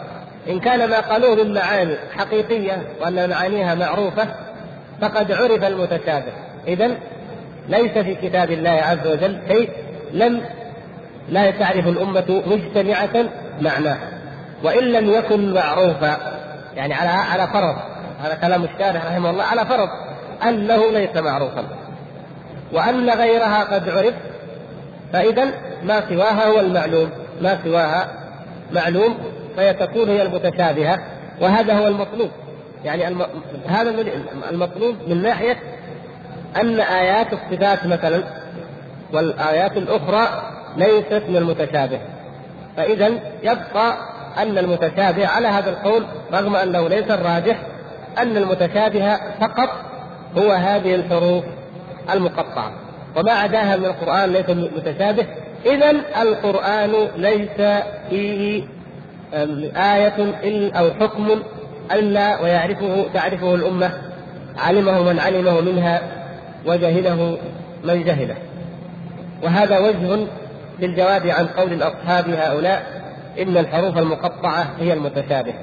إن 0.49 0.61
كان 0.61 0.90
ما 0.90 1.01
قالوه 1.01 1.44
من 1.44 1.55
معاني 1.55 1.97
حقيقية 2.16 2.83
وأن 3.01 3.31
معانيها 3.31 3.75
معروفة 3.75 4.29
فقد 5.01 5.33
عرف 5.33 5.64
المتشابه 5.64 6.33
اذا 6.68 6.90
ليس 7.68 7.99
في 7.99 8.14
كتاب 8.14 8.51
الله 8.51 8.70
عز 8.70 9.07
وجل 9.07 9.38
شيء 9.49 9.70
لم 10.14 10.40
لا 11.29 11.50
تعرف 11.50 11.87
الأمة 11.87 12.42
مجتمعة 12.46 13.24
معناه 13.61 13.98
وإن 14.62 14.85
لم 14.85 15.11
يكن 15.11 15.55
معروفا 15.55 16.16
يعني 16.77 16.94
على 16.94 17.11
على 17.11 17.46
فرض 17.46 17.77
هذا 18.22 18.35
كلام 18.35 18.64
الشارح 18.64 19.07
رحمه 19.07 19.31
الله 19.31 19.44
على 19.44 19.66
فرض 19.66 19.88
أنه 20.48 20.90
ليس 20.90 21.16
معروفا 21.16 21.64
وأن 22.72 23.11
غيرها 23.11 23.64
قد 23.64 23.88
عرف 23.88 24.14
فإذا 25.12 25.44
ما 25.83 26.09
سواها 26.09 26.46
هو 26.46 26.61
المعلوم 26.61 27.11
ما 27.40 27.59
سواها 27.64 28.09
معلوم 28.72 29.18
فهي 29.57 29.74
تكون 29.74 30.09
هي 30.09 30.22
المتشابهة 30.22 30.98
وهذا 31.40 31.74
هو 31.74 31.87
المطلوب 31.87 32.31
يعني 32.85 33.09
الم... 33.09 33.22
هذا 33.68 33.94
المطلوب 34.50 34.96
من 35.09 35.22
ناحية 35.22 35.57
أن 36.61 36.81
آيات 36.81 37.27
الصفات 37.33 37.87
مثلا 37.87 38.22
والآيات 39.12 39.77
الأخرى 39.77 40.43
ليست 40.77 41.23
من 41.29 41.37
المتشابه. 41.37 42.01
فإذا 42.77 43.07
يبقى 43.43 43.97
أن 44.38 44.59
المتشابه 44.59 45.27
على 45.27 45.49
هذا 45.49 45.71
القول 45.71 46.05
رغم 46.33 46.57
أنه 46.57 46.88
ليس 46.88 47.11
الراجح 47.11 47.57
أن 48.19 48.37
المتشابه 48.37 49.17
فقط 49.40 49.69
هو 50.38 50.53
هذه 50.53 50.95
الحروف 50.95 51.45
المقطعة. 52.12 52.73
وما 53.17 53.33
عداها 53.33 53.77
من 53.77 53.85
القرآن 53.85 54.33
ليس 54.33 54.51
متشابه. 54.51 55.27
إذا 55.67 55.90
القرآن 56.23 57.09
ليس 57.17 57.83
فيه 58.11 58.64
آية 59.77 60.35
أو 60.79 60.90
حكم 60.90 61.43
إلا 61.93 62.40
ويعرفه 62.43 63.05
تعرفه 63.14 63.55
الأمة 63.55 63.90
علمه 64.59 65.03
من 65.03 65.19
علمه 65.19 65.61
منها 65.61 66.03
وجهله 66.67 67.38
من 67.85 68.05
جهله. 68.05 68.37
وهذا 69.44 69.78
وجه 69.78 70.26
للجواب 70.78 71.26
عن 71.26 71.46
قول 71.46 71.72
الأصحاب 71.72 72.30
هؤلاء 72.30 73.02
إن 73.38 73.57
الحروف 73.57 73.98
المقطعة 73.98 74.66
هي 74.80 74.92
المتشابه. 74.92 75.54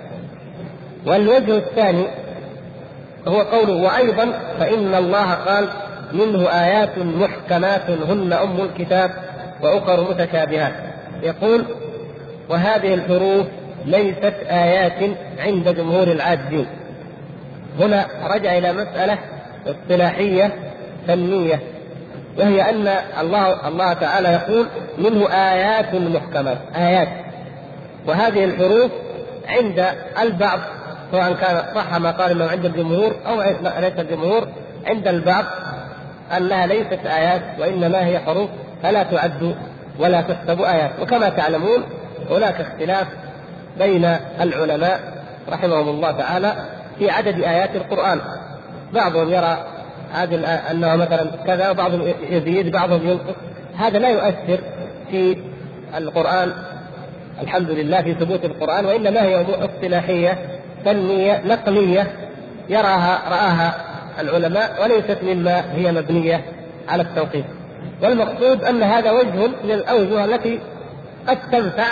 والوجه 1.05 1.57
الثاني 1.57 2.05
هو 3.27 3.41
قوله 3.41 3.73
وأيضا 3.73 4.31
فإن 4.59 4.95
الله 4.95 5.33
قال 5.33 5.67
منه 6.13 6.49
آيات 6.49 6.97
محكمات 6.97 7.89
هن 7.89 8.33
أم 8.33 8.61
الكتاب 8.61 9.11
وأخر 9.61 10.09
متشابهات. 10.09 10.73
يقول 11.23 11.65
وهذه 12.49 12.93
الحروف 12.93 13.47
ليست 13.85 14.33
آيات 14.49 15.17
عند 15.39 15.69
جمهور 15.75 16.03
العاجزين 16.03 16.65
هنا 17.79 18.07
رجع 18.35 18.57
إلى 18.57 18.73
مسألة 18.73 19.17
اصطلاحية 19.67 20.53
فنية. 21.07 21.59
وهي 22.37 22.69
أن 22.69 22.87
الله 23.19 23.67
الله 23.67 23.93
تعالى 23.93 24.29
يقول 24.29 24.67
منه 24.97 25.29
آيات 25.31 25.93
محكمات 25.95 26.57
آيات. 26.75 27.07
وهذه 28.07 28.45
الحروف 28.45 28.91
عند 29.47 29.85
البعض 30.21 30.59
سواء 31.11 31.33
كان 31.33 31.63
صح 31.75 31.97
ما 31.97 32.11
قال 32.11 32.31
انه 32.31 32.47
عند 32.47 32.65
الجمهور 32.65 33.15
أو 33.27 33.41
ليس 33.79 33.99
الجمهور 33.99 34.47
عند 34.87 35.07
البعض 35.07 35.45
أنها 36.37 36.67
ليست 36.67 37.05
آيات 37.05 37.41
وإنما 37.59 38.05
هي 38.05 38.19
حروف 38.19 38.49
فلا 38.83 39.03
تعد 39.03 39.55
ولا 39.99 40.21
تحسب 40.21 40.61
آيات. 40.61 40.91
وكما 41.01 41.29
تعلمون 41.29 41.83
هناك 42.29 42.61
اختلاف 42.61 43.07
بين 43.79 44.05
العلماء 44.41 44.99
رحمهم 45.49 45.89
الله 45.89 46.11
تعالى 46.11 46.53
في 46.99 47.09
عدد 47.09 47.43
آيات 47.43 47.75
القرآن. 47.75 48.21
بعضهم 48.93 49.29
يرى 49.29 49.57
هذه 50.13 50.35
أنه 50.71 50.95
مثلا 50.95 51.31
كذا 51.47 51.69
وبعضهم 51.69 52.13
يزيد 52.29 52.71
بعضهم 52.71 53.07
ينقص. 53.07 53.35
هذا 53.77 53.99
لا 53.99 54.09
يؤثر 54.09 54.59
في 55.11 55.37
القرآن. 55.97 56.51
الحمد 57.41 57.69
لله 57.69 58.01
في 58.01 58.13
ثبوت 58.13 58.45
القرآن 58.45 58.85
وإنما 58.85 59.21
هي 59.23 59.41
أمور 59.41 59.65
اصطلاحية 59.65 60.37
فنية 60.85 61.41
نقلية 61.45 62.11
يراها 62.69 63.21
رآها 63.29 63.75
العلماء 64.19 64.83
وليست 64.83 65.17
مما 65.23 65.63
هي 65.75 65.91
مبنية 65.91 66.41
على 66.89 67.01
التوقيف 67.03 67.45
والمقصود 68.01 68.63
أن 68.63 68.83
هذا 68.83 69.11
وجه 69.11 69.47
من 69.63 69.71
الأوجه 69.71 70.25
التي 70.25 70.59
قد 71.27 71.37
تنفع 71.51 71.87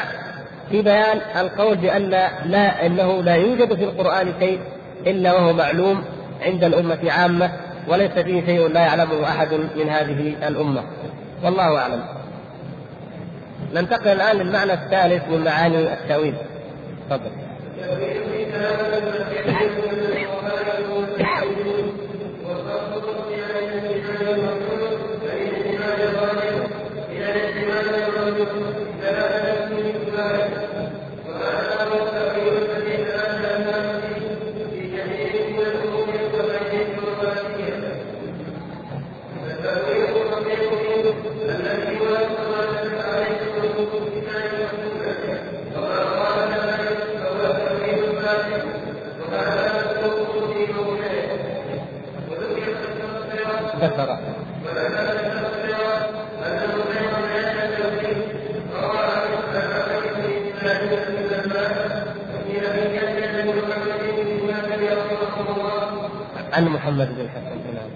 في 0.69 0.81
بيان 0.81 1.21
القول 1.39 1.77
بأن 1.77 2.09
لا 2.45 2.85
إنه 2.85 3.23
لا 3.23 3.35
يوجد 3.35 3.73
في 3.73 3.83
القرآن 3.83 4.33
شيء 4.39 4.59
إلا 5.07 5.33
وهو 5.33 5.53
معلوم 5.53 6.03
عند 6.41 6.63
الأمة 6.63 7.11
عامة. 7.11 7.51
وليس 7.89 8.11
فيه 8.11 8.45
شيء 8.45 8.67
لا 8.67 8.79
يعلمه 8.79 9.23
أحد 9.23 9.53
من 9.53 9.89
هذه 9.89 10.47
الأمة. 10.47 10.83
والله 11.43 11.77
أعلم. 11.77 12.03
ننتقل 13.73 14.07
الآن 14.07 14.37
للمعنى 14.37 14.73
الثالث 14.73 15.29
من 15.29 15.43
معاني 15.43 15.93
التأويل. 15.93 16.33
تفضل 17.09 17.31
ذكر 53.81 54.19
عن 66.53 66.65
محمد 66.65 67.07
بن 67.07 67.29
حسن 67.29 67.59
نعم 67.75 67.89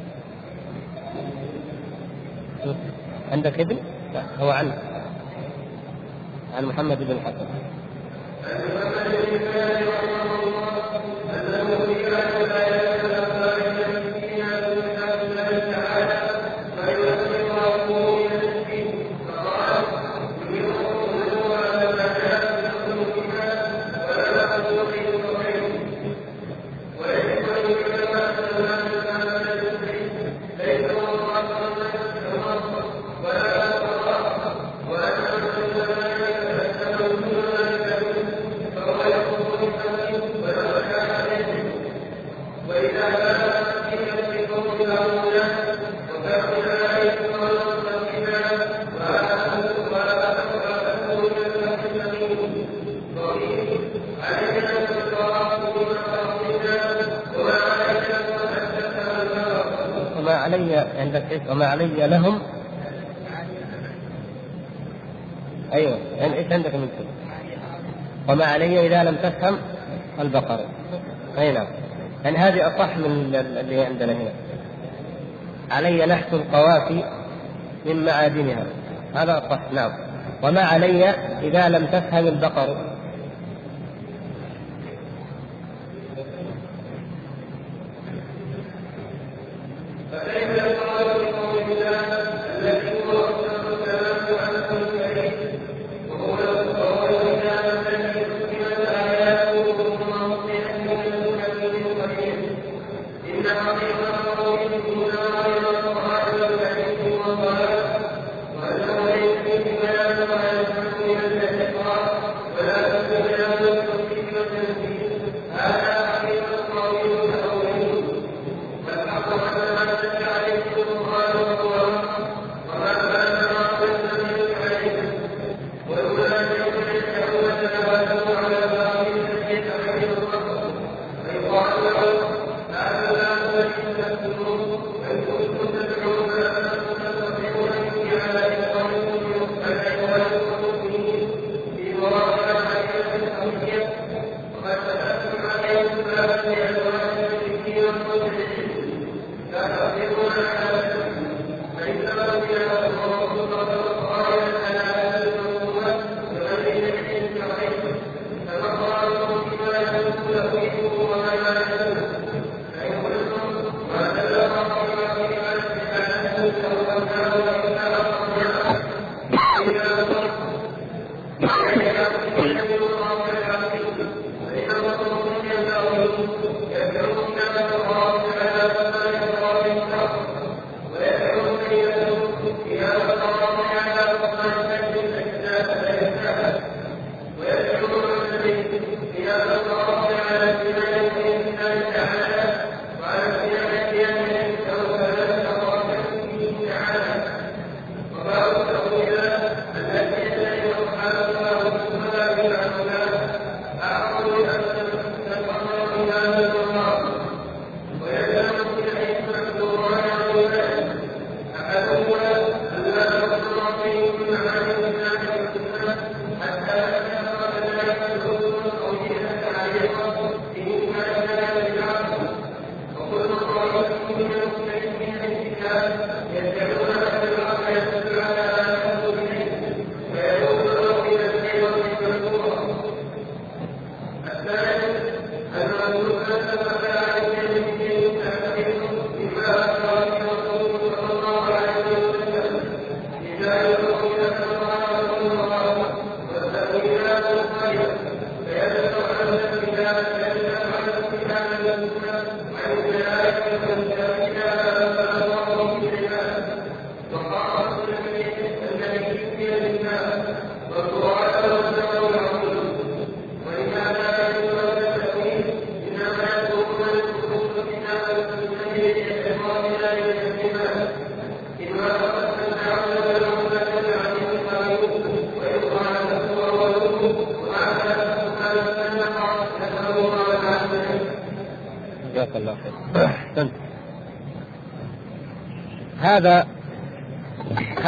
عندك 3.53 3.71
ابن؟ 3.71 3.77
لا 4.13 4.23
هو 4.39 4.49
عن 4.49 4.73
عن 6.53 6.65
محمد 6.65 6.97
بن 6.97 7.19
حسن 7.19 7.45
وما 61.53 61.65
علي 61.65 62.07
لهم. 62.07 62.39
أيوه 65.73 65.97
يعني 66.17 66.37
إيش 66.37 66.51
عندك 66.51 66.75
من 66.75 66.89
كده 66.99 67.07
وما 68.29 68.45
علي 68.45 68.87
إذا 68.87 69.03
لم 69.03 69.15
تفهم 69.15 69.57
البقره 70.19 70.65
أي 71.37 71.51
نعم. 71.51 71.67
يعني 72.23 72.37
هذه 72.37 72.67
أصح 72.67 72.97
من 72.97 73.35
اللي 73.35 73.85
عندنا 73.85 74.13
هنا. 74.13 74.31
علي 75.71 76.05
نحت 76.05 76.33
القوافي 76.33 77.03
من 77.85 78.05
معادنها. 78.05 78.65
هذا 79.15 79.37
أصح 79.37 79.59
نعم. 79.73 79.91
وما 80.43 80.61
علي 80.61 81.09
إذا 81.41 81.69
لم 81.69 81.85
تفهم 81.85 82.27
البقر. 82.27 82.92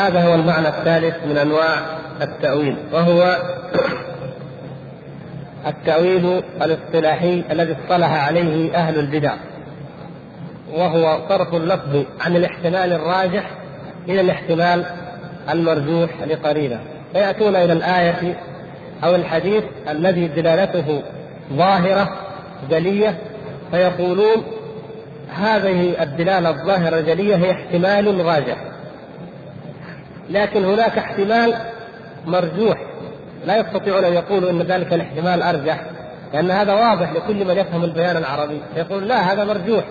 هذا 0.05 0.27
هو 0.27 0.35
المعنى 0.35 0.67
الثالث 0.67 1.15
من 1.25 1.37
أنواع 1.37 1.79
التأويل 2.21 2.77
وهو 2.93 3.37
التأويل 5.67 6.43
الاصطلاحي 6.61 7.43
الذي 7.51 7.75
اصطلح 7.83 8.27
عليه 8.27 8.75
أهل 8.75 8.99
البدع 8.99 9.33
وهو 10.73 11.19
صرف 11.29 11.55
اللفظ 11.55 12.03
عن 12.21 12.35
الاحتمال 12.35 12.93
الراجح 12.93 13.51
إلى 14.09 14.21
الاحتمال 14.21 14.85
المرجوح 15.49 16.09
لقرينة. 16.27 16.79
فيأتون 17.13 17.55
إلى 17.55 17.73
الآية 17.73 18.37
أو 19.03 19.15
الحديث 19.15 19.63
الذي 19.89 20.27
دلالته 20.27 21.01
ظاهرة 21.53 22.09
جلية 22.69 23.17
فيقولون 23.71 24.43
هذه 25.35 26.03
الدلالة 26.03 26.49
الظاهرة 26.49 26.99
الجلية 26.99 27.35
هي 27.35 27.51
احتمال 27.51 28.25
راجح. 28.25 28.57
لكن 30.29 30.65
هناك 30.65 30.97
احتمال 30.97 31.55
مرجوح 32.25 32.77
لا 33.45 33.57
يستطيعون 33.57 34.03
أن 34.03 34.13
يقولوا 34.13 34.49
إن 34.49 34.61
ذلك 34.61 34.93
الاحتمال 34.93 35.41
أرجح 35.41 35.81
لأن 36.33 36.51
هذا 36.51 36.73
واضح 36.73 37.11
لكل 37.13 37.45
من 37.45 37.57
يفهم 37.57 37.83
البيان 37.83 38.17
العربي 38.17 38.61
يقول 38.75 39.07
لا 39.07 39.33
هذا 39.33 39.43
مرجوح 39.43 39.83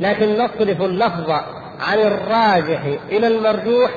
لكن 0.00 0.32
نصرف 0.32 0.82
اللفظ 0.82 1.30
عن 1.80 1.98
الراجح 1.98 2.82
إلى 3.08 3.26
المرجوح 3.26 3.90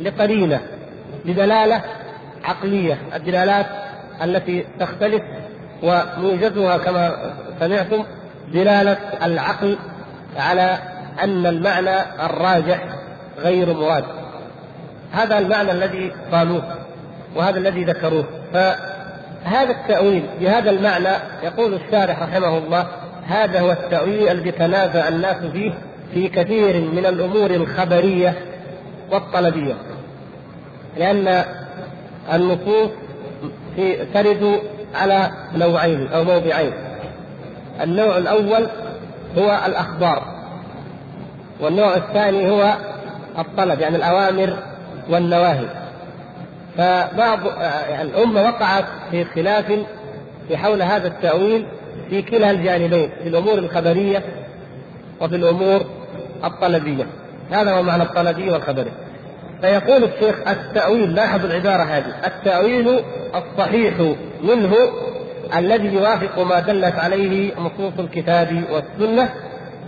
لقرينة 0.00 0.60
لدلالة 1.24 1.82
عقلية 2.44 2.98
الدلالات 3.14 3.66
التي 4.22 4.64
تختلف 4.80 5.22
وموجزها 5.82 6.78
كما 6.78 7.32
سمعتم 7.60 8.04
دلالة 8.52 8.96
العقل 9.22 9.78
على 10.36 10.78
أن 11.22 11.46
المعنى 11.46 12.00
الراجح 12.26 12.84
غير 13.38 13.74
مراد. 13.74 14.04
هذا 15.12 15.38
المعنى 15.38 15.72
الذي 15.72 16.12
قالوه 16.32 16.62
وهذا 17.36 17.58
الذي 17.58 17.84
ذكروه. 17.84 18.24
فهذا 18.52 19.70
التأويل 19.70 20.22
بهذا 20.40 20.70
المعنى 20.70 21.16
يقول 21.42 21.74
الشارح 21.74 22.22
رحمه 22.22 22.58
الله 22.58 22.86
هذا 23.26 23.60
هو 23.60 23.70
التأويل 23.70 24.28
الذي 24.28 24.50
تنازع 24.50 25.08
الناس 25.08 25.36
فيه 25.36 25.72
في 26.14 26.28
كثير 26.28 26.80
من 26.80 27.06
الأمور 27.06 27.50
الخبرية 27.50 28.34
والطلبية. 29.10 29.74
لأن 30.96 31.44
النصوص 32.32 32.90
في 33.76 34.04
ترد 34.14 34.60
على 34.94 35.30
نوعين 35.54 36.08
أو 36.08 36.24
موضعين. 36.24 36.72
النوع 37.80 38.16
الأول 38.16 38.68
هو 39.38 39.60
الأخبار 39.66 40.22
والنوع 41.60 41.96
الثاني 41.96 42.50
هو 42.50 42.74
الطلب 43.38 43.80
يعني 43.80 43.96
الأوامر 43.96 44.56
والنواهي. 45.08 45.66
فبعض 46.76 47.38
الأمة 48.00 48.42
وقعت 48.42 48.84
في 49.10 49.24
خلاف 49.24 49.66
في 50.48 50.56
حول 50.56 50.82
هذا 50.82 51.08
التأويل 51.08 51.66
في 52.10 52.22
كلا 52.22 52.50
الجانبين 52.50 53.10
في 53.22 53.28
الأمور 53.28 53.58
الخبرية 53.58 54.22
وفي 55.20 55.36
الأمور 55.36 55.84
الطلبية. 56.44 57.06
هذا 57.50 57.72
هو 57.72 57.82
معنى 57.82 58.02
الطلبي 58.02 58.50
والخبري. 58.50 58.92
فيقول 59.60 60.04
الشيخ 60.04 60.36
التأويل 60.48 61.14
لاحظ 61.14 61.44
العبارة 61.44 61.82
هذه. 61.82 62.26
التأويل 62.26 63.00
الصحيح 63.34 63.94
منه 64.42 64.74
الذي 65.56 65.94
يوافق 65.94 66.38
ما 66.38 66.60
دلت 66.60 66.94
عليه 66.94 67.54
نصوص 67.54 67.92
الكتاب 67.98 68.64
والسنة 68.70 69.30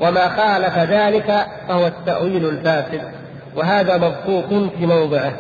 وما 0.01 0.29
خالف 0.29 0.79
ذلك 0.79 1.47
فهو 1.69 1.87
التأويل 1.87 2.49
الفاسد. 2.49 3.20
وهذا 3.57 3.97
مبسوط 3.97 4.73
في 4.79 4.87
موضعه. 4.87 5.33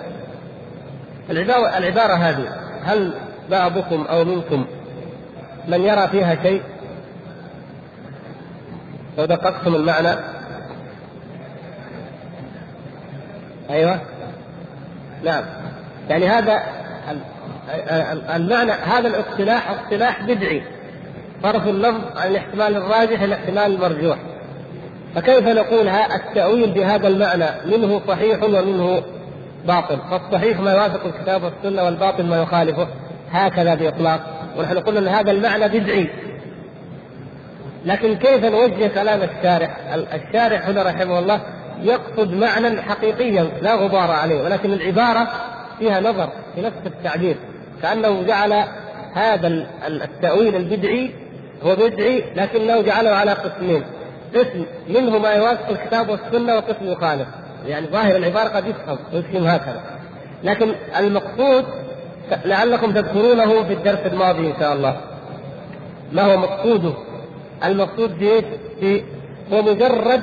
العبارة, 1.30 1.78
العبارة 1.78 2.14
هذه 2.14 2.48
هل 2.84 3.14
بعضكم 3.50 4.02
أو 4.02 4.24
منكم 4.24 4.66
من 5.68 5.80
يرى 5.80 6.08
فيها 6.08 6.42
شيء؟ 6.42 6.62
لو 9.18 9.24
دققتم 9.24 9.74
المعنى. 9.74 10.14
أيوه. 13.70 14.00
نعم. 15.24 15.44
يعني 16.08 16.28
هذا 16.28 16.62
المعنى 18.34 18.72
هذا 18.72 19.08
الاصطلاح 19.08 19.70
اصطلاح 19.70 20.22
بدعي. 20.22 20.62
صرف 21.42 21.66
اللفظ 21.66 22.18
عن 22.18 22.30
الاحتمال 22.30 22.76
الراجح 22.76 23.20
إلى 23.20 23.24
الاحتمال 23.24 23.74
المرجوح. 23.74 24.18
فكيف 25.14 25.48
نقول 25.48 25.88
التأويل 25.88 26.70
بهذا 26.70 27.08
المعنى؟ 27.08 27.46
منه 27.66 28.00
صحيح 28.08 28.42
ومنه 28.42 29.02
باطل. 29.66 29.98
فالصحيح 30.11 30.61
ما 30.61 30.72
يوافق 30.72 31.06
الكتاب 31.06 31.42
والسنة 31.42 31.84
والباطل 31.84 32.26
ما 32.26 32.42
يخالفه. 32.42 32.88
هكذا 33.30 33.74
بإطلاق. 33.74 34.20
ونحن 34.58 34.78
قلنا 34.78 35.00
أن 35.00 35.08
هذا 35.08 35.30
المعنى 35.30 35.68
بدعي. 35.68 36.11
لكن 37.84 38.16
كيف 38.16 38.44
نوجه 38.44 38.86
كلام 38.86 39.20
الشارح؟ 39.22 39.76
الشارح 39.94 40.68
هنا 40.68 40.82
رحمه 40.82 41.18
الله 41.18 41.40
يقصد 41.82 42.32
معنى 42.32 42.82
حقيقيا 42.82 43.46
لا 43.62 43.74
غبار 43.74 44.11
عليه 44.11 44.42
ولكن 44.42 44.72
العبارة 44.72 45.28
فيها 45.78 46.00
نظر 46.00 46.28
في 46.54 46.61
نفس 46.61 46.76
التعبير. 46.86 47.36
كأنه 47.82 48.22
جعل 48.22 48.64
هذا 49.14 49.66
التأويل 49.86 50.56
البدعي 50.56 51.11
هو 51.62 51.76
بدعي 51.76 52.24
لكنه 52.36 52.82
جعله 52.82 53.11
على 53.11 53.32
قسمين. 53.32 53.82
قسم 54.35 54.64
منه 54.89 55.18
ما 55.18 55.31
يوافق 55.31 55.68
الكتاب 55.68 56.09
والسنة 56.09 56.57
وقسم 56.57 56.93
يخالف 56.93 57.28
يعني 57.66 57.87
ظاهر 57.87 58.16
العبارة 58.16 58.49
قد 58.49 58.66
يفهم 58.66 58.99
ويفهم 59.12 59.45
هكذا. 59.45 59.81
لكن 60.45 60.74
المقصود 60.99 61.64
لعلكم 62.45 62.93
تذكرونه 62.93 63.64
في 63.64 63.72
الدرس 63.72 63.99
الماضي 63.99 64.47
إن 64.47 64.55
شاء 64.61 64.72
الله. 64.72 64.97
ما 66.12 66.22
هو 66.22 66.37
مقصوده؟ 66.37 66.93
المقصود 67.64 68.45
هو 69.53 69.62
مجرد 69.62 70.22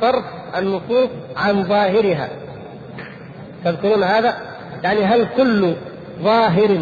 صرف 0.00 0.24
النصوص 0.58 1.08
عن 1.36 1.64
ظاهرها. 1.64 2.28
تذكرون 3.64 4.02
هذا؟ 4.02 4.36
يعني 4.84 5.04
هل 5.04 5.26
كل 5.36 5.74
ظاهر 6.22 6.78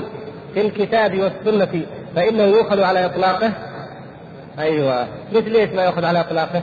في 0.54 0.60
الكتاب 0.60 1.18
والسنة 1.18 1.82
فإنه 2.16 2.42
يؤخذ 2.42 2.82
على 2.82 3.04
إطلاقه؟ 3.06 3.52
أيوه. 4.58 5.08
مثل 5.32 5.54
إيش 5.54 5.70
ما 5.70 5.84
يؤخذ 5.84 6.04
على 6.04 6.20
إطلاقه؟ 6.20 6.62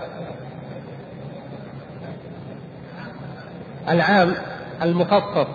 العام 3.90 4.34
المخصص. 4.82 5.48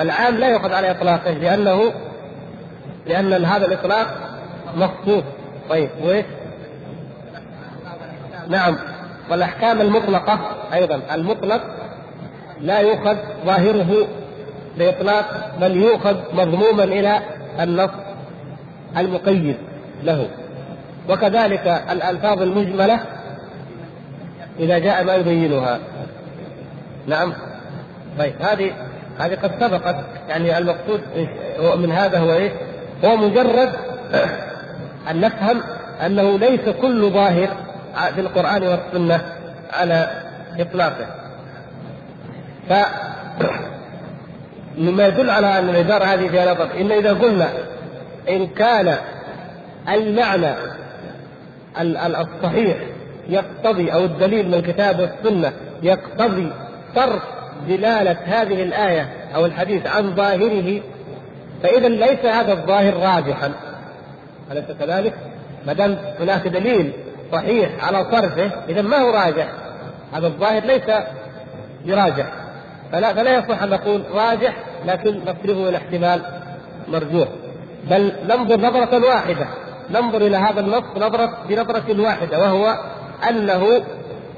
العام 0.00 0.34
لا 0.34 0.48
يؤخذ 0.48 0.72
على 0.72 0.90
إطلاقه 0.90 1.30
لأنه 1.30 1.92
لأن 3.06 3.44
هذا 3.44 3.66
الإطلاق 3.66 4.06
مخصوص. 4.76 5.24
طيب 5.70 5.90
وإيش؟ 6.02 6.26
نعم. 8.48 8.78
والأحكام 9.30 9.80
المطلقة 9.80 10.40
أيضا. 10.72 11.00
المطلق 11.12 11.62
لا 12.60 12.80
يؤخذ 12.80 13.16
ظاهره 13.46 14.08
بإطلاق 14.78 15.54
بل 15.60 15.76
يؤخذ 15.76 16.16
مضموما 16.32 16.84
إلى 16.84 17.20
النص 17.60 17.90
المقيد 18.96 19.56
له. 20.02 20.28
وكذلك 21.08 21.84
الألفاظ 21.90 22.42
المجملة 22.42 23.00
إذا 24.58 24.78
جاء 24.78 25.04
ما 25.04 25.14
يبينها 25.14 25.78
نعم 27.06 27.32
طيب 28.18 28.34
هذه 28.40 28.72
هذه 29.18 29.34
قد 29.34 29.50
سبقت 29.60 29.96
يعني 30.28 30.58
المقصود 30.58 31.00
من 31.76 31.92
هذا 31.92 32.18
هو 32.18 32.32
إيش؟ 32.32 32.52
هو 33.04 33.16
مجرد 33.16 33.72
أن 35.10 35.20
نفهم 35.20 35.60
أنه 36.06 36.38
ليس 36.38 36.68
كل 36.80 37.10
ظاهر 37.10 37.48
في 38.14 38.20
القرآن 38.20 38.62
والسنة 38.62 39.20
على 39.72 40.10
إطلاقه. 40.58 41.06
ف 42.68 42.72
مما 44.78 45.06
يدل 45.06 45.30
على 45.30 45.58
أن 45.58 45.68
العباره 45.68 46.04
هذه 46.04 46.28
فيها 46.28 46.54
نظر 46.54 46.80
إن 46.80 46.92
إذا 46.92 47.12
قلنا 47.12 47.48
إن 48.28 48.46
كان 48.46 48.96
المعنى 49.88 50.54
الصحيح 51.80 52.76
يقتضي 53.28 53.92
أو 53.92 54.04
الدليل 54.04 54.48
من 54.48 54.54
الكتاب 54.54 55.00
والسنة 55.00 55.52
يقتضي 55.82 56.52
صرف 56.94 57.22
دلالة 57.68 58.16
هذه 58.24 58.62
الآية 58.62 59.08
أو 59.34 59.46
الحديث 59.46 59.86
عن 59.86 60.14
ظاهره. 60.14 60.80
فإذا 61.62 61.88
ليس 61.88 62.24
هذا 62.24 62.52
الظاهر 62.52 62.94
راجحا. 62.94 63.52
أليس 64.52 64.64
كذلك؟ 64.80 65.14
ما 65.66 65.72
دام 65.72 65.98
هناك 66.20 66.48
دليل 66.48 66.92
صحيح 67.32 67.84
على 67.84 68.04
صرفه 68.12 68.50
إذا 68.68 68.82
ما 68.82 68.96
هو 68.96 69.10
راجح؟ 69.10 69.48
هذا 70.12 70.26
الظاهر 70.26 70.64
ليس 70.64 70.82
براجح. 71.86 72.26
فلا 72.92 73.14
فلا 73.14 73.38
يصح 73.38 73.62
أن 73.62 73.70
نقول 73.70 74.02
راجح 74.12 74.56
لكن 74.86 75.20
نصرفه 75.20 75.68
إلى 75.68 75.76
احتمال 75.76 76.22
مرجوح. 76.88 77.28
بل 77.90 78.12
ننظر 78.28 78.60
نظرة 78.60 79.06
واحدة. 79.06 79.46
ننظر 79.90 80.26
إلى 80.26 80.36
هذا 80.36 80.60
النص 80.60 80.84
نظرة 80.96 81.38
بنظرة 81.48 82.00
واحدة 82.00 82.38
وهو 82.38 82.78
أنه 83.28 83.82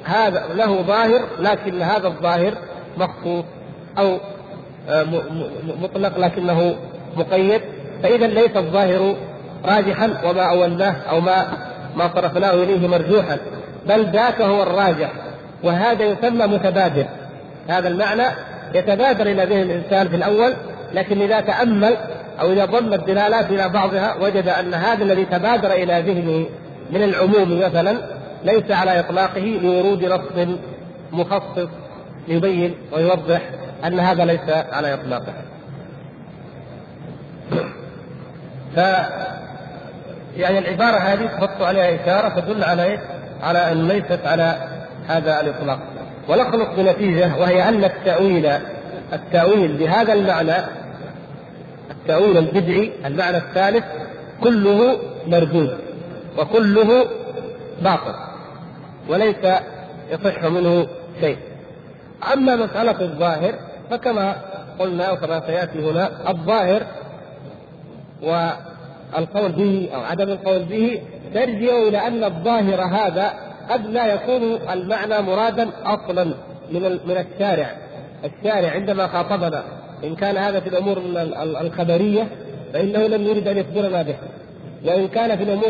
هذا 0.05 0.45
له 0.55 0.83
ظاهر 0.83 1.21
لكن 1.39 1.83
هذا 1.83 2.09
الظاهر 2.09 2.55
مخصوص 2.97 3.45
أو 3.99 4.19
آه، 4.89 5.07
مطلق 5.83 6.19
لكنه 6.19 6.77
مقيد. 7.17 7.61
فإذا 8.03 8.27
ليس 8.27 8.57
الظاهر 8.57 9.17
راجحا 9.65 10.21
وما 10.25 10.43
أولناه 10.43 10.97
أو 11.11 11.21
ما 11.21 11.47
ما 11.97 12.11
صرفناه 12.15 12.55
إليه 12.55 12.89
مرجوحا 12.89 13.39
بل 13.89 14.11
ذاك 14.11 14.41
هو 14.41 14.63
الراجح 14.63 15.11
وهذا 15.65 16.05
يسمى 16.05 16.47
متبادر. 16.47 17.05
هذا 17.69 17.89
المعنى 17.89 18.23
يتبادر 18.75 19.27
إلى 19.27 19.45
ذهن 19.45 19.71
الإنسان 19.71 20.09
في 20.09 20.17
الأول 20.17 20.55
لكن 20.95 21.23
إذا 21.23 21.41
تأمل 21.41 21.97
أو 22.41 22.53
إذا 22.53 22.65
ضم 22.65 22.95
الدلالات 22.95 23.51
إلى 23.51 23.69
بعضها 23.69 24.15
وجد 24.15 24.49
أن 24.49 24.75
هذا 24.75 25.05
الذي 25.05 25.25
تبادر 25.25 25.73
إلى 25.73 26.03
ذهنه 26.07 26.47
من 26.91 27.03
العموم 27.03 27.61
مثلا 27.61 27.97
ليس 28.45 28.71
على 28.71 29.01
إطلاقه 29.01 29.59
لورود 29.63 30.05
نص 30.05 30.49
مخصص 31.13 31.69
يبين 32.29 32.75
ويوضح 32.93 33.41
أن 33.85 34.01
هذا 34.01 34.25
ليس 34.25 34.49
على 34.73 34.95
إطلاقه. 34.95 35.33
ف 38.77 38.79
يعني 40.37 40.59
العبارة 40.59 40.97
هذه 40.99 41.27
تحط 41.27 41.63
عليها 41.63 42.03
إشارة 42.03 42.41
تدل 42.41 42.65
على؟ 42.65 42.99
على 43.43 43.73
أن 43.73 43.89
ليست 43.89 44.27
على 44.27 44.69
هذا 45.09 45.41
الإطلاق. 45.41 45.79
ونخلق 46.29 46.75
بنتيجة 46.75 47.37
وهي 47.37 47.69
أن 47.69 47.85
التأويل 47.85 48.53
التأويل 49.13 49.77
بهذا 49.77 50.13
المعنى 50.13 50.55
التاويل 52.03 52.39
البدعي 52.39 52.93
المعنى 53.07 53.37
الثالث 53.37 53.85
كله 54.43 54.99
مردود 55.27 55.79
وكله 56.39 57.07
باطل 57.83 58.15
وليس 59.09 59.37
يصح 60.11 60.45
منه 60.45 60.87
شيء. 61.21 61.37
أما 62.33 62.57
مسألة 62.57 63.01
الظاهر 63.01 63.55
فكما 63.91 64.37
قلنا 64.79 65.13
وكما 65.13 65.41
سيأتي 65.47 65.91
هنا 65.91 66.31
الظاهر 66.31 66.83
والقول 68.23 69.53
به 69.53 69.91
أو 69.95 70.01
عدم 70.01 70.29
القول 70.29 70.63
به 70.63 71.03
ترجع 71.35 71.89
إلى 71.89 72.07
أن 72.07 72.25
الظاهر 72.25 72.81
هذا 72.83 73.33
قد 73.71 73.87
لا 73.87 74.07
يكون 74.07 74.59
المعنى 74.71 75.23
مرادا 75.23 75.71
أصلا 75.85 76.25
من 76.71 76.83
من 76.83 77.27
الشارع. 77.27 77.77
الشارع 78.25 78.71
عندما 78.71 79.07
خاطبنا 79.07 79.65
إن 80.05 80.15
كان 80.15 80.37
هذا 80.37 80.61
في 80.61 80.69
الأمور 80.69 81.03
الخبرية 81.61 82.29
فإنه 82.73 83.07
لم 83.07 83.23
يرد 83.23 83.49
أن 83.49 83.57
يخبرنا 83.57 84.03
به 84.03 84.15
وإن 84.85 85.09
كان 85.09 85.37
في 85.37 85.43
الأمور 85.43 85.69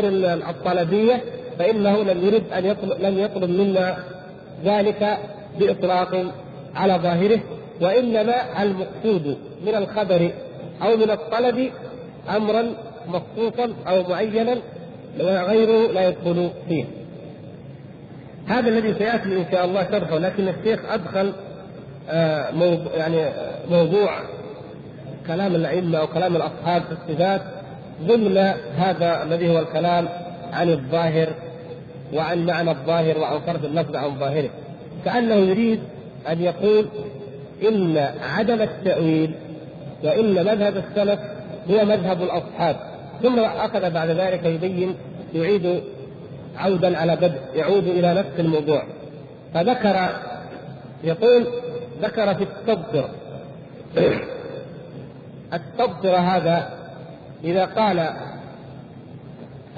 الطلبية 0.49 1.21
فإنه 1.59 2.03
لم 2.03 2.25
يرد 2.25 2.43
أن 2.53 2.65
يطلب 2.65 3.01
لم 3.01 3.19
يطلب 3.19 3.49
منا 3.49 3.97
ذلك 4.65 5.17
بإطلاق 5.59 6.25
على 6.75 6.93
ظاهره 6.93 7.39
وإنما 7.81 8.63
المقصود 8.63 9.37
من 9.65 9.75
الخبر 9.75 10.31
أو 10.81 10.97
من 10.97 11.11
الطلب 11.11 11.71
أمرا 12.35 12.65
مخصوصا 13.07 13.73
أو 13.87 14.03
معينا 14.09 14.57
وغيره 15.19 15.91
لا 15.91 16.07
يدخل 16.09 16.49
فيه. 16.69 16.85
هذا 18.47 18.69
الذي 18.69 18.93
سيأتي 18.93 19.23
إن 19.23 19.45
شاء 19.51 19.65
الله 19.65 19.87
شرحه 19.91 20.17
لكن 20.17 20.47
الشيخ 20.47 20.79
أدخل 20.91 21.33
يعني 22.97 23.29
موضوع 23.69 24.19
كلام 25.27 25.55
الأئمة 25.55 25.97
أو 25.97 26.07
كلام 26.07 26.35
الأصحاب 26.35 26.81
في 26.81 26.91
الصفات 26.91 27.41
ضمن 28.03 28.37
هذا 28.77 29.23
الذي 29.23 29.49
هو 29.49 29.59
الكلام 29.59 30.07
عن 30.53 30.69
الظاهر 30.69 31.29
وعن 32.13 32.45
معنى 32.45 32.71
الظاهر 32.71 33.17
وعن 33.17 33.39
صرف 33.45 33.65
اللفظ 33.65 33.95
عن 33.95 34.19
ظاهره. 34.19 34.49
كأنه 35.05 35.35
يريد 35.35 35.79
أن 36.29 36.41
يقول 36.41 36.85
إن 37.67 38.07
عدم 38.21 38.61
التأويل 38.61 39.31
وإن 40.03 40.33
مذهب 40.33 40.77
السلف 40.77 41.19
هو 41.69 41.85
مذهب 41.85 42.21
الأصحاب. 42.21 42.75
ثم 43.23 43.39
أخذ 43.39 43.91
بعد 43.91 44.09
ذلك 44.09 44.45
يبين 44.45 44.95
يعيد 45.33 45.81
عودا 46.57 46.97
على 46.97 47.15
بدء 47.15 47.39
يعود 47.55 47.87
إلى 47.87 48.13
نفس 48.13 48.39
الموضوع. 48.39 48.83
فذكر 49.53 50.09
يقول 51.03 51.45
ذكر 52.01 52.35
في 52.35 52.43
التبصرة 52.43 53.09
التبصرة 55.53 56.17
هذا 56.17 56.69
إذا 57.43 57.65
قال 57.65 58.09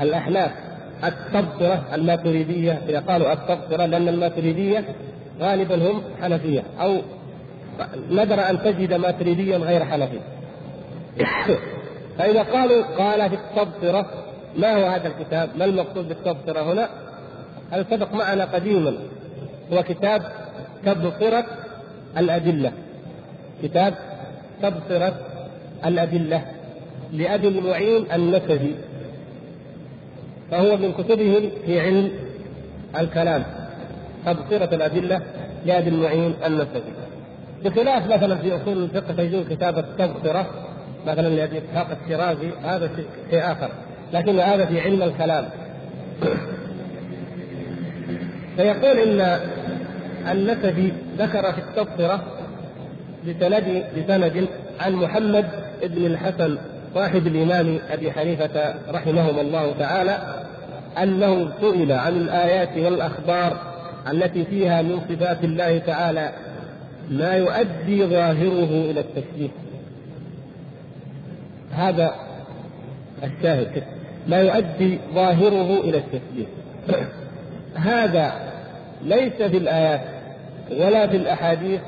الأحناف 0.01 0.51
التبصرة 1.03 1.83
الماتريدية 1.93 2.81
إذا 2.89 2.99
قالوا 2.99 3.33
التبصرة 3.33 3.85
لأن 3.85 4.07
الماتريدية 4.07 4.85
غالبا 5.39 5.91
هم 5.91 6.01
حنفية 6.21 6.63
أو 6.81 7.01
نذر 8.09 8.49
أن 8.49 8.63
تجد 8.63 8.93
ماتريديا 8.93 9.57
غير 9.57 9.85
حنفي 9.85 10.19
فإذا 12.17 12.43
قالوا 12.43 12.83
قال 12.97 13.29
في 13.29 13.35
التبصرة 13.35 14.05
ما 14.57 14.75
هو 14.75 14.85
هذا 14.85 15.07
الكتاب؟ 15.07 15.49
ما 15.57 15.65
المقصود 15.65 16.07
بالتبصرة 16.07 16.73
هنا؟ 16.73 16.89
هذا 17.71 17.85
سبق 17.89 18.13
معنا 18.13 18.45
قديما 18.45 18.93
هو 19.73 19.83
كتاب 19.83 20.21
تبصرة 20.85 21.45
الأدلة. 22.17 22.71
كتاب 23.63 23.93
تبصرة 24.61 25.19
الأدلة 25.85 26.41
لأبي 27.13 27.47
المعين 27.47 28.05
النسبي 28.13 28.75
فهو 30.51 30.77
من 30.77 30.93
كتبهم 30.93 31.49
في 31.65 31.79
علم 31.79 32.11
الكلام. 32.99 33.43
تبصرة 34.25 34.75
الأدلة 34.75 35.21
لأبي 35.65 35.89
المعين 35.89 36.33
النسبي. 36.45 36.93
بخلاف 37.65 38.13
مثلا 38.13 38.35
في 38.35 38.55
أصول 38.55 38.83
الفقه 38.83 39.13
تجدون 39.13 39.45
كتاب 39.49 39.77
التبصرة 39.77 40.45
مثلا 41.07 41.27
لأبي 41.27 41.57
إسحاق 41.57 41.87
الشيرازي 42.03 42.49
هذا 42.63 42.89
شيء 43.29 43.41
آخر. 43.51 43.69
لكن 44.13 44.39
هذا 44.39 44.65
في 44.65 44.81
علم 44.81 45.03
الكلام. 45.03 45.49
فيقول 48.57 48.97
إن 48.97 49.39
النسبي 50.31 50.93
ذكر 51.17 51.53
في 51.53 51.59
التبصرة 51.59 52.23
بسند 53.27 53.83
بسند 53.97 54.47
عن 54.79 54.93
محمد 54.93 55.45
بن 55.83 56.05
الحسن 56.05 56.57
صاحب 56.95 57.27
الإمام 57.27 57.79
أبي 57.89 58.11
حنيفة 58.11 58.75
رحمهما 58.91 59.41
الله 59.41 59.73
تعالى 59.79 60.17
أنه 61.03 61.51
سئل 61.61 61.91
عن 61.91 62.15
الآيات 62.15 62.77
والأخبار 62.77 63.73
التي 64.11 64.45
فيها 64.45 64.81
من 64.81 64.99
صفات 65.09 65.43
الله 65.43 65.77
تعالى 65.77 66.31
ما 67.09 67.33
يؤدي 67.33 68.05
ظاهره 68.05 68.91
إلى 68.91 68.99
التشبيه. 68.99 69.49
هذا 71.71 72.15
الشاهد. 73.23 73.83
ما 74.27 74.37
يؤدي 74.37 74.99
ظاهره 75.13 75.79
إلى 75.79 75.97
التشبيه. 75.97 76.45
هذا 77.75 78.33
ليس 79.03 79.33
في 79.33 79.57
الآيات. 79.57 80.01
ولا 80.71 81.07
في 81.07 81.15
الأحاديث 81.17 81.81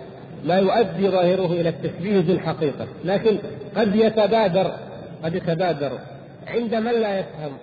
ما 0.44 0.56
يؤدي 0.56 1.10
ظاهره 1.10 1.46
إلى 1.46 1.70
التشبيه 1.70 2.22
بالحقيقة 2.22 2.88
لكن 3.06 3.38
قد 3.76 3.96
يتبادر 3.96 4.72
قد 5.24 5.36
يتبادر 5.36 6.00
عند 6.48 6.76
من 6.76 6.92
لا 6.92 7.20
يفهم. 7.20 7.58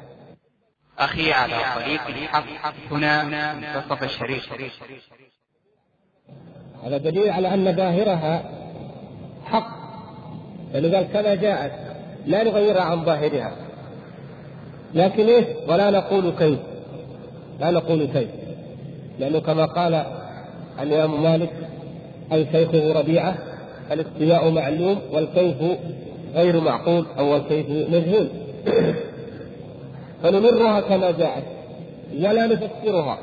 أخي 0.99 1.33
على 1.33 1.57
طريق 1.75 2.07
الحق 2.07 2.45
هنا 2.91 3.25
منتصف 3.55 4.03
الشريف. 4.03 4.53
هذا 6.85 6.97
دليل 6.97 7.31
على 7.31 7.55
أن 7.55 7.77
ظاهرها 7.77 8.43
حق 9.45 9.83
لأنه 10.73 10.97
قال 10.97 11.13
كما 11.13 11.35
جاءت 11.35 11.73
لا 12.27 12.43
نغيرها 12.45 12.83
عن 12.83 13.05
ظاهرها. 13.05 13.57
لكن 14.95 15.29
إيش؟ 15.29 15.47
ولا 15.69 15.91
نقول 15.91 16.31
كيف؟ 16.39 16.59
لا 17.61 17.71
نقول 17.71 18.05
كيف 18.05 18.29
لأنه 19.19 19.41
كما 19.41 19.65
قال 19.65 20.22
الإمام 20.81 21.23
مالك 21.23 21.51
شيخه 22.53 22.93
ربيعة 22.93 23.35
الاستواء 23.93 24.51
معلوم 24.51 24.99
والكيف 25.13 25.57
غير 26.35 26.61
معقول 26.61 27.07
أو 27.19 27.37
الكيف 27.37 27.67
مجهول. 27.69 28.29
فنمرها 30.23 30.81
كما 30.81 31.11
جاءت. 31.11 31.43
ولا 32.19 32.47
نفسرها. 32.47 33.19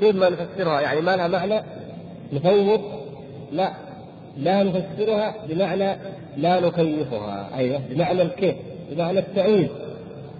كيف 0.00 0.16
ما 0.16 0.28
نفسرها؟ 0.28 0.80
يعني 0.80 1.00
ما 1.00 1.16
لها 1.16 1.28
معنى؟ 1.28 1.62
نفوض 2.32 2.80
لا. 3.52 3.72
لا 4.38 4.62
نفسرها 4.62 5.34
بمعنى 5.48 5.96
لا 6.36 6.60
نكيفها. 6.60 7.48
أيوه 7.56 7.80
بمعنى 7.90 8.22
الكيف 8.22 8.54
بمعنى 8.90 9.18
التأويل 9.18 9.68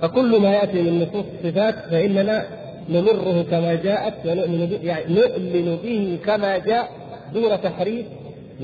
فكل 0.02 0.40
ما 0.40 0.50
يأتي 0.54 0.82
من 0.82 1.02
نصوص 1.02 1.24
الصفات 1.44 1.74
فإننا 1.90 2.46
نمره 2.88 3.44
كما 3.50 3.74
جاءت 3.74 4.14
ونؤمن 4.26 4.66
به 4.66 4.78
يعني 4.82 5.14
نؤمن 5.14 5.78
به 5.84 6.18
كما 6.26 6.58
جاء 6.58 6.90
دون 7.34 7.60
تحريف 7.60 8.06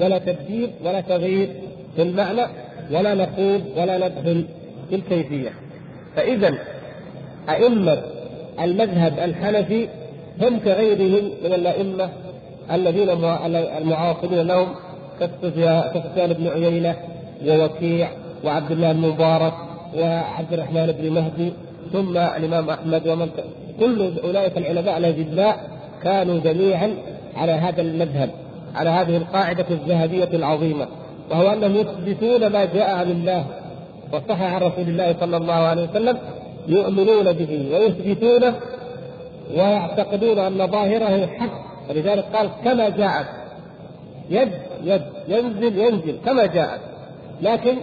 ولا 0.00 0.18
تبديل 0.18 0.70
ولا 0.84 1.00
تغيير 1.00 1.48
في 1.96 2.02
المعنى 2.02 2.42
ولا 2.90 3.14
نقول 3.14 3.60
ولا 3.76 3.98
ندخل 3.98 4.44
في 4.90 4.94
الكيفية. 4.96 5.50
فإذا 6.16 6.54
أئمة 7.48 8.02
المذهب 8.60 9.18
الحنفي 9.18 9.88
هم 10.42 10.58
كغيرهم 10.58 11.24
من 11.44 11.52
الأئمة 11.52 12.08
الذين 12.72 13.10
المعاصرين 13.80 14.46
لهم 14.46 14.68
كسفيان 15.20 16.32
بن 16.32 16.48
عيينة 16.48 16.96
ووكيع 17.46 18.08
وعبد 18.44 18.70
الله 18.70 18.92
بن 18.92 18.98
مبارك 18.98 19.54
وعبد 19.96 20.52
الرحمن 20.52 20.94
بن 20.98 21.10
مهدي 21.10 21.52
ثم 21.92 22.16
الإمام 22.16 22.70
أحمد 22.70 23.08
ومن 23.08 23.28
كل 23.80 24.12
أولئك 24.24 24.58
العلماء 24.58 24.96
الاجلاء 24.96 25.70
كانوا 26.02 26.38
جميعا 26.38 26.94
على 27.36 27.52
هذا 27.52 27.82
المذهب 27.82 28.30
على 28.74 28.90
هذه 28.90 29.16
القاعدة 29.16 29.66
الذهبية 29.70 30.28
العظيمة 30.32 30.86
وهو 31.30 31.52
أنهم 31.52 31.76
يثبتون 31.76 32.46
ما 32.46 32.64
جاء 32.64 32.90
عن 32.90 33.10
الله 33.10 33.44
وصح 34.12 34.42
عن 34.42 34.60
رسول 34.60 34.88
الله 34.88 35.14
صلى 35.20 35.36
الله 35.36 35.54
عليه 35.54 35.88
وسلم 35.90 36.18
يؤمنون 36.68 37.32
به 37.32 37.68
ويثبتونه 37.72 38.54
ويعتقدون 39.54 40.38
أن 40.38 40.66
ظاهره 40.66 41.26
حق. 41.26 41.62
ولذلك 41.90 42.24
قال 42.24 42.50
كما 42.64 42.88
جاءت. 42.88 43.26
يد 44.30 44.52
يد 44.84 45.02
ينزل 45.28 45.78
ينزل 45.78 46.18
كما 46.24 46.46
جاءت. 46.46 46.80
لكن 47.42 47.76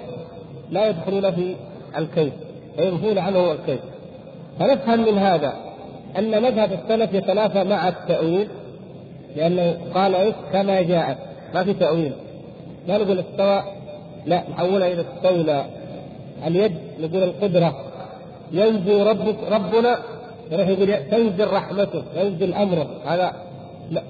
لا 0.72 0.90
يدخلون 0.90 1.32
في 1.32 1.56
الكيف 1.98 2.34
فينفون 2.78 3.18
عنه 3.18 3.52
الكيف. 3.52 3.80
فنفهم 4.60 5.00
من 5.00 5.18
هذا. 5.18 5.54
أن 6.18 6.41
مذهب 6.41 6.72
السلف 6.74 7.14
يتنافى 7.14 7.64
مع 7.64 7.88
التأويل 7.88 8.47
لأنه 9.36 9.78
قال 9.93 10.16
إيش؟ 10.16 10.36
كما 10.53 10.82
جاءت. 10.82 11.18
ما 11.53 11.64
في 11.64 11.74
تأويل. 11.74 12.12
لا 12.88 12.97
نقول 12.97 13.20
استوى؟ 13.20 13.64
لا 14.26 14.43
نحولها 14.49 14.88
إلى 14.88 15.01
استولى. 15.01 15.66
اليد 16.47 16.76
نقول 16.99 17.24
القدرة. 17.24 17.76
ينزل 18.51 19.07
ربك 19.07 19.36
ربنا 19.51 19.97
يروح 20.51 20.68
يقول 20.68 21.10
تنزل 21.12 21.53
رحمته 21.53 22.03
ينزل 22.16 22.53
أمره. 22.53 22.88
هذا 23.05 23.34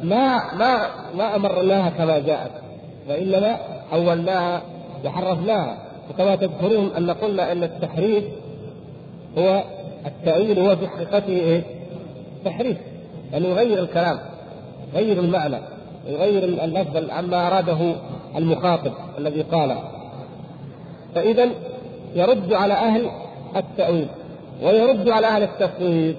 ما 0.04 0.54
ما 0.54 0.89
ما 1.18 1.36
أمرناها 1.36 1.89
كما 1.89 2.20
جاءت. 2.20 2.52
وإنما 3.10 3.58
حولناها 3.91 4.62
وحرفناها. 5.06 5.78
وكما 6.10 6.36
تذكرون 6.36 6.91
أن 6.97 7.12
قلنا 7.12 7.52
إن 7.52 7.64
التحريف 7.64 8.24
هو 9.38 9.64
التأويل 10.06 10.60
هو 10.60 10.76
في 10.76 10.88
حقيقته 10.88 11.30
إيه؟ 11.30 11.79
تحريف 12.46 12.78
يعني 13.32 13.50
يغير 13.50 13.80
الكلام 13.80 14.20
يغير 14.94 15.20
المعنى 15.20 15.58
يغير 16.08 16.44
اللفظ 16.44 17.10
عما 17.10 17.48
أراده 17.48 17.96
المخاطب 18.36 18.92
الذي 19.18 19.42
قال 19.42 19.78
فإذا 21.16 21.50
يرد 22.16 22.54
على 22.54 22.74
أهل 22.74 23.10
التأويل 23.56 24.08
ويرد 24.64 25.10
على 25.10 25.28
أهل 25.28 25.44
التفويض 25.44 26.16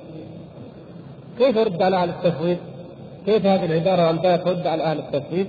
كيف 1.39 1.57
يرد 1.57 1.83
على 1.83 1.97
أهل 1.97 2.09
التفويض؟ 2.09 2.59
كيف 3.27 3.47
هذه 3.47 3.65
العبارة 3.65 4.07
وأمثالها 4.07 4.37
ترد 4.37 4.67
على 4.67 4.83
أهل 4.83 4.99
التفسير؟ 4.99 5.47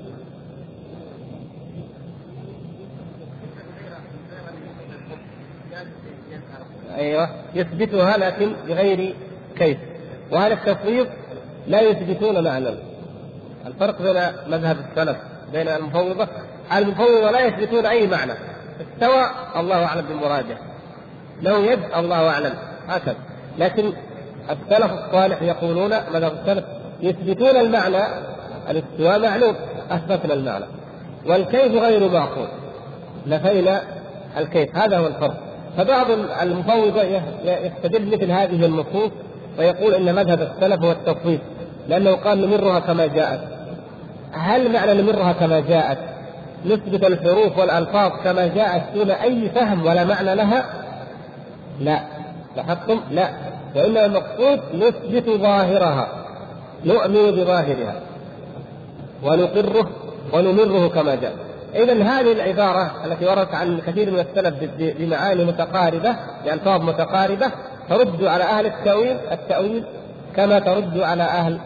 أيوه 6.96 7.30
يثبتها 7.56 8.18
لكن 8.18 8.54
بغير 8.68 9.16
كيف 9.58 9.78
واهل 10.32 10.52
التفويض 10.52 11.08
لا 11.68 11.82
يثبتون 11.82 12.44
معنى. 12.44 12.70
الفرق 13.68 14.02
بين 14.02 14.22
مذهب 14.48 14.78
السلف 14.80 15.18
بين 15.52 15.68
المفوضة. 15.68 16.28
المفوضة 16.78 17.32
لا 17.32 17.46
يثبتون 17.46 17.86
أي 17.86 18.08
معنى. 18.08 18.32
استوى 18.82 19.26
الله 19.56 19.86
أعلم 19.86 20.06
بمراده. 20.10 20.58
له 21.42 21.58
يد 21.58 21.80
الله 21.98 22.30
أعلم. 22.30 22.54
هكذا. 22.88 23.16
لكن 23.58 23.94
السلف 24.50 24.92
الصالح 24.92 25.42
يقولون 25.42 25.90
مذهب 25.90 26.34
السلف 26.42 26.66
يثبتون 27.02 27.58
المعنى. 27.58 28.04
الاستواء 28.70 29.20
معلوم. 29.20 29.56
أثبتنا 29.92 30.34
المعنى. 30.34 30.66
والكيف 31.26 31.72
غير 31.72 32.12
معقول. 32.12 32.48
نفينا 33.28 33.82
الكيف. 34.38 34.76
هذا 34.76 34.98
هو 34.98 35.08
الفرق. 35.08 35.38
فبعض 35.78 36.08
المفوضة 36.42 37.04
يستدل 37.44 38.08
مثل 38.08 38.32
هذه 38.32 38.66
النصوص 38.66 39.12
ويقول 39.60 39.94
إن 39.94 40.16
مذهب 40.16 40.42
السلف 40.42 40.84
هو 40.84 40.92
التفويض 40.92 41.40
لأنه 41.88 42.12
قال 42.12 42.42
نمرها 42.42 42.80
كما 42.80 43.06
جاءت. 43.06 43.40
هل 44.32 44.72
معنى 44.74 45.02
نمرها 45.02 45.34
كما 45.34 45.60
جاءت؟ 45.60 45.98
نثبت 46.66 47.04
الحروف 47.04 47.58
والألفاظ 47.58 48.12
كما 48.24 48.48
جاءت 48.48 48.84
دون 48.96 49.12
أي 49.12 49.50
فهم 49.50 49.86
ولا 49.86 50.04
معنى 50.04 50.36
لها؟ 50.36 50.66
لا. 51.80 52.00
لاحظتم؟ 52.56 53.00
لا. 53.12 53.30
وإنما 53.76 54.06
المقصود 54.06 54.60
نثبت 54.74 55.30
ظاهرها. 55.30 56.08
نؤمن 56.86 57.32
بظاهرها. 57.32 57.96
ونقره 59.24 59.88
ونمره 60.34 60.88
كما 60.88 61.16
جاء 61.16 61.34
إذا 61.76 61.94
هذه 61.94 62.32
العبارة 62.32 62.92
التي 63.06 63.26
وردت 63.26 63.54
عن 63.54 63.82
كثير 63.88 64.12
من 64.12 64.20
السلف 64.20 64.54
بمعاني 64.78 65.46
متقاربة 65.46 66.16
بألفاظ 66.46 66.82
متقاربة 66.82 67.52
ترد 67.90 68.24
على 68.24 68.44
أهل 68.44 68.66
التأويل 68.66 69.18
التأويل 69.32 69.84
كما 70.36 70.60
ترد 70.60 71.00
على 71.00 71.24
أهل 71.24 71.60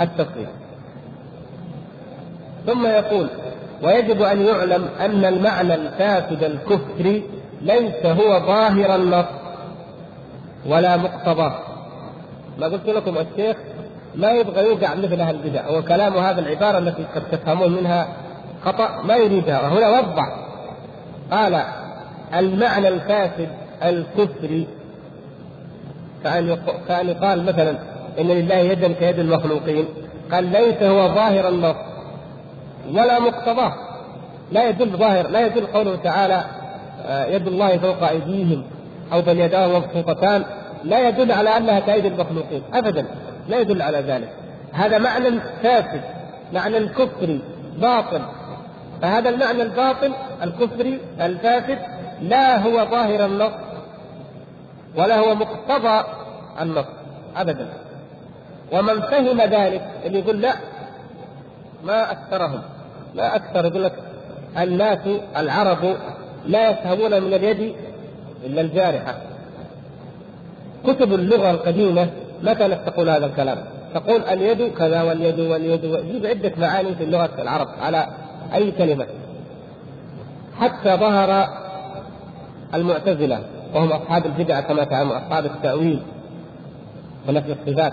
التصوير 0.00 0.48
ثم 2.66 2.86
يقول 2.86 3.28
ويجب 3.82 4.22
أن 4.22 4.42
يعلم 4.42 4.88
أن 5.00 5.24
المعنى 5.24 5.74
الفاسد 5.74 6.42
الكفري 6.42 7.24
ليس 7.62 8.06
هو 8.06 8.40
ظاهر 8.40 8.94
النص 8.94 9.26
ولا 10.66 10.96
مقتضاه. 10.96 11.58
ما 12.58 12.66
قلت 12.66 12.88
لكم 12.88 13.18
الشيخ 13.18 13.56
ما 14.14 14.30
يبغى 14.30 14.66
يوقع 14.66 14.94
مثل 14.94 15.20
أهل 15.20 15.34
البدع 15.34 15.66
هو 15.66 15.82
كلام 15.82 16.16
هذا 16.16 16.40
العبارة 16.40 16.78
التي 16.78 17.04
قد 17.14 17.22
تفهمون 17.30 17.72
منها 17.72 18.08
خطأ 18.64 19.02
ما 19.02 19.16
يريدها 19.16 19.60
وهنا 19.60 19.88
وضح 19.88 20.36
قال 21.30 21.62
المعنى 22.34 22.88
الفاسد 22.88 23.48
الكفري 23.82 24.66
كأن 26.24 26.58
كأن 26.88 27.08
يقال 27.08 27.44
مثلا 27.44 27.78
إن 28.20 28.26
لله 28.26 28.54
يدا 28.54 28.92
كيد 28.92 29.18
المخلوقين. 29.18 29.84
قال 30.32 30.44
ليس 30.44 30.82
هو 30.82 31.08
ظاهر 31.08 31.48
النص 31.48 31.76
ولا 32.92 33.18
مقتضاه. 33.18 33.74
لا 34.52 34.68
يدل 34.68 34.96
ظاهر 34.96 35.28
لا 35.28 35.46
يدل 35.46 35.66
قوله 35.66 35.96
تعالى 35.96 36.44
آه، 37.06 37.24
يد 37.26 37.46
الله 37.46 37.78
فوق 37.78 38.08
أيديهم 38.08 38.64
أو 39.12 39.20
بل 39.22 39.40
يداه 39.40 39.78
مبسوطتان. 39.78 40.44
لا 40.84 41.08
يدل 41.08 41.32
على 41.32 41.56
أنها 41.56 41.80
كأيدي 41.80 42.08
المخلوقين 42.08 42.62
أبدا 42.74 43.06
لا 43.48 43.60
يدل 43.60 43.82
على 43.82 43.98
ذلك. 43.98 44.28
هذا 44.72 44.98
معنى 44.98 45.40
فاسد 45.62 46.00
معنى 46.52 46.88
كفري 46.88 47.40
باطل. 47.78 48.20
فهذا 49.02 49.28
المعنى 49.28 49.62
الباطل 49.62 50.12
الكفري 50.42 51.00
الفاسد 51.20 51.78
لا 52.22 52.62
هو 52.62 52.84
ظاهر 52.90 53.26
النص. 53.26 53.52
ولا 54.96 55.18
هو 55.18 55.34
مقتضى 55.34 56.04
النص 56.60 56.84
ابدا. 57.36 57.68
ومن 58.72 59.00
فهم 59.00 59.40
ذلك 59.40 59.90
اللي 60.06 60.18
يقول 60.18 60.40
لا 60.40 60.54
ما 61.84 62.12
أكثرهم. 62.12 62.60
ما 63.14 63.36
أكثر 63.36 63.64
يقول 63.64 63.84
لك 63.84 63.92
الناس 64.58 64.98
العرب 65.36 65.96
لا 66.46 66.70
يفهمون 66.70 67.22
من 67.22 67.34
اليد 67.34 67.74
إلا 68.44 68.60
الجارحة. 68.60 69.14
كتب 70.86 71.14
اللغة 71.14 71.50
القديمة 71.50 72.10
ما 72.42 72.52
كانت 72.52 72.88
تقول 72.88 73.10
هذا 73.10 73.26
الكلام؟ 73.26 73.58
تقول 73.94 74.22
اليد 74.22 74.74
كذا 74.74 75.02
واليد 75.02 75.40
واليد 75.40 75.84
يجيب 75.84 76.26
عدة 76.26 76.52
معاني 76.58 76.94
في 76.94 77.06
لغة 77.06 77.30
العرب 77.38 77.68
على 77.80 78.06
أي 78.54 78.70
كلمة. 78.70 79.06
حتى 80.60 80.96
ظهر 80.96 81.48
المعتزلة 82.74 83.40
وهم 83.74 83.92
أصحاب 83.92 84.26
البدع 84.26 84.60
كما 84.60 84.84
تعلمون 84.84 85.16
أصحاب 85.16 85.46
التأويل 85.46 86.02
ونفي 87.28 87.52
الصفات. 87.52 87.92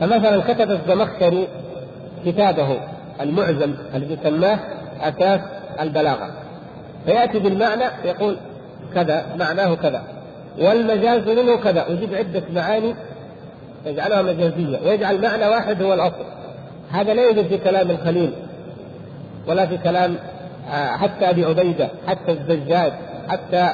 فمثلا 0.00 0.40
كتب 0.54 0.70
الزمخشري 0.70 1.48
كتابه 2.26 2.80
المعجم 3.20 3.74
الذي 3.94 4.18
سماه 4.22 4.58
أساس 5.00 5.40
البلاغة. 5.80 6.30
فيأتي 7.06 7.38
بالمعنى 7.38 7.84
يقول 8.04 8.36
كذا 8.94 9.26
معناه 9.38 9.74
كذا. 9.74 10.02
والمجاز 10.58 11.28
منه 11.28 11.56
كذا 11.56 11.86
ويجيب 11.88 12.14
عدة 12.14 12.42
معاني 12.54 12.94
يجعلها 13.86 14.22
مجازية 14.22 14.78
ويجعل 14.84 15.22
معنى 15.22 15.46
واحد 15.46 15.82
هو 15.82 15.94
الأصل. 15.94 16.24
هذا 16.90 17.14
لا 17.14 17.22
يوجد 17.22 17.46
في 17.48 17.58
كلام 17.58 17.90
الخليل 17.90 18.32
ولا 19.46 19.66
في 19.66 19.78
كلام 19.78 20.16
آه، 20.72 20.96
حتى 20.96 21.30
أبي 21.30 21.44
عبيدة 21.44 21.88
حتى 22.06 22.32
الزجاج 22.32 22.92
حتى 23.28 23.70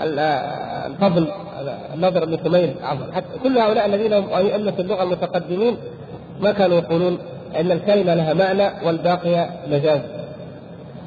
الفضل 0.00 1.28
النضر 1.94 2.24
بن 2.24 2.38
سمير 2.44 2.74
حتى 3.14 3.38
كل 3.42 3.58
هؤلاء 3.58 3.86
الذين 3.86 4.12
هم 4.12 4.32
أئمة 4.32 4.74
اللغة 4.78 5.02
المتقدمين 5.02 5.76
ما 6.40 6.52
كانوا 6.52 6.78
يقولون 6.78 7.18
أن 7.56 7.72
الكلمة 7.72 8.14
لها 8.14 8.34
معنى 8.34 8.86
والباقي 8.86 9.48
مجاز. 9.70 10.00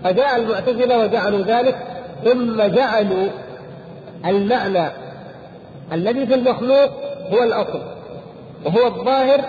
فجاء 0.03 0.35
المعتزلة 0.37 0.99
وجعلوا 0.99 1.41
ذلك 1.41 1.75
ثم 2.23 2.61
جعلوا 2.61 3.27
المعنى 4.25 4.87
الذي 5.93 6.27
في 6.27 6.33
المخلوق 6.33 6.89
هو 7.31 7.43
الأصل 7.43 7.81
وهو 8.65 8.87
الظاهر 8.87 9.41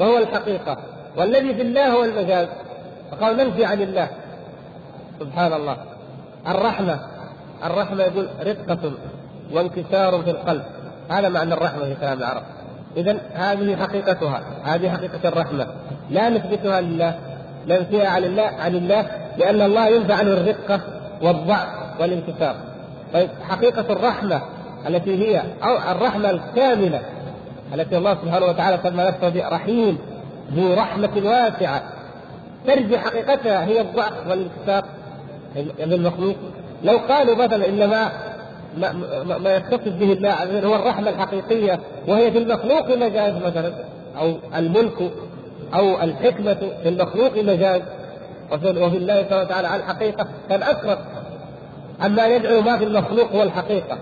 وهو 0.00 0.18
الحقيقة 0.18 0.78
والذي 1.16 1.54
في 1.54 1.62
الله 1.62 1.88
هو 1.88 2.04
المجاز. 2.04 2.48
فقال 3.10 3.36
ننفي 3.36 3.64
عن 3.64 3.82
الله. 3.82 4.08
سبحان 5.20 5.52
الله. 5.52 5.76
الرحمة. 6.46 7.00
الرحمة 7.64 8.02
يقول 8.02 8.28
رقة 8.46 8.92
وانكسار 9.52 10.22
في 10.22 10.30
القلب. 10.30 10.62
هذا 11.10 11.28
معنى 11.28 11.54
الرحمة 11.54 11.84
في 11.84 11.94
كلام 11.94 12.18
العرب. 12.18 12.42
إذا 12.96 13.16
هذه 13.34 13.76
حقيقتها 13.76 14.42
هذه 14.64 14.90
حقيقة 14.90 15.28
الرحمة. 15.28 15.66
لا 16.10 16.28
نثبتها 16.28 16.80
لله 16.80 17.18
ننفيها 17.68 18.08
عن 18.08 18.24
الله 18.24 18.42
عن 18.42 18.74
الله 18.74 19.06
لأن 19.38 19.60
الله 19.60 19.88
ينفع 19.88 20.14
عنه 20.14 20.30
الرقة 20.30 20.80
والضعف 21.22 21.68
والانكسار. 22.00 22.56
طيب 23.14 23.28
حقيقة 23.48 23.92
الرحمة 23.92 24.42
التي 24.88 25.26
هي 25.26 25.42
أو 25.62 25.92
الرحمة 25.92 26.30
الكاملة 26.30 27.00
التي 27.74 27.96
الله 27.96 28.14
سبحانه 28.14 28.46
وتعالى 28.46 28.78
سمى 28.82 29.04
نفسه 29.04 29.48
رحيم 29.48 29.98
ذو 30.54 30.74
رحمة 30.74 31.10
واسعة 31.16 31.82
ترجع 32.66 32.98
حقيقتها 32.98 33.64
هي 33.64 33.80
الضعف 33.80 34.26
والانكسار. 34.28 34.84
للمخلوق 35.78 36.36
لو 36.84 36.98
قالوا 37.08 37.34
مثلا 37.36 37.68
انما 37.68 38.12
ما, 38.78 38.92
ما, 39.24 39.38
ما 39.38 39.56
يتصف 39.56 39.88
به 39.88 40.12
الله 40.12 40.66
هو 40.66 40.74
الرحمة 40.74 41.10
الحقيقية 41.10 41.80
وهي 42.08 42.30
في 42.30 42.38
المخلوق 42.38 42.96
مجاز 42.96 43.34
مثلا 43.46 43.72
أو 44.18 44.34
الملك 44.56 45.10
أو 45.74 46.02
الحكمة 46.02 46.54
في 46.54 46.88
المخلوق 46.88 47.36
مجاز 47.36 47.82
وفي, 48.52 48.70
الله 48.70 49.22
سبحانه 49.22 49.42
وتعالى 49.42 49.68
على 49.68 49.82
الحقيقة 49.82 50.26
كان 50.48 50.62
أكبر. 50.62 50.98
أما 52.06 52.26
يدعو 52.26 52.60
ما 52.60 52.78
في 52.78 52.84
المخلوق 52.84 53.32
هو 53.32 53.42
الحقيقة. 53.42 53.98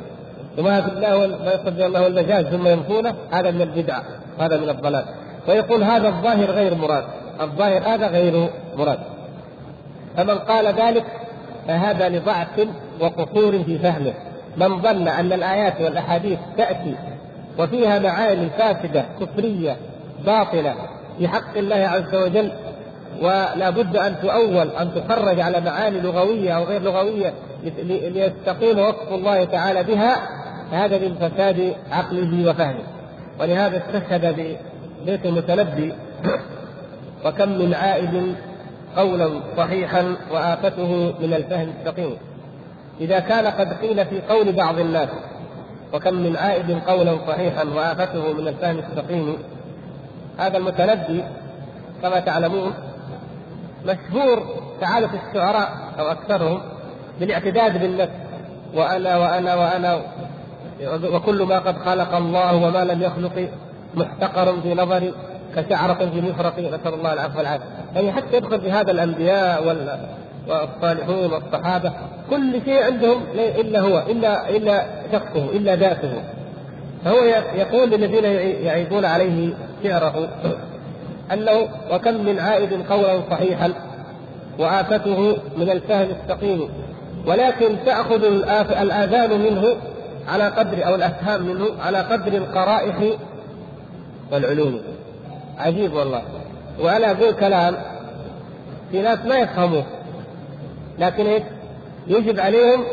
وما 0.58 0.80
في 0.80 0.88
الله 0.88 1.26
ما 1.44 1.52
يصدق 1.54 1.84
الله 1.84 2.06
المجاز 2.06 2.44
ثم 2.44 2.66
ينفونه 2.66 3.14
هذا 3.30 3.50
من 3.50 3.62
البدعه 3.62 4.02
هذا 4.38 4.56
من 4.56 4.68
الضلال. 4.68 5.04
ويقول 5.48 5.82
هذا 5.82 6.08
الظاهر 6.08 6.50
غير 6.50 6.74
مراد. 6.74 7.04
الظاهر 7.40 7.94
هذا 7.94 8.06
غير 8.06 8.50
مراد. 8.76 8.98
فمن 10.16 10.38
قال 10.38 10.66
ذلك 10.66 11.04
فهذا 11.68 12.08
لضعف 12.08 12.68
وقصور 13.00 13.64
في 13.64 13.78
فهمه. 13.78 14.12
من 14.56 14.82
ظن 14.82 15.08
أن 15.08 15.32
الآيات 15.32 15.80
والأحاديث 15.80 16.38
تأتي 16.56 16.94
وفيها 17.58 17.98
معاني 17.98 18.50
فاسدة 18.58 19.04
كفرية 19.20 19.76
باطلة 20.26 20.74
في 21.18 21.28
حق 21.28 21.56
الله 21.56 21.76
عز 21.76 22.14
وجل 22.14 22.52
ولا 23.22 23.70
بد 23.70 23.96
أن 23.96 24.16
تؤول 24.22 24.68
أن 24.70 24.90
تخرج 24.94 25.40
على 25.40 25.60
معاني 25.60 26.00
لغوية 26.00 26.52
أو 26.52 26.64
غير 26.64 26.82
لغوية 26.82 27.32
ليستقيم 27.84 28.78
وصف 28.78 29.12
الله 29.12 29.44
تعالى 29.44 29.82
بها 29.82 30.16
فهذا 30.70 30.98
من 30.98 31.14
فساد 31.14 31.74
عقله 31.90 32.50
وفهمه. 32.50 32.84
ولهذا 33.40 33.76
استشهد 33.76 34.56
ببيت 35.04 35.26
المتنبي 35.26 35.92
وكم 37.24 37.48
من 37.48 37.74
عائد 37.74 38.34
قولا 38.96 39.30
صحيحا 39.56 40.16
وآفته 40.32 41.14
من 41.20 41.34
الفهم 41.34 41.72
السقيم. 41.80 42.16
إذا 43.00 43.18
كان 43.18 43.46
قد 43.46 43.72
قيل 43.72 44.06
في 44.06 44.20
قول 44.20 44.52
بعض 44.52 44.78
الناس 44.78 45.08
وكم 45.92 46.14
من 46.14 46.36
عائد 46.36 46.78
قولا 46.86 47.18
صحيحا 47.26 47.64
وآفته 47.64 48.32
من 48.32 48.48
الفهم 48.48 48.78
السقيم 48.78 49.36
هذا 50.38 50.56
المتنبي 50.56 51.24
كما 52.02 52.20
تعلمون 52.20 52.72
مشهور 53.84 54.42
تعالف 54.80 55.10
الشعراء 55.14 55.68
أو 55.98 56.06
أكثرهم 56.06 56.60
بالاعتداد 57.20 57.80
بالنفس 57.80 58.12
وأنا 58.74 59.16
وأنا 59.16 59.54
وأنا 59.54 60.00
وكل 61.04 61.42
ما 61.42 61.58
قد 61.58 61.76
خلق 61.78 62.14
الله 62.14 62.56
وما 62.56 62.84
لم 62.84 63.02
يخلق 63.02 63.48
محتقر 63.94 64.60
في 64.60 64.74
نظري. 64.74 65.12
كشعرة 65.56 66.10
في 66.14 66.20
مفرق 66.20 66.58
نسأل 66.58 66.94
الله 66.94 67.12
العفو 67.12 67.38
والعافية. 67.38 67.64
يعني 67.94 68.12
حتى 68.12 68.36
يدخل 68.36 68.60
في 68.60 68.72
هذا 68.72 68.90
الأنبياء 68.90 69.64
والصالحون 70.48 71.32
والصحابة 71.32 71.92
كل 72.30 72.62
شيء 72.64 72.82
عندهم 72.82 73.22
إلا 73.34 73.80
هو 73.80 74.02
إلا 74.10 74.50
إلا 74.50 74.86
شخصه 75.12 75.44
إلا 75.52 75.76
ذاته. 75.76 76.22
فهو 77.04 77.24
يقول 77.54 77.90
للذين 77.90 78.24
يعيبون 78.66 79.04
عليه 79.04 79.54
شعره 79.84 80.28
أنه 81.32 81.68
وكم 81.92 82.24
من 82.24 82.38
عائد 82.38 82.86
قولا 82.90 83.20
صحيحا 83.30 83.72
وآفته 84.58 85.36
من 85.56 85.70
الفهم 85.70 86.08
السقيم 86.10 86.68
ولكن 87.26 87.76
تأخذ 87.86 88.24
الآذان 88.80 89.40
منه 89.40 89.76
على 90.28 90.48
قدر 90.48 90.86
أو 90.86 90.94
الأفهام 90.94 91.42
منه 91.42 91.66
على 91.80 91.98
قدر 91.98 92.32
القرائح 92.32 92.96
والعلوم. 94.32 94.80
عجيب 95.58 95.92
والله. 95.92 96.22
وأنا 96.80 97.10
أقول 97.10 97.32
كلام 97.32 97.76
في 98.90 99.02
ناس 99.02 99.18
ما 99.18 99.38
يفهموه. 99.38 99.84
لكن 100.98 101.26
إيش؟ 101.26 101.42
يجب 102.06 102.40
عليهم 102.40 102.84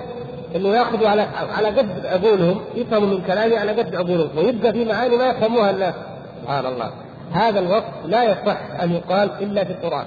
إنه 0.55 0.69
يأخذوا 0.69 1.09
على 1.09 1.21
على 1.57 1.67
قد 1.67 2.05
عقولهم 2.05 2.61
يفهموا 2.75 3.07
من 3.07 3.21
كلامي 3.21 3.57
على 3.57 3.71
قد 3.71 3.95
عقولهم. 3.95 4.29
ويبقى 4.37 4.73
في 4.73 4.85
معاني 4.85 5.17
ما 5.17 5.27
يفهموها 5.27 5.69
الناس. 5.69 5.93
سبحان 6.41 6.65
الله. 6.65 6.91
هذا 7.33 7.59
الوصف 7.59 8.05
لا 8.05 8.23
يصح 8.23 8.57
أن 8.81 8.91
يقال 8.91 9.29
إلا 9.41 9.63
في 9.63 9.71
القرآن 9.71 10.05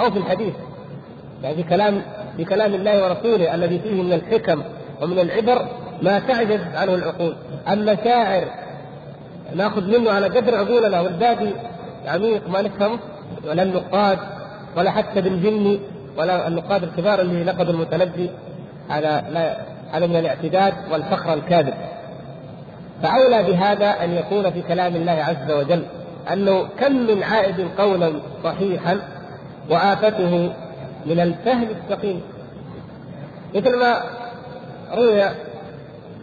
أو 0.00 0.10
في 0.10 0.18
الحديث. 0.18 0.54
يعني 1.42 1.56
في 1.56 1.62
كلام 1.62 2.02
في 2.36 2.44
كلام 2.44 2.74
الله 2.74 3.04
ورسوله 3.04 3.54
الذي 3.54 3.78
فيه 3.78 4.02
من 4.02 4.12
الحكم 4.12 4.62
ومن 5.02 5.18
العبر 5.18 5.66
ما 6.02 6.18
تعجز 6.18 6.60
عنه 6.74 6.94
العقول. 6.94 7.36
أما 7.68 7.96
شاعر 8.04 8.44
ناخذ 9.54 9.98
منه 9.98 10.10
على 10.10 10.26
قدر 10.26 10.54
عقولنا 10.54 11.00
والباقي 11.00 11.50
عميق 12.06 12.48
ما 12.48 12.62
نفهمه 12.62 12.98
ولا 13.48 13.62
النقاد 13.62 14.18
ولا 14.76 14.90
حتى 14.90 15.20
بالجن 15.20 15.78
ولا 16.16 16.48
النقاد 16.48 16.82
الكبار 16.82 17.20
اللي 17.20 17.44
نقدوا 17.44 17.72
المتنبي 17.72 18.30
هذا 18.88 19.24
لا 19.30 19.56
هذا 19.92 20.06
من 20.06 20.16
الاعتداد 20.16 20.74
والفخر 20.92 21.34
الكاذب. 21.34 21.74
فأولى 23.02 23.42
بهذا 23.42 24.04
أن 24.04 24.14
يكون 24.14 24.50
في 24.50 24.62
كلام 24.62 24.96
الله 24.96 25.12
عز 25.12 25.50
وجل 25.50 25.82
أنه 26.32 26.68
كم 26.78 26.92
من 26.92 27.22
عائد 27.22 27.68
قولا 27.78 28.12
صحيحا 28.44 29.00
وآفته 29.70 30.52
من 31.06 31.20
الفهم 31.20 31.68
السقيم 31.84 32.20
مثل 33.54 33.78
ما 33.78 34.02
روي 34.94 35.22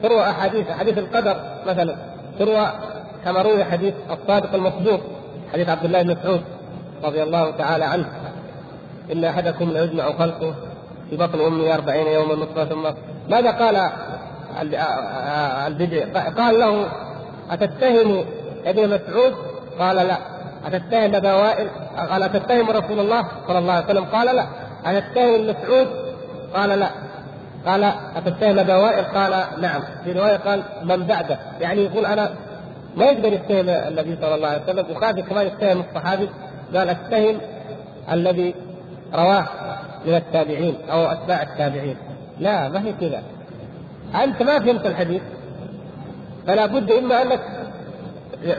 تروى 0.04 0.22
أحاديث 0.22 0.72
حديث 0.72 0.98
القدر 0.98 1.38
مثلا 1.68 1.96
تروى 2.40 2.68
كما 3.28 3.42
روي 3.42 3.66
حديث 3.66 3.94
الصادق 4.12 4.54
المصدوق 4.54 5.00
حديث 5.54 5.70
عبد 5.70 5.86
الله 5.86 6.02
بن 6.02 6.12
مسعود 6.12 6.42
رضي 7.04 7.24
الله 7.24 7.52
تعالى 7.52 7.86
عنه. 7.86 8.06
إن 9.12 9.26
أحدكم 9.26 9.70
ليجمع 9.70 10.12
خلقه 10.12 10.54
في 11.10 11.18
بطن 11.18 11.40
أمه 11.42 11.74
أربعين 11.76 12.08
يوما 12.08 12.36
نطفة 12.36 12.66
ثم 12.66 12.84
ماذا 13.30 13.52
قال 13.52 13.90
البدع؟ 15.68 16.30
قال 16.30 16.60
له 16.60 16.88
أتتهم 17.52 18.26
ابن 18.66 18.90
مسعود؟ 18.90 19.34
قال 19.80 19.96
لا. 19.96 20.18
أتتهم 20.66 21.16
أبا 21.16 21.34
وائل 21.34 21.68
قال 22.10 22.24
أتتهم 22.24 22.70
رسول 22.70 23.00
الله 23.00 23.28
صلى 23.48 23.60
الله 23.60 23.74
عليه 23.74 23.86
وسلم؟ 23.86 24.06
قال 24.06 24.36
لا. 24.36 24.46
أتتهم 24.86 25.48
مسعود؟ 25.48 25.88
قال 26.56 26.70
لا. 26.80 26.90
قال 27.66 27.84
أتتهم 28.16 28.60
أبا 28.60 28.76
وائل 28.76 29.04
قال 29.04 29.62
نعم. 29.62 29.82
في 30.04 30.12
رواية 30.12 30.38
قال 30.38 30.64
من 30.84 31.08
بعده. 31.08 31.40
يعني 31.60 31.82
يقول 31.86 32.06
أنا 32.06 32.32
ما 32.98 33.06
يقدر 33.06 33.34
يتهم 33.34 33.70
النبي 33.70 34.18
صلى 34.22 34.36
الله 34.36 34.48
عليه 34.48 34.64
وسلم 34.64 34.86
وخاف 34.92 35.20
كمان 35.20 35.48
يتهم 35.48 35.84
الصحابي 35.90 36.30
قال 36.76 36.90
اتهم 36.90 37.38
الذي 38.12 38.56
رواه 39.14 39.46
من 40.06 40.16
التابعين 40.16 40.76
أو 40.90 41.06
أتباع 41.06 41.42
التابعين. 41.42 41.98
لا 42.40 42.70
ما 42.70 42.86
هي 42.86 42.94
كذا. 42.94 43.24
أنت 44.24 44.44
ما 44.44 44.60
فهمت 44.60 44.86
الحديث 44.86 45.22
فلا 46.48 46.66
بد 46.66 46.92
إما 46.92 47.22
أنك 47.22 47.40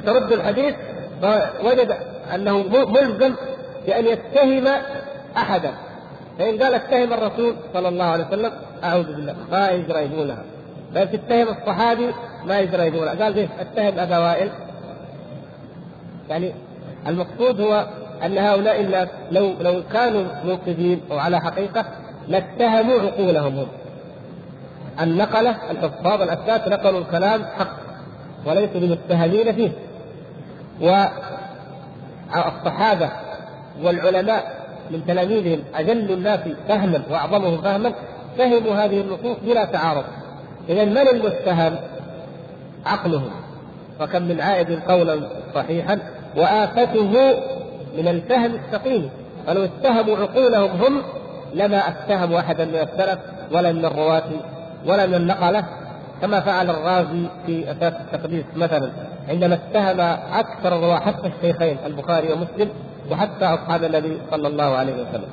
ترد 0.06 0.32
الحديث 0.32 0.74
فوجد 1.22 1.96
أنه 2.34 2.58
ملزم 2.68 3.34
بأن 3.86 4.06
يتهم 4.06 4.68
أحدا. 5.36 5.72
فإن 6.38 6.62
قال 6.62 6.74
اتهم 6.74 7.12
الرسول 7.12 7.54
صلى 7.74 7.88
الله 7.88 8.04
عليه 8.04 8.26
وسلم 8.26 8.52
أعوذ 8.84 9.04
بالله 9.04 9.36
ما 9.50 9.70
يجرى 9.70 9.98
يقولها 9.98 10.42
بل 10.94 11.08
تتهم 11.08 11.48
الصحابي 11.48 12.10
ما 12.48 12.58
يجرى 12.58 12.86
يقول. 12.86 13.08
قال 13.08 13.34
كيف 13.34 13.50
اتهم 13.60 13.98
أبا 13.98 14.18
وائل. 14.18 14.50
يعني 16.30 16.52
المقصود 17.06 17.60
هو 17.60 17.86
أن 18.24 18.38
هؤلاء 18.38 18.80
الناس 18.80 19.08
لو 19.30 19.52
لو 19.60 19.82
كانوا 19.92 20.24
موقفين 20.44 21.00
أو 21.10 21.18
على 21.18 21.40
حقيقة 21.40 21.84
لاتهموا 22.28 23.00
عقولهم. 23.00 23.58
هم 23.58 23.66
النقله 25.00 25.56
الحفاظ 25.70 26.22
الاثبات 26.22 26.68
نقلوا 26.68 27.00
الكلام 27.00 27.44
حق 27.44 27.76
وليسوا 28.46 28.80
بمتهمين 28.80 29.52
فيه. 29.52 29.70
والصحابة 32.30 33.10
والعلماء 33.82 34.58
من 34.90 35.06
تلاميذهم 35.06 35.60
أجل 35.74 36.12
الناس 36.12 36.40
فهما 36.68 37.02
وأعظمهم 37.10 37.62
فهما 37.62 37.92
فهموا 38.38 38.74
هذه 38.74 39.00
النصوص 39.00 39.36
بلا 39.42 39.64
تعارض. 39.64 40.04
اذا 40.68 40.84
من 40.84 40.98
المتهم؟ 40.98 41.76
عقله. 42.88 43.22
وكم 44.00 44.22
من 44.22 44.40
عائد 44.40 44.80
قولا 44.88 45.20
صحيحا 45.54 45.98
وآفته 46.36 47.12
من 47.98 48.08
الفهم 48.08 48.54
السقيم. 48.54 49.10
فلو 49.46 49.64
اتهموا 49.64 50.16
عقولهم 50.16 50.70
هم 50.82 51.02
لما 51.54 51.78
اتهموا 51.88 52.40
أحدا 52.40 52.64
من 52.64 52.74
السلف 52.74 53.18
ولا 53.52 53.72
من 53.72 53.84
الرواة 53.84 54.30
ولا 54.86 55.06
من 55.06 55.14
النقلة. 55.14 55.64
كما 56.20 56.40
فعل 56.40 56.70
الرازي 56.70 57.26
في 57.46 57.70
أساس 57.70 57.92
التقديس 57.92 58.44
مثلا. 58.56 58.90
عندما 59.28 59.54
اتهم 59.54 60.00
أكثر 60.32 60.76
الرواة 60.76 61.00
حتى 61.00 61.26
الشيخين 61.26 61.76
البخاري 61.86 62.32
ومسلم 62.32 62.70
وحتى 63.10 63.44
أصحاب 63.44 63.84
النبي 63.84 64.18
صلى 64.30 64.48
الله 64.48 64.76
عليه 64.76 64.92
وسلم. 64.92 65.28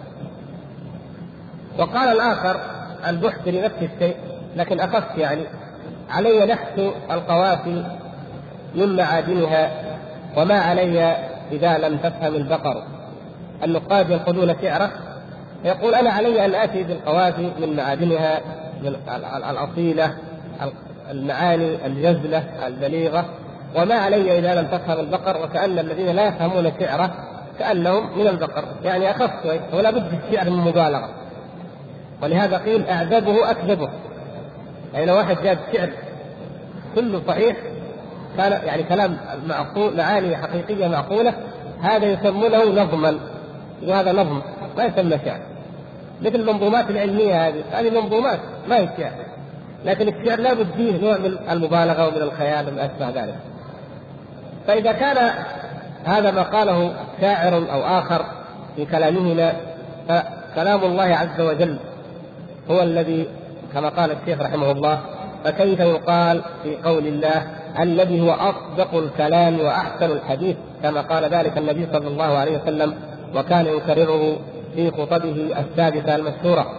وقال 1.80 2.10
الآخر 2.10 2.60
البحث 3.08 3.48
لنفس 3.48 3.76
الشيء 3.82 4.16
لكن 4.56 4.80
أخف 4.80 5.18
يعني. 5.18 5.42
علي 6.10 6.46
نحت 6.46 6.80
القوافي 7.12 7.84
من 8.76 8.96
معادنها 8.96 9.72
وما 10.38 10.60
علي 10.60 11.16
إذا 11.52 11.78
لم 11.78 11.98
تفهم 11.98 12.36
البقر. 12.36 12.84
النقاد 13.64 14.10
ينقدون 14.10 14.56
شعره 14.62 14.92
يقول 15.66 15.96
أنا 15.96 16.10
علي 16.10 16.46
أن 16.46 16.56
آتي 16.56 16.84
بالقوافي 16.84 17.52
من 17.60 17.76
معادنها 17.76 18.42
من 18.82 18.96
الأصيلة 19.50 20.18
المعاني 21.12 21.86
الجزلة 21.86 22.68
البليغة 22.68 23.26
وما 23.76 23.96
علي 23.96 24.40
إذا 24.40 24.62
لم 24.62 24.68
تفهم 24.68 25.00
البقر 25.00 25.44
وكأن 25.44 25.80
الذين 25.80 26.16
لا 26.16 26.28
يفهمون 26.28 26.72
شعره 26.80 27.12
كأنهم 27.60 28.20
من 28.20 28.28
البقر. 28.28 28.64
يعني 28.84 29.12
أخف 29.12 29.32
شوي 29.44 29.60
ولا 29.74 29.92
بد 29.92 30.04
في 30.08 30.16
الشعر 30.28 30.50
من 30.50 30.58
مبالغة. 30.58 31.10
ولهذا 32.24 32.58
قيل 32.58 32.88
أعذبه 32.90 33.52
أكذبه. 33.52 33.90
يعني 34.96 35.08
لو 35.08 35.16
واحد 35.18 35.38
جاب 35.44 35.58
شعر 35.74 35.90
كله 36.96 37.22
صحيح 37.28 37.58
كان 38.38 38.52
يعني 38.52 38.84
كلام 38.84 39.18
معقول 39.48 39.98
معاني 39.98 40.38
حقيقية 40.38 40.88
معقولة 40.88 41.34
هذا 41.82 42.06
يسمونه 42.06 42.64
نظما. 42.64 43.20
وهذا 43.84 44.12
نظم 44.12 44.42
ما 44.78 44.84
يسمى 44.86 45.20
شعر 45.26 45.40
مثل 46.22 46.36
المنظومات 46.36 46.90
العلمية 46.90 47.48
هذه 47.48 47.64
هذه 47.72 48.02
منظومات 48.02 48.40
ما 48.70 48.78
هي 48.78 48.90
شعر 48.98 49.12
لكن 49.86 50.08
الشعر 50.08 50.40
لا 50.40 50.54
بد 50.54 50.68
فيه 50.78 51.02
نوع 51.02 51.18
من 51.18 51.38
المبالغة 51.52 52.08
ومن 52.08 52.22
الخيال 52.22 52.68
وما 52.68 52.86
أشبه 52.86 53.22
ذلك. 53.22 53.36
فإذا 54.68 54.92
كان 54.92 55.32
هذا 56.06 56.32
ما 56.32 56.42
قاله 56.42 56.94
شاعر 57.22 57.56
أو 57.56 58.00
آخر 58.00 58.26
في 58.76 58.86
كلامهما 58.86 59.54
فكلام 60.08 60.84
الله 60.84 61.04
عز 61.04 61.42
وجل 61.42 61.78
هو 62.72 62.82
الذي 62.82 63.28
كما 63.76 63.90
قال 63.90 64.12
الشيخ 64.12 64.42
رحمه 64.42 64.72
الله 64.72 65.00
فكيف 65.44 65.80
يقال 65.80 66.42
في 66.64 66.78
قول 66.78 67.08
الله 67.08 67.48
الذي 67.80 68.22
هو 68.22 68.32
أصدق 68.32 68.96
الكلام 68.96 69.60
وأحسن 69.60 70.06
الحديث؟ 70.06 70.56
كما 70.84 71.02
قال 71.02 71.24
ذلك 71.24 71.58
النبي 71.58 71.88
صلى 71.94 72.08
الله 72.08 72.38
عليه 72.38 72.58
وسلم 72.58 72.94
وكان 73.36 73.66
يكرره 73.66 74.38
في 74.76 74.92
خطبه 74.92 75.56
السادسة 75.60 76.16
المشهورة. 76.16 76.72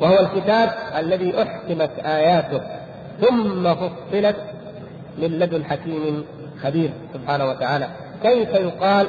وهو 0.00 0.20
الكتاب 0.20 0.70
الذي 0.98 1.42
أحكمت 1.42 1.90
آياته 2.04 2.60
ثم 3.20 3.74
فصلت 3.74 4.36
من 5.18 5.38
لدن 5.38 5.64
حكيم 5.64 6.24
خبير 6.62 6.90
سبحانه 7.14 7.44
وتعالى. 7.44 7.88
كيف 8.22 8.54
يقال 8.54 9.06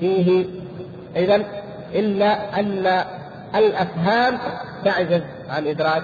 فيه 0.00 0.44
اذا 1.16 1.42
إلا 1.94 2.60
أن 2.60 3.04
الأفهام 3.54 4.38
تعجز 4.84 5.22
عن 5.48 5.66
إدراك 5.66 6.02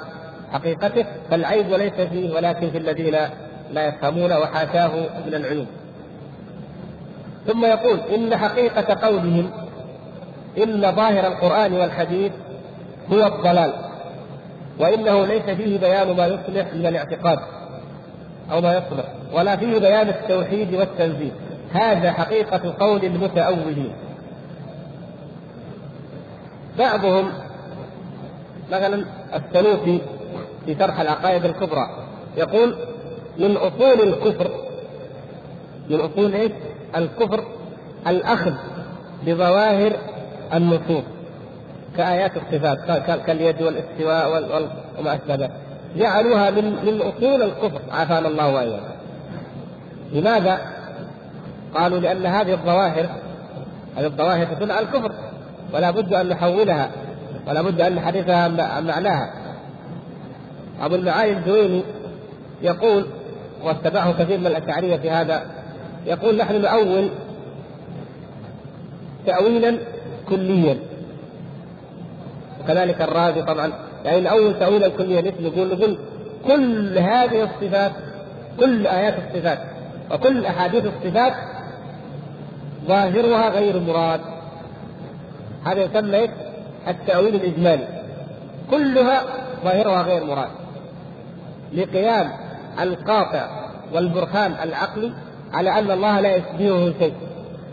حقيقته 0.53 1.05
فالعيب 1.31 1.71
ليس 1.71 1.93
فيه 1.93 2.35
ولكن 2.35 2.71
في 2.71 2.79
الذين 2.79 3.17
لا 3.73 3.87
يفهمون 3.87 4.33
وحاشاه 4.33 4.91
من 5.27 5.35
العيوب 5.35 5.67
ثم 7.47 7.65
يقول 7.65 7.99
إن 8.15 8.37
حقيقة 8.37 9.07
قولهم 9.07 9.51
إن 10.59 10.81
ظاهر 10.81 11.27
القرآن 11.27 11.73
والحديث 11.73 12.33
هو 13.13 13.27
الضلال 13.27 13.73
وإنه 14.79 15.27
ليس 15.27 15.43
فيه 15.43 15.79
بيان 15.79 16.17
ما 16.17 16.27
يصلح 16.27 16.75
من 16.75 16.87
الاعتقاد 16.87 17.39
أو 18.53 18.61
ما 18.61 18.77
يصلح 18.77 19.05
ولا 19.33 19.57
فيه 19.57 19.79
بيان 19.79 20.09
التوحيد 20.09 20.75
والتنزيل 20.75 21.33
هذا 21.73 22.13
حقيقة 22.13 22.75
قول 22.81 23.05
المتأولين. 23.05 23.93
بعضهم 26.79 27.33
مثلا 28.73 29.05
السنوسي 29.35 30.01
في 30.67 30.77
شرح 30.79 31.01
العقائد 31.01 31.45
الكبرى 31.45 31.89
يقول 32.37 32.77
من 33.39 33.57
أصول 33.57 34.09
الكفر 34.09 34.51
من 35.91 36.01
أصول 36.01 36.35
إيش؟ 36.35 36.53
الكفر 36.97 37.45
الأخذ 38.07 38.53
بظواهر 39.27 39.93
النصوص 40.55 41.05
كآيات 41.97 42.33
الصفات 42.37 43.21
كاليد 43.27 43.63
والاستواء 43.63 44.29
وما 44.99 45.15
أشبه 45.15 45.35
ذلك 45.35 45.51
جعلوها 45.97 46.51
من 46.51 46.65
من 46.65 47.01
أصول 47.01 47.43
الكفر 47.43 47.81
عافانا 47.91 48.29
الله 48.29 48.55
وإياكم 48.55 48.95
لماذا؟ 50.13 50.59
قالوا 51.75 51.99
لأن 51.99 52.27
هذه 52.27 52.53
الظواهر 52.53 53.07
هذه 53.97 54.07
الظواهر 54.07 54.47
تدل 54.47 54.73
على 54.73 54.87
الكفر 54.87 55.13
ولا 55.73 55.91
بد 55.91 56.15
أن 56.15 56.29
نحولها 56.29 56.91
ولا 57.49 57.63
بد 57.63 57.81
أن 57.81 57.95
نحدثها 57.95 58.37
عن 58.37 58.87
معناها. 58.87 59.33
أبو 60.81 60.95
المعالي 60.95 61.33
الجويني 61.33 61.83
يقول 62.63 63.07
واتبعه 63.65 64.13
كثير 64.13 64.39
من 64.39 64.47
الأشعرية 64.47 64.97
في 64.97 65.11
هذا 65.11 65.43
يقول 66.07 66.37
نحن 66.37 66.61
نؤول 66.61 67.09
تأويلا 69.27 69.79
كليا. 70.29 70.79
وكذلك 72.61 73.03
الرازي 73.03 73.43
طبعا 73.43 73.73
يعني 74.05 74.21
نؤول 74.21 74.59
تأويلا 74.59 74.89
كليا 74.89 75.21
مثل 75.21 75.47
نقول 75.47 75.69
نقول 75.69 75.99
كل 76.47 76.99
هذه 76.99 77.43
الصفات 77.43 77.93
كل 78.61 78.87
آيات 78.87 79.15
الصفات 79.19 79.59
وكل 80.11 80.47
أحاديث 80.47 80.85
الصفات 80.85 81.33
ظاهرها 82.87 83.49
غير 83.49 83.81
مراد. 83.81 84.21
هذا 85.65 85.83
يسمى 85.83 86.29
التأويل 86.89 87.35
الإجمالي. 87.35 87.89
كلها 88.71 89.23
ظاهرها 89.65 90.03
غير 90.03 90.25
مراد. 90.25 90.51
لقيام 91.73 92.31
القاطع 92.81 93.49
والبرهان 93.93 94.55
العقلي 94.63 95.13
على 95.53 95.79
أن 95.79 95.91
الله 95.91 96.21
لا 96.21 96.37
يشبهه 96.37 96.93
شيء 96.99 97.15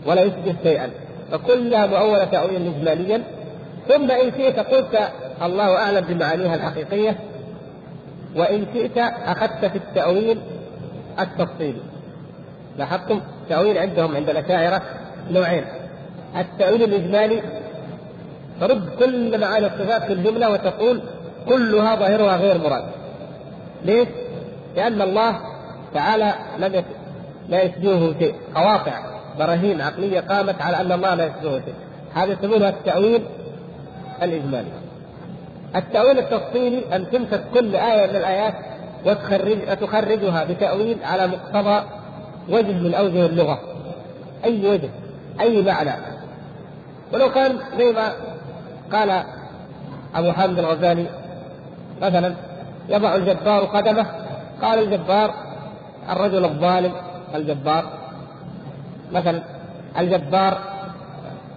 ولا 0.06 0.22
يشبه 0.22 0.54
شيئا. 0.62 0.90
فكلها 1.32 1.86
مؤولة 1.86 2.24
تأويلا 2.24 2.70
إجماليا. 2.76 3.22
ثم 3.88 4.10
إن 4.10 4.32
شئت 4.38 4.58
قلت 4.58 4.98
الله 5.42 5.76
أعلم 5.76 6.00
بمعانيها 6.00 6.54
الحقيقية. 6.54 7.16
وإن 8.36 8.66
شئت 8.74 8.98
أخذت 9.26 9.64
في 9.64 9.78
التأويل 9.78 10.40
التفصيلي 11.20 11.80
لاحظتم؟ 12.78 13.20
التأويل 13.42 13.78
عندهم 13.78 14.16
عند 14.16 14.30
الأشاعرة 14.30 14.82
نوعين. 15.30 15.64
التأويل 16.36 16.82
الإجمالي 16.82 17.42
ترد 18.62 18.88
كل 18.98 19.40
معاني 19.40 19.66
الصفات 19.66 20.02
في 20.02 20.12
الجملة 20.12 20.50
وتقول 20.50 21.02
كلها 21.48 21.96
ظاهرها 21.96 22.36
غير 22.36 22.58
مراد. 22.58 22.84
ليش؟ 23.84 24.08
لأن 24.76 25.02
الله 25.02 25.40
تعالى 25.94 26.34
لم 26.58 26.84
لا 27.48 27.62
يشبهه 27.62 28.14
شيء 28.18 28.34
قواطع 28.54 28.92
براهين 29.38 29.80
عقلية 29.80 30.20
قامت 30.20 30.62
على 30.62 30.80
أن 30.80 30.92
الله 30.92 31.14
لا 31.14 31.26
يشبهه 31.26 31.60
شيء 31.64 31.74
هذا 32.14 32.32
يسمونها 32.32 32.68
التأويل 32.68 33.22
الإجمالي. 34.22 34.68
التأويل 35.76 36.18
التفصيلي 36.18 36.96
أن 36.96 37.10
تمسك 37.10 37.44
كل 37.54 37.76
آية 37.76 38.10
من 38.10 38.16
الآيات 38.16 38.54
وتخرج 39.06 39.58
وتخرجها 39.70 40.44
بتأويل 40.44 40.96
على 41.04 41.26
مقتضى 41.26 41.84
وجه 42.48 42.72
من 42.72 42.94
أوجه 42.94 43.26
اللغة. 43.26 43.60
أي 44.44 44.68
وجه؟ 44.68 44.90
أي 45.40 45.62
معنى؟ 45.62 45.92
ولو 47.12 47.30
كان 47.30 47.58
زي 47.78 47.92
ما 47.92 48.12
قال 48.92 49.22
أبو 50.14 50.32
حامد 50.32 50.58
الغزالي 50.58 51.06
مثلا 52.02 52.34
يضع 52.88 53.14
الجبار 53.14 53.64
قدمه 53.64 54.06
قال 54.62 54.78
الجبار 54.78 55.34
الرجل 56.10 56.44
الظالم 56.44 56.92
الجبار. 57.34 57.84
مثلا 59.12 59.42
الجبار 59.98 60.58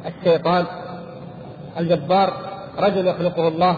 الشيطان 0.06 0.66
الجبار 1.80 2.34
رجل 2.80 3.08
يخلقه 3.08 3.48
الله 3.48 3.78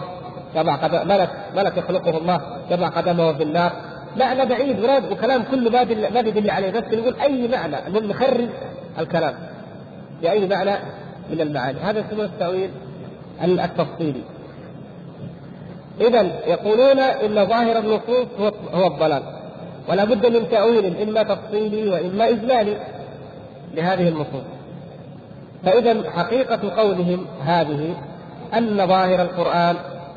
يضع 0.54 0.76
قدم 0.76 1.08
ملك 1.08 1.30
ملك 1.56 1.76
يخلقه 1.76 2.18
الله 2.18 2.40
يضع 2.70 2.88
قدمه 2.88 3.32
في 3.32 3.42
النار. 3.42 3.72
معنى 4.16 4.46
بعيد 4.46 4.80
وراد 4.80 5.12
وكلام 5.12 5.42
كله 5.50 5.70
ما 5.70 5.84
ما 6.10 6.20
يدل 6.20 6.50
عليه 6.50 6.70
بس 6.70 6.84
نقول 6.92 7.14
أي 7.20 7.48
معنى؟ 7.48 7.86
المهم 7.86 8.04
نخرج 8.04 8.48
الكلام. 8.98 9.34
بأي 10.22 10.48
معنى؟ 10.48 10.74
من 11.30 11.40
المعاني. 11.40 11.78
هذا 11.80 11.98
يسمونه 11.98 12.24
التأويل. 12.24 12.70
التفصيلي 13.44 14.22
اذا 16.00 16.22
يقولون 16.46 16.98
إن 16.98 17.46
ظاهر 17.46 17.78
النصوص 17.78 18.26
هو 18.74 18.86
الضلال 18.86 19.22
ولا 19.88 20.04
بد 20.04 20.26
من 20.26 20.48
تأويل 20.50 21.02
إما 21.02 21.22
تفصيلي 21.22 21.88
وإما 21.88 22.28
اجمالي 22.28 22.76
لهذه 23.74 24.08
النصوص. 24.08 24.42
فإذا 25.64 26.10
حقيقة 26.10 26.76
قولهم 26.76 27.26
هذه 27.44 27.94
أن 28.54 28.86
ظاهر 28.86 29.22
القرآن 29.22 29.76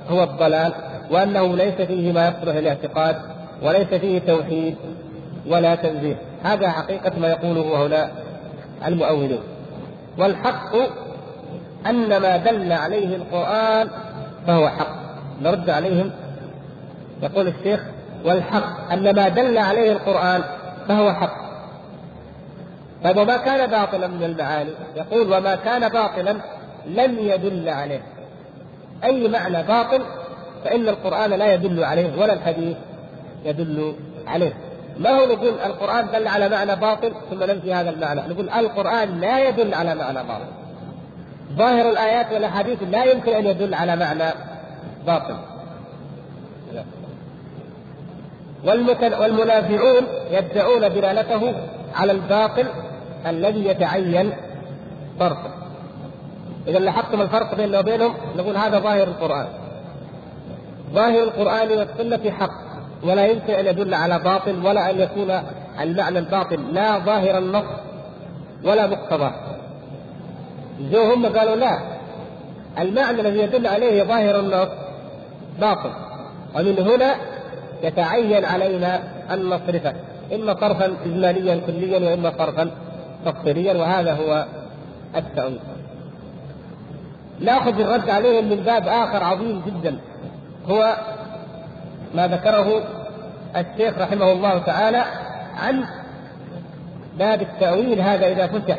هو 0.09 0.23
الضلال 0.23 0.73
وأنه 1.11 1.55
ليس 1.55 1.73
فيه 1.73 2.11
ما 2.11 2.27
يصلح 2.27 2.55
الاعتقاد 2.55 3.15
وليس 3.63 3.87
فيه 3.87 4.19
توحيد 4.19 4.75
ولا 5.47 5.75
تنزيه. 5.75 6.15
هذا 6.43 6.69
حقيقة 6.69 7.11
ما 7.19 7.27
يقوله 7.27 7.81
هؤلاء 7.81 8.11
المؤولون. 8.87 9.43
والحق 10.17 10.75
أن 11.87 12.17
ما 12.17 12.37
دل 12.37 12.71
عليه 12.71 13.15
القرآن 13.15 13.87
فهو 14.47 14.69
حق. 14.69 15.01
نرد 15.41 15.69
عليهم. 15.69 16.11
يقول 17.21 17.47
الشيخ 17.47 17.79
والحق. 18.25 18.91
أن 18.91 19.15
ما 19.15 19.27
دل 19.27 19.57
عليه 19.57 19.91
القرآن 19.91 20.43
فهو 20.87 21.13
حق. 21.13 21.41
طيب 23.03 23.17
وما 23.17 23.37
كان 23.37 23.69
باطلا 23.69 24.07
من 24.07 24.23
المعاني؟ 24.23 24.69
يقول 24.95 25.33
وما 25.33 25.55
كان 25.55 25.89
باطلا 25.89 26.35
لم 26.85 27.19
يدل 27.19 27.69
عليه. 27.69 28.01
أي 29.03 29.27
معنى 29.27 29.63
باطل؟ 29.63 30.01
فإن 30.63 30.89
القرآن 30.89 31.29
لا 31.29 31.53
يدل 31.53 31.83
عليه 31.83 32.21
ولا 32.21 32.33
الحديث 32.33 32.77
يدل 33.45 33.95
عليه. 34.27 34.53
ما 34.99 35.09
هو 35.09 35.25
نقول 35.25 35.53
القرآن 35.65 36.07
دل 36.13 36.27
على 36.27 36.49
معنى 36.49 36.75
باطل؟ 36.75 37.13
ثم 37.29 37.43
ننفي 37.43 37.73
هذا 37.73 37.89
المعنى. 37.89 38.21
نقول 38.21 38.49
القرآن 38.49 39.19
لا 39.19 39.49
يدل 39.49 39.73
على 39.73 39.95
معنى 39.95 40.23
باطل. 40.27 40.60
ظاهر 41.57 41.89
الآيات 41.89 42.31
والأحاديث 42.31 42.83
لا 42.83 43.03
يمكن 43.03 43.33
أن 43.33 43.45
يدل 43.45 43.73
على 43.73 43.95
معنى 43.95 44.33
باطل. 45.07 45.35
والمنافعون 49.19 50.03
يدعون 50.31 50.81
دلالته 50.81 51.53
على 51.95 52.11
الباطل 52.11 52.67
الذي 53.27 53.65
يتعين 53.65 54.33
فرقه. 55.19 55.53
إذا 56.67 56.79
لاحظتم 56.79 57.21
الفرق 57.21 57.55
بيننا 57.55 57.79
وبينهم؟ 57.79 58.13
نقول 58.37 58.57
هذا 58.57 58.79
ظاهر 58.79 59.07
القرآن. 59.07 59.47
ظاهر 60.93 61.23
القرآن 61.23 61.69
والسنة 61.71 62.31
حق 62.31 62.71
ولا 63.03 63.25
يمكن 63.25 63.53
أن 63.53 63.65
يدل 63.65 63.93
على 63.93 64.19
باطل 64.19 64.65
ولا 64.65 64.89
أن 64.89 64.99
يكون 64.99 65.41
المعنى 65.81 66.19
الباطل 66.19 66.73
لا 66.73 66.99
ظاهر 66.99 67.37
النص 67.37 67.65
ولا 68.63 68.87
مقتضاه. 68.87 69.33
جو 70.91 71.13
هم 71.13 71.25
قالوا 71.25 71.55
لا. 71.55 71.79
المعنى 72.79 73.21
الذي 73.21 73.39
يدل 73.39 73.67
عليه 73.67 74.03
ظاهر 74.03 74.39
النص 74.39 74.69
باطل. 75.61 75.91
ومن 76.55 76.79
هنا 76.79 77.15
يتعين 77.83 78.45
علينا 78.45 78.99
أن 79.33 79.49
نصرفه 79.49 79.93
إما 80.33 80.53
صرفا 80.53 80.95
إجماليا 81.05 81.61
كليا 81.67 82.09
وإما 82.09 82.31
صرفا 82.37 82.71
تفصيليا 83.25 83.73
وهذا 83.73 84.13
هو 84.13 84.45
التأويل. 85.15 85.59
نأخذ 87.39 87.79
الرد 87.79 88.09
عليهم 88.09 88.49
من 88.49 88.55
باب 88.55 88.87
آخر 88.87 89.23
عظيم 89.23 89.61
جدا. 89.65 89.97
هو 90.69 90.95
ما 92.15 92.27
ذكره 92.27 92.83
الشيخ 93.55 93.97
رحمه 93.97 94.31
الله 94.31 94.57
تعالى 94.57 95.03
عن 95.57 95.83
باب 97.19 97.41
التأويل 97.41 98.01
هذا 98.01 98.27
إذا 98.27 98.47
فتح. 98.47 98.77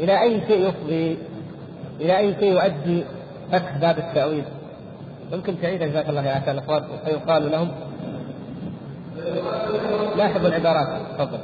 إلى 0.00 0.22
أي 0.22 0.40
شيء 0.46 0.68
يفضي 0.68 1.18
إلى 2.00 2.18
أي 2.18 2.34
شيء 2.40 2.52
يؤدي 2.52 3.04
فتح 3.52 3.76
باب 3.76 3.98
التأويل. 3.98 4.44
ممكن 5.32 5.60
تعيد 5.60 5.82
جزاك 5.82 6.08
الله 6.08 6.26
يا 6.26 6.32
عسى 6.32 6.50
الأخوان. 6.50 6.82
فيقال 7.04 7.50
لهم 7.50 7.70
لاحظوا 10.16 10.48
العبارات. 10.48 10.88
تفضل. 11.18 11.38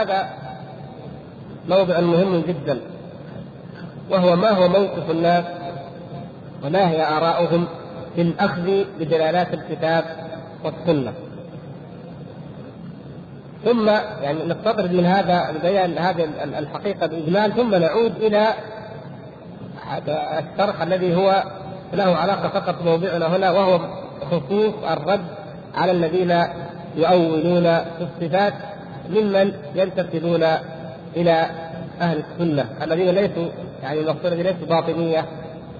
هذا 0.00 0.28
موضع 1.68 2.00
مهم 2.00 2.40
جدا 2.48 2.80
وهو 4.10 4.36
ما 4.36 4.50
هو 4.50 4.68
موقف 4.68 5.10
الناس 5.10 5.44
وما 6.64 6.90
هي 6.90 7.02
آراؤهم 7.02 7.66
في 8.14 8.22
الأخذ 8.22 8.84
بدلالات 9.00 9.54
الكتاب 9.54 10.04
والسنة. 10.64 11.12
ثم 13.64 13.88
يعني 14.22 14.44
نستطرد 14.44 14.92
من 14.92 15.06
هذا 15.06 15.54
بيان 15.62 15.98
هذه 15.98 16.28
الحقيقة 16.44 17.06
بإجمال 17.06 17.54
ثم 17.54 17.74
نعود 17.74 18.16
إلى 18.16 18.48
الشرح 20.38 20.82
الذي 20.82 21.14
هو 21.16 21.44
له 21.92 22.16
علاقة 22.16 22.48
فقط 22.48 22.82
بموضوعنا 22.82 23.36
هنا 23.36 23.50
وهو 23.50 23.80
خصوص 24.30 24.74
الرد 24.90 25.24
على 25.74 25.92
الذين 25.92 26.44
يؤولون 26.96 27.78
في 27.78 28.00
الصفات 28.00 28.54
ممن 29.10 29.52
ينتسبون 29.74 30.44
إلى 31.16 31.46
أهل 32.00 32.22
السنة 32.32 32.64
الذين 32.82 33.10
ليسوا 33.10 33.48
يعني 33.82 34.00
المقصود 34.00 34.32
ليسوا 34.32 34.66
باطنية 34.68 35.24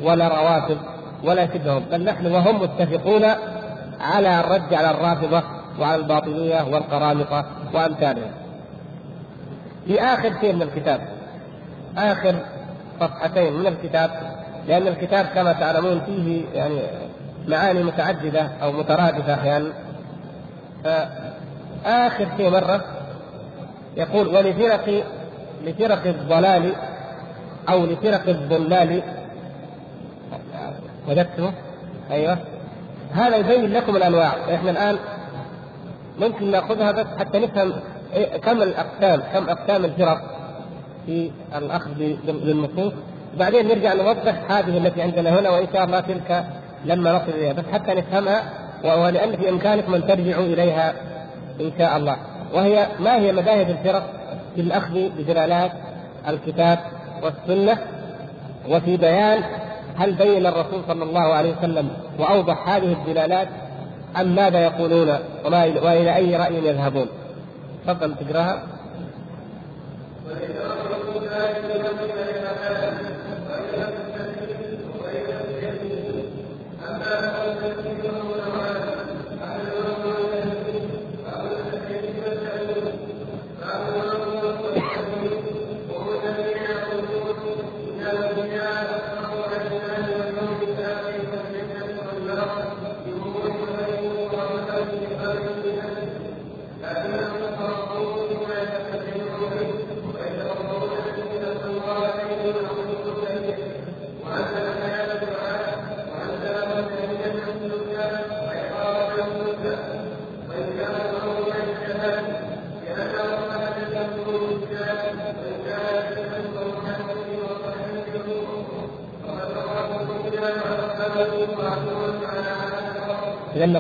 ولا 0.02 0.28
رواتب 0.28 0.78
ولا 1.24 1.46
شبههم 1.46 1.82
بل 1.90 2.04
نحن 2.04 2.26
وهم 2.26 2.62
متفقون 2.62 3.24
على 4.00 4.40
الرد 4.40 4.74
على 4.74 4.90
الرافضة 4.90 5.42
وعلى 5.80 6.02
الباطنية 6.02 6.62
والقرامطة 6.62 7.44
وأمثالهم. 7.74 8.30
في 9.86 10.00
آخر 10.00 10.32
شيء 10.40 10.52
من 10.52 10.62
الكتاب 10.62 11.00
آخر 11.96 12.34
صفحتين 13.00 13.52
من 13.52 13.66
الكتاب 13.66 14.10
لأن 14.68 14.86
الكتاب 14.86 15.26
كما 15.26 15.52
تعلمون 15.52 16.00
فيه 16.06 16.44
يعني 16.54 16.80
معاني 17.48 17.82
متعددة 17.82 18.48
أو 18.62 18.72
مترادفة 18.72 19.34
أحيانا 19.34 19.72
فآخر 20.84 22.28
شيء 22.36 22.50
مرة 22.50 22.84
يقول 23.98 24.28
ولفرق 24.28 25.04
لفرق 25.64 26.06
الضلال 26.06 26.72
أو 27.68 27.84
لفرق 27.86 28.28
الضلال. 28.28 29.02
وجدته 31.08 31.52
أيوه. 32.10 32.38
هذا 33.12 33.36
يبين 33.36 33.72
لكم 33.72 33.96
الأنواع. 33.96 34.32
إحنا 34.54 34.70
الآن 34.70 34.98
ممكن 36.20 36.50
نأخذها 36.50 36.92
بس 36.92 37.06
حتى 37.18 37.38
نفهم 37.38 37.72
كم 38.42 38.62
الأقسام 38.62 39.20
كم 39.32 39.48
أقسام 39.48 39.84
الفرق 39.84 40.18
في 41.06 41.30
الأخذ 41.56 41.90
بالنصوص 42.26 42.92
بعدين 43.38 43.68
نرجع 43.68 43.94
نوضح 43.94 44.50
هذه 44.50 44.78
التي 44.78 45.02
عندنا 45.02 45.40
هنا 45.40 45.50
وإن 45.50 45.66
شاء 45.72 45.84
الله 45.84 46.00
تلك 46.00 46.44
لما 46.84 47.12
نصل 47.12 47.28
إليها. 47.28 47.52
بس 47.52 47.64
حتى 47.72 47.94
نفهمها 47.94 48.42
ولان 48.84 49.36
في 49.36 49.48
امكانكم 49.48 49.94
أن 49.94 50.06
ترجعوا 50.06 50.44
إليها 50.44 50.94
إن 51.60 51.72
شاء 51.78 51.96
الله. 51.96 52.16
وهي 52.54 52.86
ما 53.00 53.16
هي 53.16 53.32
مذاهب 53.32 53.70
الفرق 53.70 54.10
في 54.54 54.60
الأخذ 54.60 55.08
بدلالات 55.18 55.72
الكتاب 56.28 56.78
والسنة 57.22 57.78
وفي 58.68 58.96
بيان 58.96 59.42
هل 59.96 60.14
بين 60.14 60.46
الرسول 60.46 60.82
صلى 60.88 61.04
الله 61.04 61.34
عليه 61.34 61.54
وسلم 61.58 61.90
وأوضح 62.18 62.68
هذه 62.68 62.92
الدلالات 62.92 63.48
أم 64.20 64.34
ماذا 64.34 64.64
يقولون 64.64 65.18
وما 65.44 65.64
وإلى 65.64 66.16
أي 66.16 66.36
رأي 66.36 66.54
يذهبون؟ 66.54 67.06
تفضل 67.86 68.14
تقراها. 68.14 68.62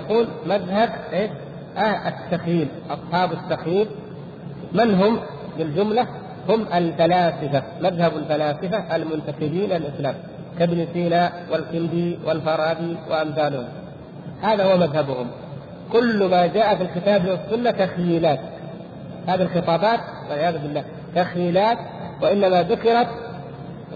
نقول 0.08 0.28
مذهب 0.46 0.90
إيش؟ 1.12 1.30
آه 1.76 2.08
التخييم 2.08 2.68
أصحاب 2.90 3.32
التخييم 3.32 3.86
من 4.72 4.94
هم 4.94 5.20
بالجملة؟ 5.58 6.06
هم 6.48 6.66
الفلاسفة 6.74 7.62
مذهب 7.80 8.16
الفلاسفة 8.16 8.96
المنتسبين 8.96 9.70
للإسلام 9.70 10.14
كابن 10.58 10.86
سينا 10.92 11.32
والكندي 11.50 12.18
والفارابي 12.26 12.96
وأمثالهم 13.10 13.68
هذا 14.42 14.64
هو 14.64 14.76
مذهبهم 14.76 15.26
كل 15.92 16.24
ما 16.24 16.46
جاء 16.46 16.76
في 16.76 16.82
الكتاب 16.82 17.28
والسنة 17.28 17.70
تخييلات 17.70 18.40
هذه 19.26 19.42
الخطابات 19.42 20.00
والعياذ 20.30 20.58
بالله 20.58 20.84
تخييلات 21.14 21.78
وإنما 22.22 22.62
ذكرت 22.62 23.08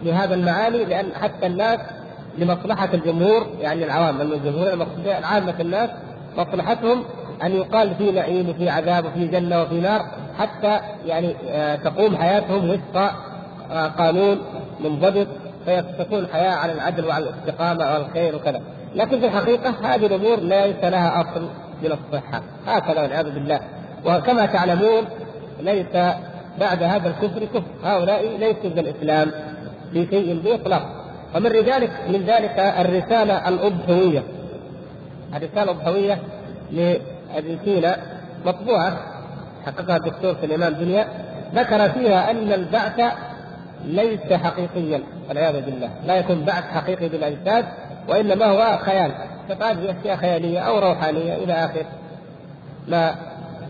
لهذا 0.03 0.35
المعاني 0.35 0.85
لأن 0.85 1.07
حتى 1.15 1.47
الناس 1.47 1.81
لمصلحة 2.39 2.89
الجمهور 2.95 3.47
يعني 3.61 3.85
العوام 3.85 4.21
الجمهور 4.21 4.73
المقصودية 4.73 5.15
عامة 5.15 5.55
الناس 5.61 5.91
مصلحتهم 6.37 7.05
أن 7.43 7.53
يقال 7.53 7.95
في 7.95 8.11
نعيم 8.11 8.49
وفي 8.49 8.69
عذاب 8.69 9.05
وفي 9.07 9.27
جنة 9.27 9.63
وفي 9.63 9.81
نار 9.81 10.03
حتى 10.39 10.81
يعني 11.07 11.37
آه، 11.49 11.77
تقوم 11.77 12.17
حياتهم 12.17 12.71
وفق 12.71 13.13
آه، 13.73 13.87
قانون 13.87 14.39
منضبط 14.81 15.27
فيتكون 15.65 16.27
حياة 16.33 16.53
على 16.53 16.73
العدل 16.73 17.07
وعلى 17.07 17.25
الاستقامة 17.25 17.93
والخير 17.93 18.37
وكذا. 18.37 18.63
لكن 18.95 19.21
في 19.21 19.27
الحقيقة 19.27 19.75
هذه 19.83 20.07
الأمور 20.07 20.41
ليس 20.41 20.85
لها 20.85 21.21
أصل 21.21 21.49
من 21.83 21.93
الصحة 21.93 22.43
هكذا 22.67 23.03
والعياذ 23.03 23.31
بالله. 23.31 23.61
وكما 24.05 24.47
تعلمون 24.47 25.05
ليس 25.61 25.93
بعد 26.61 26.83
هذا 26.83 27.09
الكفر 27.09 27.45
كفر. 27.45 27.63
هؤلاء 27.85 28.39
ليسوا 28.39 28.71
من 28.71 28.79
الإسلام 28.79 29.31
في 29.93 30.07
شيء 30.11 30.41
بإطلاق. 30.45 31.02
ومن 31.35 31.51
ذلك 31.51 31.91
من 32.09 32.23
ذلك 32.27 32.59
الرسالة 32.59 33.49
الأضحوية 33.49 34.23
الرسالة 35.35 35.63
الأضحوية 35.63 36.19
لابن 36.73 37.59
سينا 37.65 37.97
مطبوعة 38.47 38.97
حققها 39.67 39.97
الدكتور 39.97 40.37
سليمان 40.43 40.79
دنيا 40.79 41.09
ذكر 41.55 41.89
فيها 41.89 42.31
أن 42.31 42.53
البعث 42.53 43.01
ليس 43.85 44.33
حقيقيا 44.33 45.03
والعياذ 45.29 45.61
بالله. 45.61 45.91
لا 46.07 46.17
يكون 46.17 46.45
بعث 46.45 46.65
حقيقي 46.65 47.09
بالأجساد 47.09 47.65
وإنما 48.09 48.47
هو 48.47 48.79
خيال. 48.79 49.13
فقال 49.49 49.79
في 49.79 49.91
أشياء 50.01 50.17
خيالية 50.17 50.61
أو 50.61 50.79
روحانية 50.79 51.35
إلى 51.35 51.53
آخر. 51.53 51.85
لا 52.89 53.15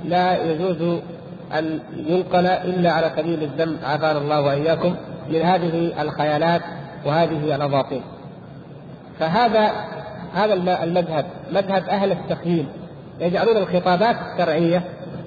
لا 0.04 0.44
يجوز 0.44 1.00
أن 1.58 1.78
ينقل 2.06 2.46
إلا 2.46 2.92
على 2.92 3.10
سبيل 3.16 3.42
الذم 3.42 3.76
عافانا 3.84 4.18
الله 4.18 4.40
وإياكم 4.40 4.96
من 5.28 5.42
هذه 5.42 6.02
الخيالات. 6.02 6.62
وهذه 7.06 7.54
الأباطيل. 7.54 8.02
فهذا 9.20 9.70
هذا 10.34 10.54
المذهب 10.84 11.24
مذهب 11.52 11.88
أهل 11.88 12.12
التخييم. 12.12 12.68
يجعلون 13.20 13.56
الخطابات 13.56 14.16
الشرعية 14.32 14.82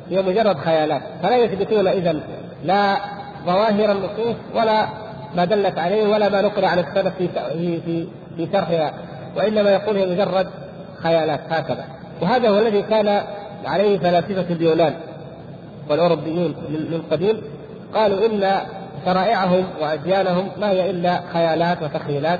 هي 0.10 0.22
مجرد 0.22 0.58
خيالات. 0.58 1.02
فلا 1.24 1.38
يثبتون 1.38 1.88
إذا 1.88 2.16
لا 2.64 2.98
ظواهر 3.46 3.92
النصوص 3.92 4.36
ولا 4.56 4.88
ما 5.36 5.46
دلت 5.46 5.80
عليه 5.80 6.08
ولا 6.08 6.30
ما 6.30 6.42
نقل 6.42 6.66
عن 6.66 6.80
السلف 6.80 7.16
في 7.18 7.30
في 7.86 8.08
في 8.38 8.48
شرحها. 8.54 8.94
وإنما 9.38 9.70
يقول 9.70 9.98
هي 9.98 10.06
مجرد 10.06 10.48
خيالات 11.04 11.40
هكذا. 11.50 11.86
وهذا 12.22 12.50
هو 12.50 12.60
الذي 12.60 12.82
كان 12.82 13.22
عليه 13.66 14.00
فلاسفة 14.00 14.54
اليونان 14.54 14.94
والاوروبيون 15.90 16.56
من 16.70 17.02
قديم 17.12 17.42
قالوا 17.94 18.26
إن 18.26 18.60
شرائعهم 19.06 19.66
وأديانهم 19.82 20.50
ما 20.58 20.70
هي 20.70 20.90
إلا 20.90 21.22
خيالات 21.34 21.82
وتخيلات 21.82 22.40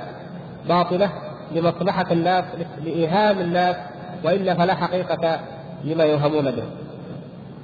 باطلة 0.68 1.10
لمصلحة 1.52 2.06
الناس 2.10 2.44
لإيهام 2.84 3.38
الناس 3.38 3.76
وإلا 4.24 4.54
فلا 4.54 4.74
حقيقة 4.74 5.40
لما 5.84 6.04
يوهمون 6.04 6.50
به. 6.50 6.64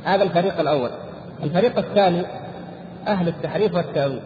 هذا 0.05 0.23
الفريق 0.23 0.61
الأول. 0.61 0.91
الفريق 1.43 1.79
الثاني 1.79 2.27
أهل 3.09 3.29
التحريف 3.29 3.75
والتأويل. 3.75 4.21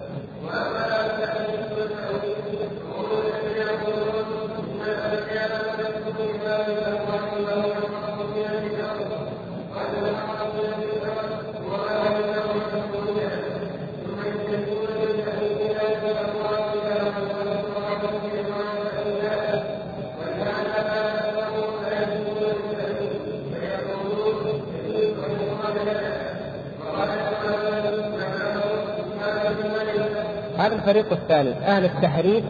هذا 30.59 30.75
الفريق 30.87 31.13
الثاني 31.13 31.51
أهل 31.51 31.85
التحريف 31.85 32.45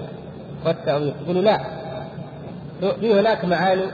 والتأويل. 0.67 1.15
يقولوا 1.25 1.43
لا. 1.43 1.61
في 3.01 3.21
هناك 3.21 3.45
معاني 3.45 3.87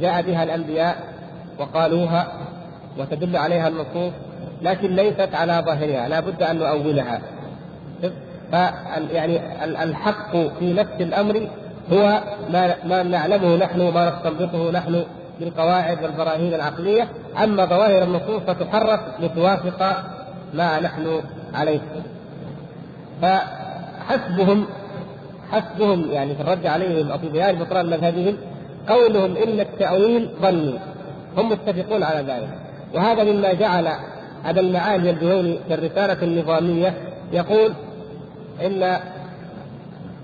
جاء 0.00 0.22
بها 0.22 0.42
الأنبياء 0.42 0.96
وقالوها 1.58 2.26
وتدل 2.98 3.36
عليها 3.36 3.68
النصوص 3.68 4.12
لكن 4.62 4.96
ليست 4.96 5.28
على 5.34 5.62
ظاهرها 5.66 6.08
لا 6.08 6.20
بد 6.20 6.42
أن 6.42 6.58
نؤولها. 6.58 7.20
يعني 9.12 9.40
الحق 9.64 10.36
في 10.58 10.72
نفس 10.72 11.00
الأمر 11.00 11.48
هو 11.92 12.22
ما 12.50 12.74
ما 12.84 13.02
نعلمه 13.02 13.56
نحن 13.56 13.80
وما 13.80 14.10
نستنبطه 14.10 14.70
نحن 14.70 15.04
بالقواعد 15.40 16.02
والبراهين 16.02 16.54
العقلية 16.54 17.08
أما 17.42 17.64
ظواهر 17.64 18.02
النصوص 18.02 18.42
فتحرف 18.42 19.00
لتوافق 19.20 19.96
ما 20.54 20.80
نحن 20.80 21.20
عليه. 21.54 21.80
فحسبهم 23.22 24.66
حسبهم 25.50 26.10
يعني 26.10 26.34
في 26.34 26.40
الرد 26.40 26.66
عليهم 26.66 27.10
أو 27.10 27.18
في 27.18 27.28
بيان 27.28 27.58
بطلان 27.58 27.86
مذهبهم 27.86 28.36
قولهم 28.88 29.36
إن 29.36 29.60
التأويل 29.60 30.30
ظني 30.42 30.74
هم 31.36 31.48
متفقون 31.48 32.02
على 32.02 32.18
ذلك. 32.18 32.48
وهذا 32.94 33.24
مما 33.24 33.52
جعل 33.52 33.88
ابا 34.44 34.60
المعالي 34.60 35.10
الجهيني 35.10 35.58
في 35.68 35.74
الرسالة 35.74 36.22
النظامية 36.22 36.94
يقول 37.32 37.72
إن 38.66 38.96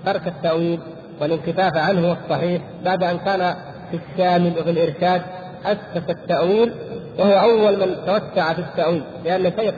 ترك 0.05 0.27
التأويل 0.27 0.79
والانكفاف 1.21 1.77
عنه 1.77 2.07
هو 2.07 2.15
الصحيح 2.23 2.61
بعد 2.85 3.03
أن 3.03 3.17
كان 3.17 3.55
في 3.91 3.99
الشامل 4.13 4.53
وفي 4.59 4.69
الإرشاد 4.69 5.21
أسس 5.65 6.09
التأويل 6.09 6.73
وهو 7.19 7.31
أول 7.31 7.79
من 7.79 7.95
توسع 8.05 8.53
في 8.53 8.59
التأويل 8.59 9.03
لأن 9.25 9.51
شيخ 9.59 9.73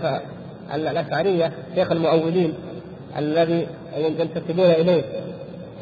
الأشعرية 0.76 1.52
شيخ 1.76 1.91
المؤولين 1.91 2.53
الذي 3.18 3.68
ينتسبون 3.98 4.66
إليه 4.66 5.04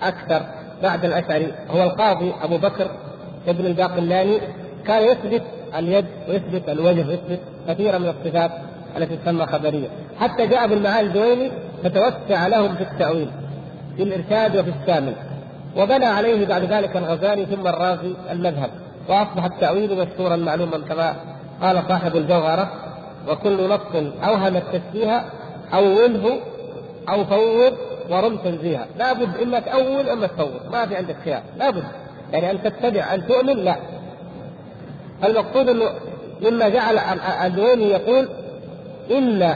أكثر 0.04 0.42
بعد 0.84 1.06
الأشعري 1.06 1.54
هو 1.70 1.84
القاضي 1.84 2.34
أبو 2.42 2.58
بكر 2.58 2.88
ابن 3.48 3.66
الباقلاني. 3.66 4.40
كان 4.88 5.04
يثبت 5.04 5.44
اليد 5.78 6.06
ويثبت 6.30 6.70
الوجه 6.70 7.08
ويثبت 7.08 7.40
كثيرا 7.68 7.98
من 7.98 8.10
الصفات 8.10 8.52
التي 8.98 9.18
تسمى 9.18 9.46
خبرية. 9.46 9.88
حتى 10.20 10.48
جاء 10.48 10.66
ابن 10.66 10.74
المعالي 10.74 11.08
الجويني 11.08 11.52
فتوسع 11.84 12.48
لهم 12.48 12.76
في 12.76 12.82
التأويل 12.82 13.30
في 13.98 14.04
الإرشاد 14.04 14.58
وفي 14.58 14.72
الشامل. 14.82 15.14
وبنى 15.78 16.06
عليه 16.06 16.46
بعد 16.46 16.64
ذلك 16.64 16.98
الغزالي 16.98 17.46
ثم 17.46 17.68
الرازي 17.68 18.14
المذهب. 18.32 18.70
وأصبح 19.10 19.44
التأويل 19.44 19.98
مشهورا 19.98 20.36
معلوما 20.36 20.78
كما 20.78 21.16
قال 21.62 21.84
صاحب 21.88 22.16
الجوهرة 22.16 22.72
وكل 23.30 23.70
نص 23.70 24.14
أوهم 24.24 24.58
التشبيه 24.58 25.24
اوله 25.74 26.40
أو 27.12 27.26
فوض 27.26 27.74
ورم 28.10 28.38
تنزيها 28.38 28.88
لابد 28.98 29.30
اما 29.42 29.60
تاول 29.60 30.10
اما 30.10 30.28
تفوض 30.28 30.72
ما 30.72 30.86
في 30.86 30.96
عندك 30.96 31.16
خيار. 31.26 31.42
لابد 31.58 31.84
يعني 32.32 32.52
أن 32.52 32.64
تتبع 32.64 33.14
أن 33.14 33.28
تؤمن 33.28 33.58
لا. 33.58 33.76
المقصود 35.24 35.70
إنه 35.70 35.90
مما 36.42 36.70
جعل 36.70 36.98
الدويني 37.46 37.90
يقول 37.90 38.30
إن 39.12 39.56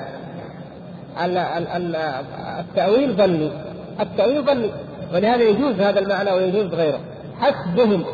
التأويل 2.59 3.13
ظني. 3.13 3.51
التأويل 3.99 4.43
ظني. 4.43 4.69
ولهذا 5.13 5.43
يجوز 5.43 5.75
هذا 5.81 5.99
المعنى 5.99 6.31
ويجوز 6.31 6.73
غيره. 6.73 6.99
حسبهم 7.39 8.05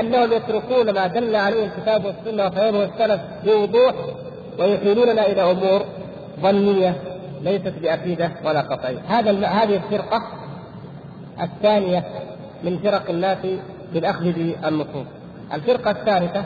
أنهم 0.00 0.32
يتركون 0.32 0.90
ما 0.90 1.06
دل 1.06 1.36
عليه 1.36 1.64
الكتاب 1.64 2.04
والسنة 2.04 2.46
وفهمه 2.46 2.82
السلف 2.84 3.20
بوضوح 3.44 3.94
ويحيلوننا 4.58 5.26
إلى 5.26 5.50
أمور 5.50 5.84
ظنية. 6.40 6.96
ليست 7.46 7.74
بعقيده 7.82 8.30
ولا 8.44 8.60
قطعيه، 8.60 8.98
هذا 9.08 9.30
هذه 9.46 9.76
الفرقة 9.76 10.22
الثانية 11.40 12.04
من 12.62 12.78
فرق 12.78 13.10
الناس 13.10 13.38
بالأخذ 13.92 14.32
بالنصوص. 14.32 15.06
الفرقة 15.52 15.90
الثالثة 15.90 16.44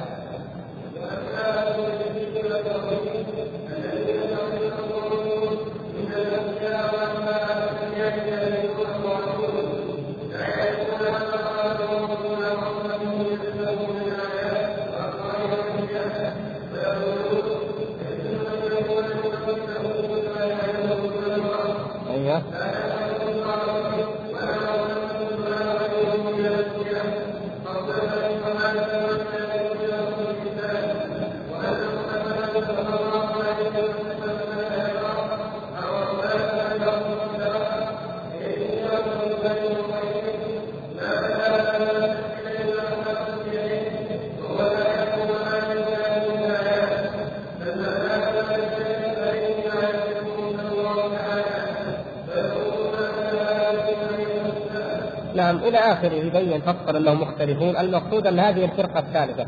إلى 55.70 55.78
آخره 55.78 56.12
يبين 56.12 56.60
فصل 56.60 56.96
انهم 56.96 57.20
مختلفون 57.20 57.76
المقصود 57.76 58.26
أن 58.26 58.38
هذه 58.40 58.64
الفرقة 58.64 58.98
الثالثة 58.98 59.46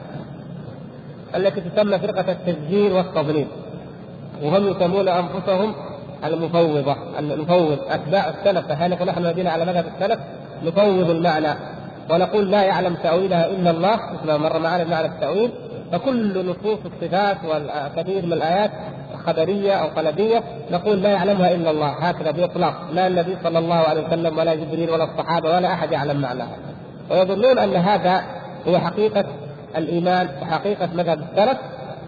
التي 1.37 1.61
تسمى 1.61 1.99
فرقة 1.99 2.33
التسجيل 2.33 2.93
والتضليل 2.93 3.47
وهم 4.43 4.69
يسمون 4.69 5.09
أنفسهم 5.09 5.75
المفوضة 6.25 6.97
المفوض 7.19 7.79
أتباع 7.89 8.29
السلف 8.29 8.67
فهل 8.67 8.91
نحن 8.91 9.19
الذين 9.19 9.47
على 9.47 9.65
مذهب 9.65 9.85
السلف 9.95 10.21
نفوض 10.65 11.11
المعنى 11.11 11.55
ونقول 12.11 12.51
لا 12.51 12.63
يعلم 12.63 12.95
تأويلها 12.95 13.47
إلا 13.47 13.71
الله 13.71 13.97
مثل 14.13 14.27
ما 14.27 14.37
مر 14.37 14.59
معنا 14.59 14.85
بمعنى 14.85 15.07
التأويل 15.07 15.51
فكل 15.93 16.47
نصوص 16.47 16.79
الصفات 16.85 17.37
والكثير 17.45 18.27
من 18.27 18.33
الآيات 18.33 18.71
خبريه 19.27 19.73
أو 19.73 19.87
قلبيه 19.87 20.43
نقول 20.71 21.03
لا 21.03 21.09
يعلمها 21.09 21.55
إلا 21.55 21.71
الله 21.71 21.89
هكذا 21.89 22.31
بإطلاق 22.31 22.75
لا 22.93 23.07
النبي 23.07 23.37
صلى 23.45 23.59
الله 23.59 23.75
عليه 23.75 24.07
وسلم 24.07 24.39
ولا 24.39 24.55
جبريل 24.55 24.91
ولا 24.91 25.05
الصحابة 25.05 25.57
ولا 25.57 25.73
أحد 25.73 25.93
يعلم 25.93 26.21
معناها 26.21 26.57
ويظنون 27.11 27.59
أن 27.59 27.77
هذا 27.77 28.23
هو 28.69 28.79
حقيقة 28.79 29.25
الإيمان 29.77 30.29
وحقيقه 30.43 30.89
مذهب 30.95 31.23
السلف 31.23 31.59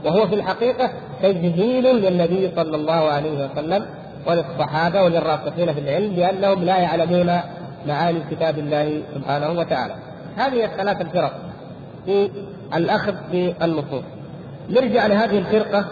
وهو 0.05 0.27
في 0.27 0.35
الحقيقة 0.35 0.91
تجهيل 1.23 1.85
للنبي 1.85 2.51
صلى 2.57 2.77
الله 2.77 2.93
عليه 2.93 3.45
وسلم 3.45 3.87
وللصحابة 4.27 5.03
وللراسخين 5.03 5.75
في 5.75 5.81
العلم 5.81 6.15
لانهم 6.15 6.65
لا 6.65 6.79
يعلمون 6.79 7.41
معاني 7.87 8.21
كتاب 8.31 8.59
الله 8.59 9.03
سبحانه 9.15 9.51
وتعالى. 9.51 9.95
هذه 10.37 10.65
الثلاث 10.65 11.01
الفرق 11.01 11.33
في 12.07 12.31
الأخذ 12.75 13.15
بالنصوص. 13.33 14.05
نرجع 14.71 15.07
لهذه 15.07 15.39
الفرقة 15.39 15.85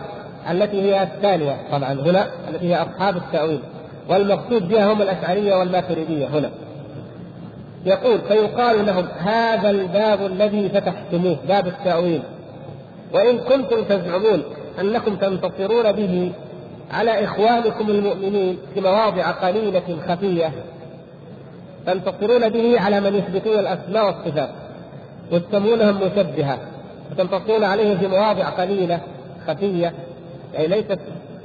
التي 0.51 0.83
هي 0.83 1.03
الثانية 1.03 1.57
طبعا 1.73 1.93
هنا 1.93 2.27
التي 2.49 2.69
هي 2.69 2.83
أصحاب 2.83 3.17
التأويل. 3.17 3.61
والمقصود 4.09 4.69
بها 4.69 4.93
هم 4.93 5.03
الأشعرية 5.03 5.55
والماتريدية 5.55 6.27
هنا. 6.27 6.51
يقول 7.85 8.21
فيقال 8.29 8.87
لهم 8.87 9.07
هذا 9.19 9.71
الباب 9.71 10.27
الذي 10.27 10.69
فتحتموه 10.69 11.37
باب 11.49 11.67
التأويل. 11.67 12.23
وإن 13.15 13.39
كنتم 13.39 13.85
تزعمون 13.85 14.43
أنكم 14.81 15.17
تنتصرون 15.17 15.93
به 15.93 16.33
على 16.91 17.25
إخوانكم 17.25 17.91
المؤمنين 17.91 18.59
في 18.75 18.81
مواضع 18.81 19.31
قليلة 19.31 19.97
خفية 20.09 20.53
تنتصرون 21.87 22.49
به 22.49 22.81
على 22.81 23.01
من 23.01 23.15
يثبتون 23.15 23.59
الأسماء 23.59 24.07
والصفات 24.07 24.51
وتسمونهم 25.33 25.97
مشبهة 25.97 26.59
وتنتصرون 27.11 27.65
عليهم 27.65 27.99
في 27.99 28.07
مواضع 28.07 28.49
قليلة 28.49 29.01
خفية. 29.47 29.93
يعني 30.55 30.67
ليست 30.67 30.99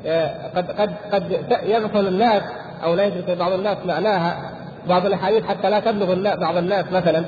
آه، 0.06 0.50
قد 0.56 0.72
قد 0.72 0.94
قد 1.12 1.32
يغفل 1.64 2.08
الناس 2.08 2.44
أو 2.84 2.96
لا 2.96 3.06
يدرك 3.06 3.38
بعض 3.38 3.52
الناس 3.52 3.78
معناها 3.86 4.52
بعض 4.90 5.06
الأحاديث 5.06 5.46
حتى 5.46 5.70
لا 5.70 5.80
تبلغ 5.80 6.36
بعض 6.36 6.58
الناس 6.58 6.86
مثلا. 6.92 7.26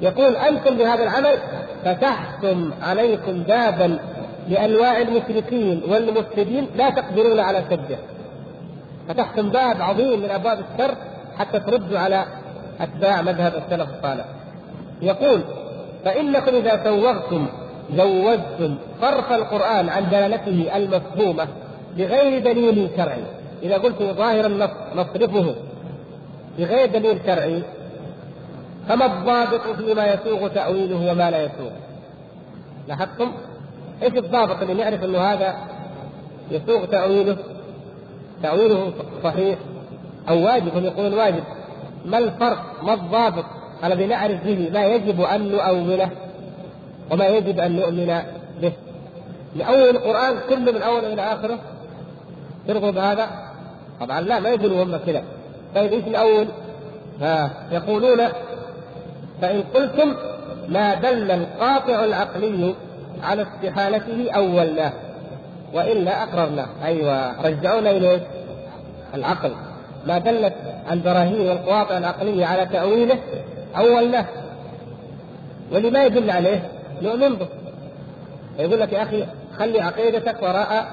يقول 0.00 0.36
أنتم 0.36 0.76
بهذا 0.76 1.02
العمل 1.02 1.38
فتحتم 1.84 2.70
عليكم 2.82 3.42
بابا 3.42 3.98
لأنواع 4.48 4.98
المشركين 4.98 5.82
والمفسدين 5.88 6.66
لا 6.76 6.90
تقدرون 6.90 7.40
على 7.40 7.64
سده. 7.70 7.98
فتحتم 9.08 9.48
باب 9.48 9.82
عظيم 9.82 10.20
من 10.20 10.30
أبواب 10.30 10.58
الشر 10.58 10.94
حتى 11.38 11.60
تردوا 11.60 11.98
على 11.98 12.24
أتباع 12.80 13.22
مذهب 13.22 13.52
السلف 13.54 13.88
الصالح. 13.96 14.24
يقول 15.02 15.40
فإنكم 16.04 16.54
إذا 16.56 16.84
سوغتم 16.84 17.46
زودتم 17.96 18.74
صرف 19.00 19.32
القرآن 19.32 19.88
عن 19.88 20.10
دلالته 20.10 20.76
المفهومة 20.76 21.48
بغير 21.96 22.42
دليل 22.42 22.90
شرعي. 22.96 23.24
إذا 23.62 23.78
قلت 23.78 24.02
ظاهر 24.02 24.46
النص 24.46 24.70
نصرفه 24.96 25.54
بغير 26.58 26.86
دليل 26.86 27.18
شرعي 27.26 27.62
فما 28.88 29.06
الضابط 29.06 29.76
فيما 29.76 30.06
يسوغ 30.06 30.48
تأويله 30.48 31.12
وما 31.12 31.30
لا 31.30 31.42
يسوغ؟ 31.42 31.70
لاحظتم؟ 32.88 33.32
إيش 34.02 34.12
الضابط 34.12 34.62
اللي 34.62 34.74
نعرف 34.74 35.04
إنه 35.04 35.18
هذا 35.18 35.54
يسوغ 36.50 36.84
تأويله؟ 36.84 37.36
تأويله 38.42 38.92
صحيح 39.24 39.58
أو 40.28 40.44
واجب؟ 40.44 40.76
هم 40.76 40.84
يقولون 40.84 41.14
واجب؟ 41.14 41.44
ما 42.04 42.18
الفرق؟ 42.18 42.82
ما 42.82 42.94
الضابط 42.94 43.44
الذي 43.84 44.06
نعرف 44.06 44.44
به 44.44 44.70
ما 44.72 44.86
يجب 44.86 45.20
أن 45.20 45.52
نؤوله؟ 45.52 46.10
وما 47.12 47.26
يجب 47.26 47.60
أن 47.60 47.76
نؤمن 47.76 48.22
به. 48.62 48.72
لأول 49.56 49.88
القرآن 49.88 50.36
كله 50.48 50.72
من 50.72 50.82
أوله 50.82 51.12
إلى 51.12 51.22
آخره 51.22 51.58
ترضوا 52.68 52.90
بهذا؟ 52.90 53.28
طبعا 54.00 54.20
لا 54.20 54.40
ما 54.40 54.48
يقولوا 54.48 54.84
هم 54.84 54.96
كذا 54.96 55.22
طيب 55.74 55.92
إيش 55.92 56.04
الأول؟ 56.06 56.46
ها 57.20 57.50
يقولون 57.72 58.28
فإن 59.42 59.62
قلتم 59.74 60.14
ما 60.68 60.94
دل 60.94 61.30
القاطع 61.30 62.04
العقلي 62.04 62.74
على 63.22 63.42
استحالته 63.42 64.30
أولناه 64.30 64.92
وإلا 65.74 66.22
أقررناه. 66.22 66.66
أيوه 66.84 67.46
رجعونا 67.46 67.90
إلى 67.90 68.20
العقل. 69.14 69.52
ما 70.06 70.18
دلت 70.18 70.54
البراهين 70.90 71.48
والقواطع 71.48 71.98
العقلية 71.98 72.46
على 72.46 72.66
تأويله 72.66 73.18
أولناه. 73.76 74.26
واللي 75.72 75.90
ما 75.90 76.04
يدل 76.04 76.30
عليه؟ 76.30 76.68
نؤمن 77.02 77.34
به 77.36 77.48
يقول 78.58 78.80
لك 78.80 78.92
يا 78.92 79.02
أخي 79.02 79.26
خلي 79.58 79.80
عقيدتك 79.80 80.42
وراء 80.42 80.86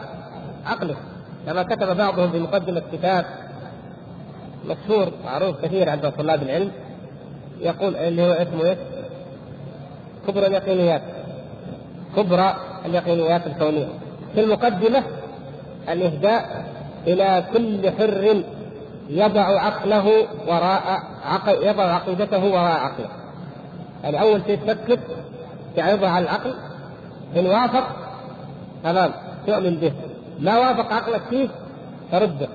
عقلك 0.66 0.98
كما 1.46 1.64
كتب 1.64 1.98
بعضهم 1.98 2.32
في 2.32 2.40
مقدمة 2.40 2.82
كتاب 2.94 3.26
مشهور 4.66 5.12
معروف 5.26 5.66
كثير 5.66 5.90
عند 5.90 6.12
طلاب 6.12 6.44
العلم 6.44 6.72
يقول 7.62 7.96
اللي 7.96 8.22
هو 8.22 8.32
اسمه 8.32 8.70
إيش؟ 8.70 8.78
كبرى 10.28 10.48
اليقينيات. 10.48 11.02
كبرى 12.16 12.56
اليقينيات 12.86 13.48
الكونية. 13.48 13.88
في 14.34 14.42
المقدمة 14.42 15.04
الإهداء 15.90 16.66
إلى 17.08 17.44
كل 17.54 17.92
حر 17.92 18.44
يضع 19.10 19.62
عقله 19.62 20.28
وراء 20.48 21.02
عقل 21.26 21.68
يضع 21.68 21.84
عقيدته 21.84 22.46
وراء 22.46 22.80
عقله. 22.80 23.10
يعني 24.04 24.22
اول 24.22 24.42
شيء 24.48 24.58
تفكر 24.58 25.00
تعرضها 25.76 26.10
على 26.10 26.26
العقل 26.26 26.54
إن 27.38 27.46
وافق 27.46 27.88
تمام 28.84 29.12
تؤمن 29.48 29.76
به. 29.76 29.92
ما 30.40 30.58
وافق 30.58 30.94
عقلك 30.94 31.22
فيه 31.30 31.48
ترده 32.12 32.48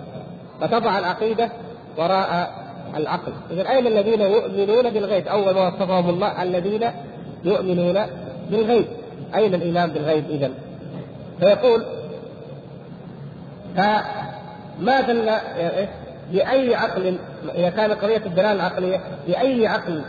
فتضع 0.60 0.98
العقيدة 0.98 1.50
وراء 1.96 2.54
العقل. 2.96 3.32
اذا 3.50 3.70
أين 3.70 3.86
الذين 3.86 4.20
يؤمنون 4.20 4.90
بالغيب؟ 4.90 5.28
أول 5.28 5.54
ما 5.54 5.68
وصفهم 5.68 6.08
الله 6.10 6.42
الذين 6.42 6.90
يؤمنون 7.44 8.06
بالغيب. 8.50 8.86
أين 9.34 9.54
الإيمان 9.54 9.90
بالغيب 9.90 10.24
اذا 10.30 10.50
فيقول 11.40 11.84
فما 13.76 15.00
دل 15.00 15.30
بأي 16.32 16.74
عقل 16.74 17.18
إذا 17.54 17.70
كان 17.70 17.92
قضية 17.92 18.22
الدلالة 18.26 18.52
العقلية 18.52 19.00
بأي 19.26 19.66
عقل 19.66 20.02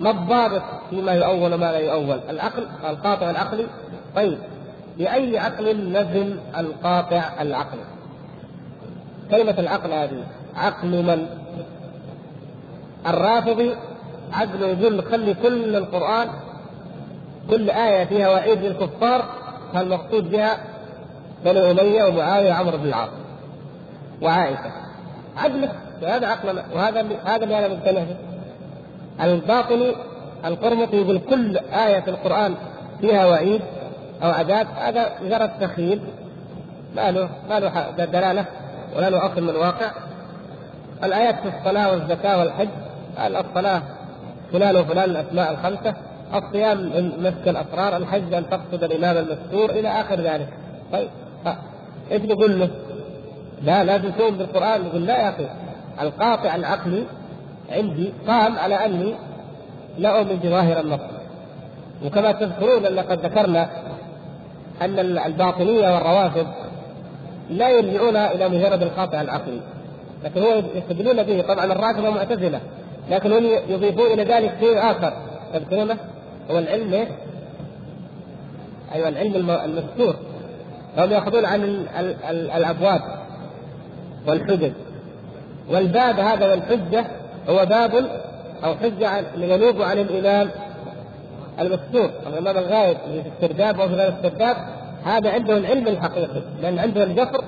ما 0.00 0.10
الضابط؟ 0.10 0.62
فيما 0.90 1.12
يؤول 1.12 1.54
وما 1.54 1.72
لا 1.72 1.78
يؤول. 1.78 2.20
العقل 2.30 2.66
القاطع 2.84 3.30
العقلي؟ 3.30 3.66
طيب. 4.16 4.38
بأي 4.98 5.38
عقل 5.38 5.90
نزل 5.90 6.38
القاطع 6.58 7.22
العقل؟ 7.40 7.78
كلمة 9.30 9.54
العقل 9.58 9.92
هذه. 9.92 10.24
عقل 10.56 10.88
من؟ 10.88 11.26
الرافضي 13.06 13.74
عقل 14.32 14.62
يقول 14.62 15.04
خلي 15.04 15.34
كل 15.34 15.76
القرآن 15.76 16.28
كل 17.50 17.70
آية 17.70 18.04
فيها 18.04 18.28
وعيد 18.28 18.62
للكفار 18.62 19.24
فالمقصود 19.74 20.30
بها؟ 20.30 20.58
بني 21.44 21.70
أمية 21.70 22.04
ومعاوية 22.04 22.50
وعمرو 22.50 22.78
بن 22.78 22.84
العاص 22.84 23.10
وعائشة. 24.22 24.72
عدله 25.36 25.72
هذا 26.02 26.26
عقلنا 26.26 26.64
وهذا 26.74 27.06
هذا 27.24 27.44
اللي 27.44 27.58
أنا 27.58 27.68
مقتنع 27.68 28.00
به 28.00 28.16
الباطني 29.20 29.92
القرمطي 30.44 30.96
يقول 30.96 31.20
كل 31.30 31.58
آية 31.58 32.00
في 32.00 32.10
القرآن 32.10 32.54
فيها 33.00 33.26
وعيد 33.26 33.60
أو 34.22 34.30
عذاب 34.30 34.66
هذا 34.76 35.12
مجرد 35.22 35.50
تخيل 35.60 36.00
ما 36.96 37.10
له 37.10 37.28
ما 37.48 37.60
له 37.60 37.90
دلالة 37.90 38.44
ولا 38.96 39.10
له 39.10 39.26
أصل 39.26 39.42
من 39.42 39.48
الواقع. 39.48 39.90
الآيات 41.04 41.34
في 41.34 41.58
الصلاة 41.58 41.90
والزكاة 41.90 42.38
والحج 42.38 42.68
الصلاة 43.18 43.82
فلان 44.52 44.76
وفلان 44.76 45.10
الأسماء 45.10 45.50
الخمسة. 45.50 45.94
الصيام 46.34 46.92
مسك 47.18 47.48
الأسرار 47.48 47.96
الحج 47.96 48.34
أن 48.34 48.50
تقصد 48.50 48.84
الإمام 48.84 49.16
المستور 49.16 49.70
إلى 49.70 49.88
آخر 49.88 50.20
ذلك. 50.20 50.48
طيب 50.92 51.08
إيش 52.12 52.22
نقول 52.22 52.60
له؟ 52.60 52.70
لا 53.62 53.84
لازم 53.84 54.10
تؤمن 54.10 54.38
بالقرآن 54.38 54.86
يقول 54.86 55.06
لا 55.06 55.18
يا 55.18 55.28
أخي 55.28 55.46
القاطع 56.00 56.54
العقلي 56.54 57.04
عندي 57.70 58.12
قام 58.26 58.58
على 58.58 58.74
أني 58.74 59.14
لا 59.98 60.18
أؤمن 60.18 60.36
بظاهر 60.36 60.80
النص 60.80 61.00
وكما 62.04 62.32
تذكرون 62.32 62.86
أن 62.86 62.98
قد 62.98 63.26
ذكرنا 63.26 63.68
أن 64.82 64.98
الباطنية 64.98 65.94
والروافض 65.94 66.46
لا 67.50 67.68
يرجعون 67.68 68.16
إلى 68.16 68.48
مجرد 68.48 68.82
القاطع 68.82 69.20
العقلي. 69.20 69.60
لكن 70.24 70.42
هو 70.42 70.62
يستدلون 70.74 71.22
به. 71.22 71.42
طبعا 71.42 71.64
الرافضة 71.64 72.10
معتزلة 72.10 72.60
لكن 73.10 73.32
هم 73.32 73.44
يضيفون 73.68 74.06
إلى 74.06 74.24
ذلك 74.24 74.56
شيء 74.60 74.78
آخر. 74.90 75.12
تذكرونه؟ 75.52 75.96
هو 76.50 76.58
العلم 76.58 76.92
إيه؟ 76.92 77.08
أيوه 78.94 79.08
العلم 79.08 79.50
المستور 79.50 80.16
هم 80.98 81.10
يأخذون 81.10 81.44
عن 81.44 81.86
الأبواب 82.30 83.00
والحجج. 84.26 84.72
والباب 85.70 86.20
هذا 86.20 86.50
والحجة 86.50 87.06
هو 87.48 87.66
باب 87.66 87.94
أو 88.64 88.74
حجة 88.74 89.24
ينوب 89.36 89.82
عن 89.82 89.98
الإمام 89.98 90.50
المستور 91.60 92.10
الإمام 92.26 92.58
الغائب 92.58 92.96
في 92.96 93.22
السرداب 93.36 93.78
وفي 93.78 93.94
غير 93.94 94.08
السرداب 94.08 94.56
هذا 95.04 95.30
عنده 95.30 95.56
العلم 95.56 95.88
الحقيقي 95.88 96.42
لأن 96.62 96.78
عنده 96.78 97.02
الجفر 97.02 97.44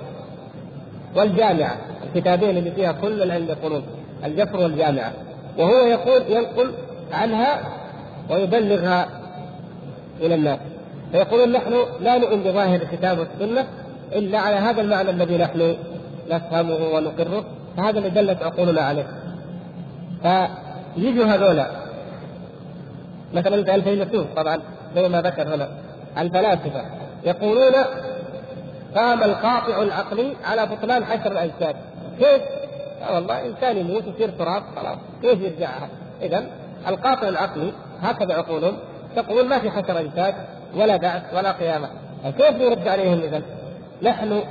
والجامعة. 1.17 1.77
الكتابين 2.05 2.57
اللي 2.57 2.71
فيها 2.71 2.93
كل 2.93 3.23
العلم 3.23 3.49
يقولون 3.49 3.83
الجفر 4.25 4.57
والجامعة. 4.57 5.13
وهو 5.59 5.87
يقول 5.87 6.23
ينقل 6.29 6.73
عنها 7.13 7.61
ويبلغها 8.31 9.09
إلى 10.21 10.35
الناس. 10.35 10.59
فيقولون 11.13 11.53
نحن 11.53 11.75
لا 12.01 12.19
نؤمن 12.19 12.43
بظاهر 12.43 12.83
الكتاب 12.83 13.19
والسنة 13.19 13.67
إلا 14.13 14.39
على 14.39 14.57
هذا 14.57 14.81
المعنى 14.81 15.11
الذي 15.11 15.37
نحن 15.37 15.77
نفهمه 16.31 16.89
ونقره. 16.95 17.45
فهذا 17.77 17.99
اللي 17.99 18.11
دلت 18.11 18.43
عقولنا 18.43 18.81
عليه. 18.81 19.07
فيجوا 20.23 21.25
هذولا. 21.25 21.71
مثلا 23.35 23.75
الفيلسوف 23.75 24.27
طبعا 24.37 24.61
زي 24.95 25.09
ما 25.09 25.23
ذكر 25.23 25.55
هنا. 25.55 25.69
الفلاسفه 26.19 26.85
يقولون 27.25 27.75
قام 28.97 29.23
القاطع 29.23 29.83
العقلي 29.83 30.37
على 30.45 30.67
بطلان 30.67 31.05
حشر 31.05 31.33
الاجساد 31.33 31.77
كيف؟ 32.19 32.43
لا 33.01 33.11
والله 33.11 33.47
إنسان 33.47 33.77
يموت 33.77 34.05
يصير 34.07 34.31
تراب 34.31 34.63
خلاص. 34.77 34.99
كيف 35.23 35.41
يرجع؟ 35.41 35.71
اذا 36.23 36.47
القاطع 36.89 37.29
العقلي 37.29 37.73
هكذا 38.03 38.35
عقولهم 38.35 38.77
تقول 39.17 39.49
ما 39.49 39.59
في 39.59 39.71
حشر 39.71 40.01
أجساد 40.01 40.35
ولا 40.77 40.97
بعث 40.97 41.23
ولا 41.35 41.53
قيامة. 41.53 41.89
كيف 42.25 42.61
يرد 42.61 42.89
عليهم 42.89 43.21
اذا؟ 43.21 43.43
نحن 44.03 44.43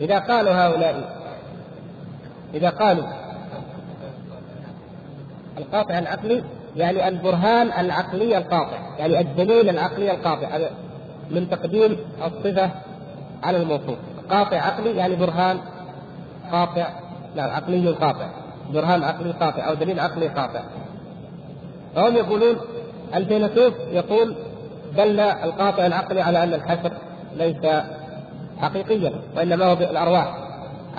إذا 0.00 0.18
قالوا 0.18 0.52
هؤلاء 0.52 1.22
إذا 2.54 2.70
قالوا 2.70 3.04
القاطع 5.58 5.98
العقلي 5.98 6.44
يعني 6.76 7.08
البرهان 7.08 7.66
العقلي 7.84 8.38
القاطع 8.38 8.78
يعني 8.98 9.20
الدليل 9.20 9.68
العقلي 9.68 10.10
القاطع 10.10 10.58
من 11.30 11.50
تقديم 11.50 11.96
الصفة 12.26 12.70
على 13.42 13.56
الموصوف. 13.56 13.96
قاطع 14.30 14.56
عقلي 14.56 14.96
يعني 14.96 15.16
برهان 15.16 15.58
قاطع 16.52 16.88
لا 17.36 17.42
عقلي 17.42 17.90
قاطع 17.90 18.26
برهان 18.72 19.02
عقلي 19.04 19.30
قاطع 19.30 19.68
أو 19.68 19.74
دليل 19.74 20.00
عقلي 20.00 20.28
قاطع. 20.28 20.60
فهم 21.94 22.16
يقولون 22.16 22.56
الفيلسوف 23.14 23.74
يقول 23.92 24.34
دل 24.96 25.20
القاطع 25.20 25.86
العقلي 25.86 26.20
على 26.20 26.42
أن 26.42 26.54
الحشر 26.54 26.92
ليس 27.36 27.82
حقيقيا 28.60 29.12
وإنما 29.36 29.64
هو 29.64 29.74
بالأرواح. 29.74 30.41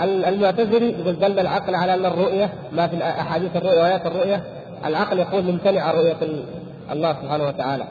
المعتزلي 0.01 0.89
يقول 0.99 1.19
دل 1.19 1.39
العقل 1.39 1.75
على 1.75 1.93
أن 1.93 2.05
الرؤية 2.05 2.49
ما 2.71 2.87
في 2.87 3.03
أحاديث 3.03 3.55
الرؤية 3.55 3.81
وآيات 3.81 4.05
الرؤية 4.05 4.43
العقل 4.85 5.19
يقول 5.19 5.43
ممتنع 5.43 5.91
رؤية 5.91 6.17
الله 6.91 7.13
سبحانه 7.21 7.47
وتعالى. 7.47 7.83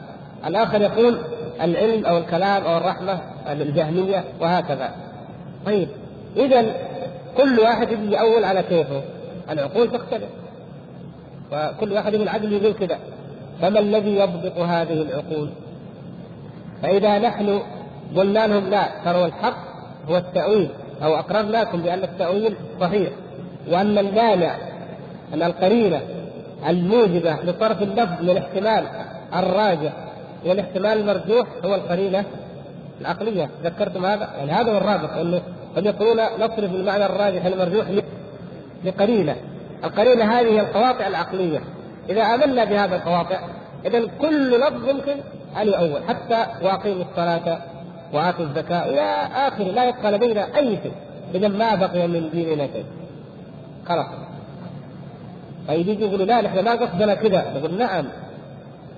الآخر 0.45 0.81
يقول 0.81 1.17
العلم 1.61 2.05
أو 2.05 2.17
الكلام 2.17 2.63
أو 2.63 2.77
الرحمة 2.77 3.19
الجهمية 3.47 4.23
وهكذا. 4.41 4.91
طيب 5.65 5.87
إذا 6.37 6.65
كل 7.37 7.59
واحد 7.59 7.91
يجي 7.91 8.19
اول 8.19 8.43
على 8.43 8.63
كيفه. 8.63 9.01
العقول 9.49 9.91
تختلف. 9.91 10.29
وكل 11.51 11.93
واحد 11.93 12.15
من 12.15 12.21
العقل 12.21 12.53
يقول 12.53 12.73
كذا. 12.73 12.97
فما 13.61 13.79
الذي 13.79 14.17
يضبط 14.17 14.57
هذه 14.57 14.93
العقول؟ 14.93 15.49
فإذا 16.81 17.19
نحن 17.19 17.59
قلنا 18.15 18.47
لهم 18.47 18.69
لا 18.69 18.85
ترى 19.05 19.25
الحق 19.25 19.57
هو 20.09 20.17
التأويل. 20.17 20.69
أو 21.03 21.15
أقررناكم 21.15 21.81
بأن 21.81 22.03
التأويل 22.03 22.55
صحيح. 22.81 23.09
وأن 23.71 23.97
المانع 23.97 24.55
أن 25.33 25.43
القرينة 25.43 26.01
الموجبة 26.69 27.35
لطرف 27.43 27.81
اللفظ 27.81 28.21
من 28.21 28.29
الاحتمال 28.29 28.85
الراجح 29.35 29.93
والاحتمال 30.45 30.99
المرجوح 30.99 31.47
هو 31.65 31.75
القرينة 31.75 32.25
العقلية. 33.01 33.49
ذكرتم 33.63 34.05
هذا؟ 34.05 34.29
يعني 34.37 34.51
هذا 34.51 34.71
هو 34.71 34.77
الرابط 34.77 35.09
أنه 35.09 35.41
قد 35.75 35.85
يقولون 35.85 36.17
نصرف 36.39 36.71
المعنى 36.75 37.05
الراجح 37.05 37.45
المرجوح 37.45 37.85
لقرينة. 38.85 39.35
القرينة 39.83 40.23
هذه 40.23 40.47
هي 40.47 40.59
القواطع 40.59 41.07
العقلية. 41.07 41.59
إذا 42.09 42.21
آمنا 42.21 42.65
بهذا 42.65 42.95
القواطع 42.95 43.39
إذا 43.85 44.07
كل 44.21 44.59
لفظ 44.59 44.89
يمكن 44.89 45.15
أن 45.61 45.67
يؤول 45.67 46.03
حتى 46.07 46.45
وأقيموا 46.61 47.03
الصلاة 47.11 47.57
وآتوا 48.13 48.45
الزكاة 48.45 48.85
إلى 48.89 49.01
آخره. 49.47 49.63
لا 49.63 49.89
يبقى 49.89 50.11
لدينا 50.11 50.57
أي 50.57 50.77
شيء 50.83 50.93
إذا 51.35 51.47
ما 51.47 51.75
بقي 51.75 52.07
من 52.07 52.29
ديننا 52.29 52.67
شيء. 52.67 52.85
خلاص. 53.87 54.07
طيب 55.67 55.87
يجي 55.87 56.05
يقولوا 56.05 56.25
لا 56.25 56.41
نحن 56.41 56.59
ما 56.59 56.71
قصدنا 56.71 57.15
كذا 57.15 57.53
نقول 57.55 57.77
نعم. 57.77 58.05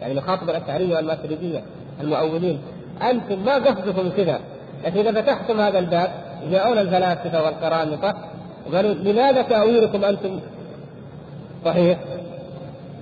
يعني 0.01 0.13
نخاطب 0.13 0.49
الأشعرية 0.49 0.95
والماتريدية 0.95 1.63
المؤولين 2.01 2.61
أنتم 3.01 3.45
ما 3.45 3.55
قصدكم 3.55 4.09
كذا 4.17 4.39
لكن 4.85 4.99
إذا 4.99 5.21
فتحتم 5.21 5.61
هذا 5.61 5.79
الباب 5.79 6.11
جاءونا 6.51 6.81
الفلاسفة 6.81 7.43
والقرامطة 7.43 8.15
وقالوا 8.67 8.93
لماذا 8.93 9.41
تأويلكم 9.41 10.03
أنتم؟ 10.03 10.39
صحيح؟ 11.65 11.97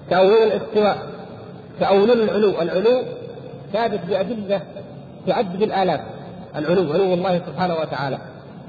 تأويل 0.09 0.51
الاستواء. 0.51 0.97
تأويل 1.79 2.11
العلو، 2.11 2.61
العلو 2.61 3.01
ثابت 3.73 3.99
بأدلة 4.07 4.61
تعد 5.27 5.57
بالالاف 5.57 6.01
العلو 6.55 6.93
علو 6.93 7.13
الله 7.13 7.41
سبحانه 7.47 7.75
وتعالى 7.75 8.17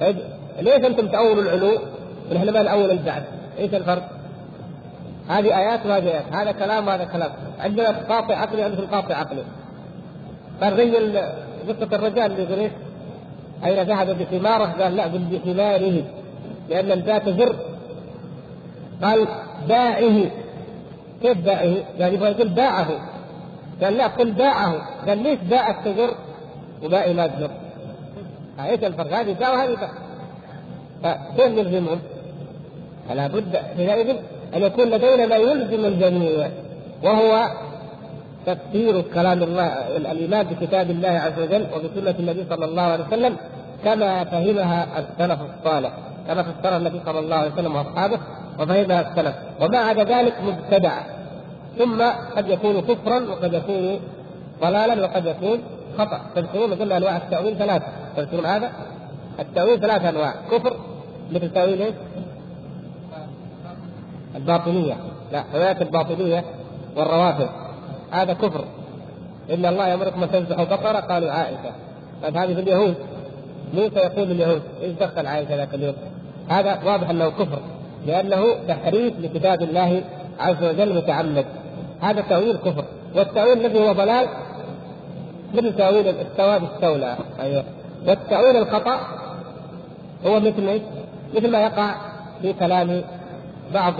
طيب 0.00 0.16
ليش 0.60 0.84
أنتم 0.84 1.08
تأولوا 1.08 1.42
العلو 1.42 1.78
ونحن 2.30 2.50
ما 2.50 2.62
نأول 2.62 2.90
البعث؟ 2.90 3.22
إيش 3.58 3.74
الفرق؟ 3.74 4.10
هذه 5.28 5.58
آيات 5.58 5.86
وهذه 5.86 6.08
آيات، 6.08 6.24
هذا 6.32 6.52
كلام 6.52 6.86
وهذا 6.86 7.04
كلام، 7.04 7.30
عندنا 7.60 7.90
قاطع 7.90 8.36
عقلي 8.36 8.62
عندكم 8.62 8.86
قاطع 8.86 9.14
عقلي. 9.14 9.42
قال 10.62 10.76
زي 10.76 11.22
قصة 11.68 11.96
الرجال 11.96 12.32
اللي 12.32 12.42
يقول 12.42 12.58
إيش؟ 12.58 12.72
أين 13.64 13.86
ذهب 13.86 14.18
بحماره؟ 14.18 14.82
قال 14.82 14.96
لا 14.96 15.06
بل 15.06 15.18
بحماره 15.18 16.04
لأن 16.70 16.92
الباء 16.92 17.18
تزر 17.18 17.56
قال 19.02 19.26
باعه 19.68 20.30
كيف 21.22 21.38
باعه؟ 21.38 21.74
يعني 21.98 22.14
يبغى 22.14 22.30
يقول 22.30 22.48
باعه 22.48 22.88
قال 23.82 23.96
لا 23.96 24.06
قل 24.06 24.32
باعه 24.32 24.74
قال 25.08 25.22
ليش 25.22 25.38
باع 25.50 25.70
التجر 25.70 26.14
وباقي 26.82 27.14
ما 27.14 27.26
تجر؟ 27.26 27.50
إيش 28.60 28.84
الفرق؟ 28.84 29.12
هذه 29.18 29.32
باع 29.32 29.52
وهذه 29.52 29.74
باع 29.74 29.90
فكيف 31.02 31.58
نلزمهم؟ 31.58 31.98
فلا 33.08 33.26
بد 33.26 33.56
حينئذ 33.56 34.16
أن 34.54 34.62
يكون 34.62 34.90
لدينا 34.90 35.26
ما 35.26 35.36
يلزم 35.36 35.84
الجميع 35.84 36.50
وهو 37.02 37.48
تفسير 38.46 39.00
كلام 39.14 39.42
الله 39.42 39.66
الإيمان 39.96 40.46
بكتاب 40.46 40.90
الله 40.90 41.08
عز 41.08 41.38
وجل 41.38 41.66
وبسنة 41.74 42.14
النبي 42.18 42.44
صلى 42.50 42.64
الله 42.64 42.82
عليه 42.82 43.04
وسلم 43.04 43.36
كما 43.84 44.24
فهمها 44.24 44.86
السلف 44.98 45.38
الصالح 45.40 45.90
كما 46.28 46.42
فسرها 46.42 46.76
النبي 46.76 47.00
صلى 47.06 47.18
الله 47.18 47.36
عليه 47.36 47.52
وسلم 47.52 47.76
وأصحابه 47.76 48.18
وفهمها 48.58 49.00
السلف 49.00 49.34
وما 49.60 49.78
عدا 49.78 50.04
ذلك 50.04 50.34
مبتدع 50.42 50.92
ثم 51.78 52.02
قد 52.36 52.48
يكون 52.48 52.80
كفرا 52.80 53.30
وقد 53.30 53.54
يكون 53.54 54.00
ضلالا 54.60 55.04
وقد 55.04 55.26
يكون 55.26 55.62
خطأ. 55.98 56.20
تذكرون 56.34 56.74
قلنا 56.74 56.96
أنواع 56.96 57.16
التأويل 57.16 57.56
ثلاثة. 57.58 57.86
تذكرون 58.16 58.46
هذا؟ 58.46 58.72
التأويل 59.40 59.80
ثلاث 59.80 60.04
أنواع. 60.04 60.34
كفر 60.50 60.76
مثل 61.32 61.52
تأويل 61.52 61.82
إيش؟ 61.82 61.94
الباطنية. 64.36 64.96
لا 65.32 65.44
رواية 65.54 65.80
الباطنية 65.80 66.44
والروافض. 66.96 67.48
هذا 68.10 68.32
كفر. 68.32 68.64
إن 69.54 69.66
الله 69.66 69.88
يأمركم 69.88 70.22
أن 70.22 70.30
تنزحوا 70.30 70.64
بقرة 70.64 71.00
قالوا 71.00 71.30
عائشة. 71.30 71.72
طيب 72.22 72.36
هذه 72.36 72.54
في 72.54 72.60
اليهود. 72.60 72.94
موسى 73.74 73.96
يقول 73.96 74.28
لليهود 74.28 74.62
إيش 74.82 74.92
دخل 74.92 75.26
عائشة 75.26 75.56
ذاك 75.56 75.74
اليوم؟ 75.74 75.94
هذا 76.48 76.78
واضح 76.84 77.10
أنه 77.10 77.28
كفر 77.28 77.58
لأنه 78.06 78.54
تحريف 78.68 79.14
لكتاب 79.20 79.62
الله 79.62 80.02
عز 80.40 80.64
وجل 80.64 80.96
متعمد. 80.96 81.46
هذا 82.00 82.20
تأويل 82.20 82.56
كفر. 82.56 82.84
والتأويل 83.14 83.66
الذي 83.66 83.78
هو 83.78 83.92
ضلال 83.92 84.28
مثل 85.54 85.76
تأويل 85.76 86.08
استوى 86.08 86.58
باستولى 86.58 87.16
أيوه. 87.40 87.64
والتأويل 88.06 88.56
الخطأ 88.56 89.00
هو 90.26 90.40
مثل 90.40 90.68
إيش؟ 90.68 90.82
مثل 91.34 91.50
ما 91.50 91.62
يقع 91.62 91.94
في 92.42 92.52
كلام 92.52 93.02
بعض 93.74 93.94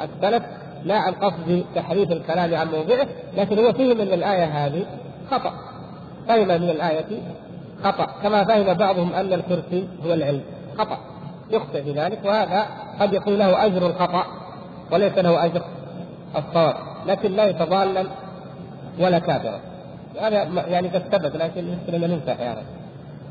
السلف 0.00 0.42
لا 0.84 0.94
عن 0.94 1.12
قصد 1.12 1.64
تحريف 1.74 2.12
الكلام 2.12 2.54
عن 2.54 2.68
موضعه 2.68 3.06
لكن 3.36 3.58
هو 3.58 3.72
فيه 3.72 3.94
من 3.94 4.00
الآية 4.00 4.44
هذه 4.44 4.84
خطأ. 5.30 5.52
فهم 6.28 6.48
من 6.48 6.70
الآية 6.70 7.04
خطأ. 7.84 8.06
كما 8.22 8.44
فهم 8.44 8.74
بعضهم 8.74 9.12
أن 9.12 9.32
الكرسي 9.32 9.88
هو 10.06 10.14
العلم. 10.14 10.42
خطأ. 10.78 10.98
يخطئ 11.50 11.82
في 11.82 11.92
ذلك 11.92 12.18
وهذا 12.24 12.66
قد 13.00 13.12
يكون 13.12 13.34
له 13.34 13.66
أجر 13.66 13.86
الخطأ 13.86 14.26
وليس 14.92 15.18
له 15.18 15.44
أجر 15.44 15.62
الصواب. 16.36 16.74
لكن 17.06 17.32
لا 17.32 17.44
يتضالل 17.44 18.06
ولا 18.98 19.18
كافرا 19.18 19.73
هذا 20.20 20.48
يعني 20.68 20.88
قد 20.88 21.02
ثبت 21.12 21.36
لكن 21.36 21.60
المسلم 21.60 22.12
ننسى 22.12 22.32
أحيانا 22.32 22.62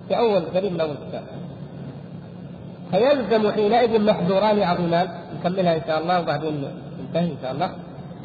في 0.08 0.18
أول 0.18 0.42
قريب 0.56 0.74
من 0.74 0.82
أول 0.82 0.96
كتاب. 1.10 1.24
فيلزم 2.92 3.52
حينئذ 3.52 4.02
محظوران 4.02 4.64
عظيمان 4.64 5.08
نكملها 5.40 5.76
إن 5.76 5.82
شاء 5.88 6.02
الله 6.02 6.20
وبعدين 6.20 6.68
ننتهي 7.00 7.26
إن 7.26 7.38
شاء 7.42 7.52
الله. 7.52 7.72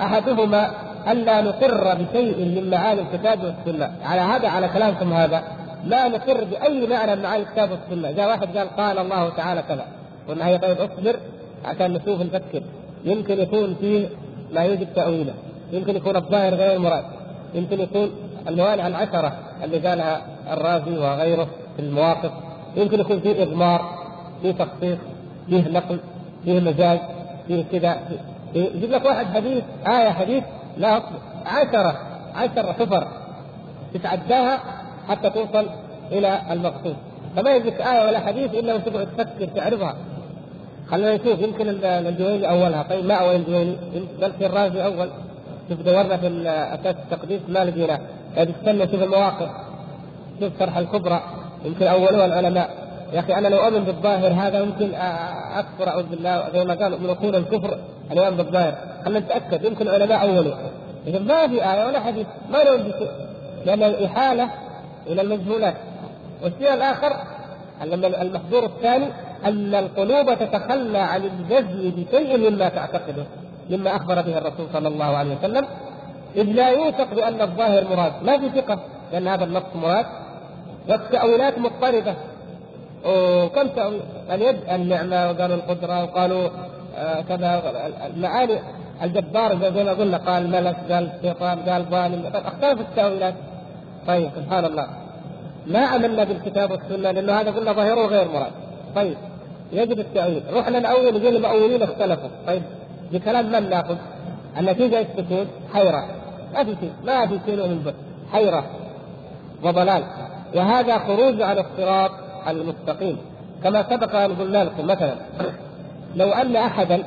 أحدهما 0.00 0.70
الا 1.12 1.40
نقر 1.40 1.94
بشيء 1.94 2.36
من 2.38 2.70
معاني 2.70 3.00
الكتاب 3.00 3.38
والسنة. 3.44 3.92
على 4.04 4.20
هذا 4.20 4.48
على 4.48 4.68
كلامكم 4.68 5.12
هذا 5.12 5.42
لا 5.84 6.08
نقر 6.08 6.44
بأي 6.44 6.86
معنى 6.86 7.16
من 7.16 7.22
معاني 7.22 7.42
الكتاب 7.42 7.70
والسنة. 7.70 8.10
جاء 8.10 8.28
واحد 8.28 8.56
قال 8.56 8.68
قال 8.76 8.98
الله 8.98 9.28
تعالى 9.30 9.62
كذا. 9.62 9.84
قلنا 10.28 10.46
هي 10.46 10.58
طيب 10.58 10.76
اصبر 10.76 11.16
عشان 11.64 11.92
نشوف 11.92 12.20
نفكر. 12.20 12.62
يمكن 13.04 13.40
يكون 13.40 13.76
فيه 13.80 14.08
ما 14.54 14.60
يوجد 14.60 14.88
تأويله. 14.94 15.34
يمكن 15.72 15.96
يكون 15.96 16.16
الظاهر 16.16 16.54
غير 16.54 16.76
المراد 16.76 17.04
يمكن 17.54 17.80
يكون 17.80 18.10
الموانع 18.48 18.86
العشرة 18.86 19.32
اللي 19.64 19.88
قالها 19.88 20.22
الرازي 20.52 20.98
وغيره 20.98 21.48
في 21.76 21.82
المواقف 21.82 22.30
يمكن 22.76 23.00
يكون 23.00 23.20
فيه 23.20 23.42
إضمار 23.42 23.98
فيه 24.42 24.52
تخصيص 24.52 24.98
فيه 25.46 25.68
نقل 25.68 25.98
فيه 26.44 26.60
مجاز 26.60 26.98
فيه 27.48 27.64
كذا. 27.72 27.98
يجيب 28.54 28.90
لك 28.90 29.04
واحد 29.04 29.26
حديث 29.26 29.64
آية 29.86 30.10
حديث 30.10 30.44
لا 30.76 31.02
عشرة 31.46 31.96
عشرة 32.34 32.72
حفر 32.72 33.08
تتعداها 33.94 34.58
حتى 35.08 35.30
توصل 35.30 35.66
إلى 36.12 36.40
المقصود. 36.50 36.96
فما 37.36 37.50
يجيك 37.56 37.80
آية 37.80 38.06
ولا 38.06 38.18
حديث 38.20 38.54
إلا 38.54 38.74
وتقعد 38.74 39.06
تفكر 39.06 39.46
تعرفها 39.46 39.96
خلينا 40.90 41.14
نشوف 41.14 41.40
يمكن 41.40 41.68
الجويني 41.84 42.50
أولها. 42.50 42.82
طيب 42.82 43.04
ما 43.04 43.14
أول 43.14 43.34
الجويني؟ 43.34 43.76
بل 44.20 44.32
في 44.32 44.46
الرازي 44.46 44.84
أول. 44.84 45.10
شوف 45.68 45.80
دورنا 45.80 46.16
في 46.16 46.26
أساس 46.48 46.96
التقديس 47.04 47.40
ما 47.48 47.64
لقينا 47.64 48.00
يعني 48.36 48.50
استنى 48.50 48.88
شوف 48.88 49.02
المواقف 49.02 49.48
شوف 50.40 50.52
شرح 50.58 50.76
الكبرى 50.76 51.22
يمكن 51.64 51.86
أولها 51.86 52.26
العلماء. 52.26 52.70
يا 53.12 53.20
أخي 53.20 53.34
أنا 53.34 53.48
لو 53.48 53.56
أؤمن 53.58 53.84
بالظاهر 53.84 54.32
هذا 54.32 54.64
ممكن 54.64 54.94
أكفر 55.54 55.88
أعوذ 55.88 56.02
بالله 56.02 56.44
زي 56.52 56.64
ما 56.64 56.74
قالوا 56.74 56.98
من 56.98 57.10
أصول 57.10 57.36
الكفر 57.36 57.78
الايمان 58.12 58.36
بالظاهر. 58.36 58.74
خلينا 59.04 59.20
نتأكد 59.20 59.64
يمكن 59.64 59.88
العلماء 59.88 60.22
أولوا. 60.22 60.54
اذا 61.06 61.18
ما 61.18 61.48
في 61.48 61.72
آية 61.72 61.86
ولا 61.86 62.00
حديث 62.00 62.26
ما 62.50 62.62
بشيء 62.82 63.10
لأن 63.66 63.82
الإحالة 63.82 64.50
إلى 65.06 65.22
المجهولات. 65.22 65.74
والشيء 66.42 66.74
الآخر 66.74 67.12
المحظور 68.22 68.64
الثاني 68.64 69.06
أن 69.44 69.74
القلوب 69.74 70.38
تتخلى 70.38 70.98
عن 70.98 71.24
الجزم 71.24 71.90
بشيء 71.90 72.50
مما 72.50 72.68
تعتقده 72.68 73.24
مما 73.70 73.96
أخبر 73.96 74.14
به 74.14 74.38
الرسول 74.38 74.66
صلى 74.72 74.88
الله 74.88 75.16
عليه 75.16 75.36
وسلم. 75.36 75.66
إذ 76.36 76.42
لا 76.42 76.68
يوثق 76.68 77.14
بأن 77.14 77.40
الظاهر 77.40 77.84
مراد 77.90 78.12
ما 78.22 78.38
في 78.38 78.60
ثقة؟ 78.60 78.78
لأن 79.12 79.28
هذا 79.28 79.44
النص 79.44 79.62
مراد. 79.74 80.06
والتاويلات 80.88 81.58
مضطربه 81.58 82.14
وكم 83.06 83.92
اليد 84.30 84.56
النعمة 84.70 85.30
وقالوا 85.30 85.56
القدرة 85.56 86.04
وقالوا 86.04 86.48
آه 86.96 87.20
كذا 87.20 87.62
المعاني 88.06 88.58
الجبار 89.02 89.58
زي 89.74 89.84
ما 89.84 89.92
قلنا 89.92 90.16
قال 90.16 90.50
ملك 90.50 90.76
قال 90.90 91.10
شيطان 91.22 91.58
قال 91.58 91.84
ظالم. 91.84 92.30
اختلفت 92.34 92.80
التأويلات. 92.80 93.34
طيب 94.06 94.30
سبحان 94.36 94.64
الله. 94.64 94.88
ما 95.66 95.86
عملنا 95.86 96.24
بالكتاب 96.24 96.70
والسنة 96.70 97.10
لأنه 97.10 97.40
هذا 97.40 97.50
قلنا 97.50 97.72
ظاهره 97.72 98.06
غير 98.06 98.28
مراد. 98.28 98.52
طيب 98.96 99.16
يجب 99.72 99.98
التأويل. 100.00 100.42
رحنا 100.52 100.78
نأول 100.78 101.20
نقول 101.20 101.36
المؤولين 101.36 101.82
اختلفوا. 101.82 102.28
طيب 102.46 102.62
بكلام 103.12 103.52
من 103.52 103.70
نأخذ؟ 103.70 103.96
النتيجة 104.58 104.98
إيش؟ 104.98 105.06
حيره 105.74 106.17
ما 106.54 106.64
في 106.64 106.76
شيء 106.80 106.92
ما 107.04 107.26
في 107.26 107.38
شيء 107.46 107.56
من 107.56 107.78
به 107.78 107.94
حيرة 108.32 108.64
وضلال. 109.62 110.02
وهذا 110.54 110.98
خروج 110.98 111.42
على 111.42 111.60
الصراط 111.60 112.10
المستقيم. 112.48 113.18
كما 113.64 113.82
سبق 113.90 114.14
أن 114.14 114.36
قلنا 114.36 114.64
لكم 114.64 114.86
مثلا 114.86 115.14
لو 116.16 116.32
أن 116.32 116.56
احدا 116.56 117.04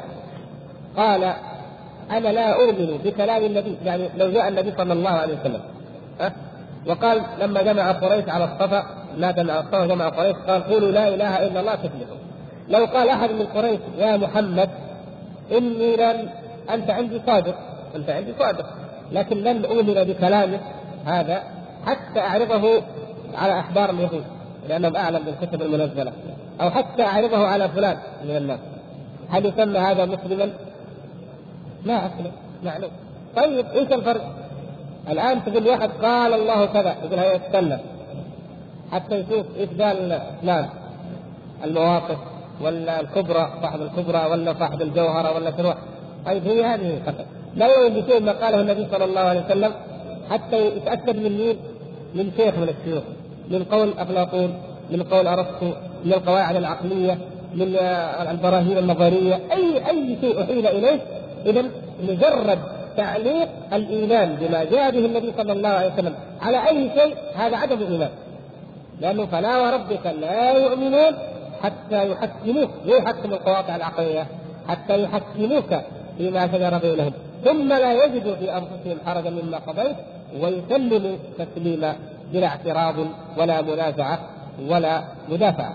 قال 0.98 1.34
أنا 2.12 2.28
لا 2.28 2.54
أؤمن 2.54 3.00
بكلام 3.04 3.44
النبي 3.44 3.78
يعني 3.86 4.10
لو 4.18 4.32
جاء 4.32 4.48
النبي 4.48 4.72
صلى 4.72 4.94
الله 4.94 5.10
عليه 5.10 5.38
وسلم 5.40 5.62
أه؟ 6.22 6.32
وقال 6.88 7.22
لما 7.42 7.62
جمع 7.62 7.92
قريش 7.92 8.30
على 8.30 8.44
الصفا 8.44 8.84
لا 9.18 9.32
جمع 9.32 9.60
الصفا 9.60 9.86
جمع 9.86 10.10
قريش 10.10 10.36
قال 10.48 10.64
قولوا 10.64 10.92
لا 10.92 11.08
إله 11.08 11.48
إلا 11.48 11.60
الله 11.60 11.76
تفلحوا. 11.76 12.18
لو 12.70 12.86
قال 12.86 13.10
أحد 13.10 13.32
من 13.32 13.46
قريش 13.46 13.80
يا 13.98 14.18
محمد 14.18 14.70
إني 15.52 15.96
لن 15.96 16.30
أنت 16.70 16.90
عندي 16.90 17.22
صادق 17.26 17.56
أنت 17.96 18.10
عندي 18.10 18.34
صادق. 18.40 18.66
لكن 19.12 19.38
لن 19.38 19.66
أؤمن 19.66 19.94
بكلامه 19.94 20.60
هذا 21.06 21.44
حتى 21.86 22.20
أعرضه 22.20 22.82
على 23.36 23.60
احبار 23.60 23.90
اليهود 23.90 24.24
لأنهم 24.70 24.96
أعلم 24.96 25.20
بالكتب 25.26 25.62
المنزلة. 25.62 26.14
أو 26.62 26.70
حتى 26.70 27.04
أعرضه 27.04 27.48
على 27.48 27.70
فلان 27.70 27.98
من 28.24 28.38
الناس. 28.38 28.60
هل 29.30 29.46
يسمى 29.46 29.80
هذا 29.80 30.06
مسلما؟ 30.06 30.54
ما 31.86 32.06
أسلم 32.06 32.32
معلوم. 32.64 32.92
طيب 33.36 33.66
إيش 33.66 33.92
الفرق؟ 33.92 34.36
الآن 35.10 35.46
تقول 35.46 35.68
واحد 35.68 35.90
قال 36.02 36.34
الله 36.34 36.66
كذا 36.66 36.96
يقول 37.04 37.20
هيا 37.20 37.36
استنى. 37.36 37.78
حتى 38.92 39.16
يشوف 39.16 39.46
إيش 39.58 39.70
قال 39.82 40.22
فلان. 40.42 40.70
المواقف 41.64 42.18
ولا 42.62 43.00
الكبرى 43.00 43.54
صاحب 43.62 43.82
الكبرى 43.82 44.26
ولا 44.26 44.54
صاحب 44.60 44.82
الجوهرة 44.82 45.36
ولا 45.36 45.52
شنو. 45.58 45.74
طيب 46.26 46.48
هي 46.48 46.66
هذه 46.66 47.02
خطأ 47.06 47.26
لا 47.56 47.68
يؤمن 47.68 48.02
بشيء 48.02 48.20
ما 48.22 48.32
قاله 48.32 48.62
النبي 48.62 48.88
صلى 48.92 49.06
الله 49.06 49.22
عليه 49.22 49.46
وسلم 49.46 49.72
حتى 50.30 50.68
يتأكد 50.68 51.16
من 51.16 51.38
مين؟ 51.38 51.58
من 52.16 52.32
شيخ 52.38 52.56
من 52.58 52.70
الشيوخ 52.70 53.04
من 53.50 53.64
قول 53.64 53.94
افلاطون 53.98 54.54
من 54.90 55.04
قول 55.04 55.28
ارسطو 55.28 55.72
من 56.06 56.14
القواعد 56.14 56.56
العقلية 56.56 57.18
من 57.56 57.76
البراهين 58.32 58.78
النظرية 58.78 59.40
أي 59.52 59.90
أي 59.90 60.18
شيء 60.22 60.44
أحيل 60.44 60.68
إليه 60.68 61.00
اذا 61.46 61.64
مجرد 62.04 62.60
تعليق 62.98 63.50
الإيمان 63.74 64.36
بما 64.36 64.64
جاء 64.64 64.92
به 64.92 65.06
النبي 65.06 65.34
صلى 65.38 65.52
الله 65.52 65.70
عليه 65.70 65.94
وسلم 65.94 66.16
على 66.42 66.68
أي 66.68 66.90
شيء 66.96 67.16
هذا 67.36 67.58
عدم 67.58 67.78
ايمان 67.92 68.10
لأنه 69.02 69.26
فلا 69.26 69.58
وربك 69.58 70.06
لا 70.22 70.52
يؤمنون 70.58 71.14
حتى 71.64 72.12
يحكموك 72.12 72.70
يحكموا 72.86 73.36
القواطع 73.36 73.76
العقلية؟ 73.76 74.28
حتى 74.68 75.04
يحكموك 75.04 75.82
فيما 76.18 76.48
شجر 76.48 76.78
بينهم 76.78 77.14
ثم 77.46 77.68
لا 77.68 78.06
يجدوا 78.06 78.36
في 78.36 78.58
أنفسهم 78.58 78.98
حرجا 79.06 79.30
مما 79.30 79.58
قضيت 79.58 79.96
ويسلموا 80.42 81.18
تسليما 81.38 81.96
بلا 82.34 82.48
اعتراض 82.48 82.96
ولا 83.38 83.62
منازعة 83.62 84.20
ولا 84.68 85.04
مدافعة. 85.30 85.74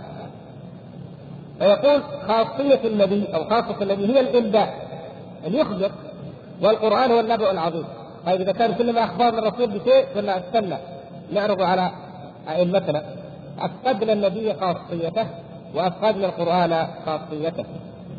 فيقول 1.59 2.03
خاصية 2.29 2.81
النبي 2.85 3.25
أو 3.35 3.45
خاصة 3.45 3.83
النبي 3.83 4.07
هي 4.15 4.21
الإنباء 4.21 4.75
أن 5.47 5.55
يخبر 5.55 5.91
والقرآن 6.63 7.11
هو 7.11 7.21
النبأ 7.21 7.51
العظيم. 7.51 7.85
طيب 8.27 8.41
إذا 8.41 8.53
كان 8.53 8.75
كلما 8.75 9.05
أخبرنا 9.05 9.39
الرسول 9.39 9.67
بشيء 9.67 10.05
قلنا 10.17 10.39
استنى 10.39 10.77
نعرض 11.33 11.63
على 11.63 11.91
أئمتنا. 12.49 13.05
أفقدنا 13.61 14.13
النبي 14.13 14.55
خاصيته 14.55 15.27
وأفقدنا 15.75 16.27
القرآن 16.27 16.87
خاصيته. 17.07 17.65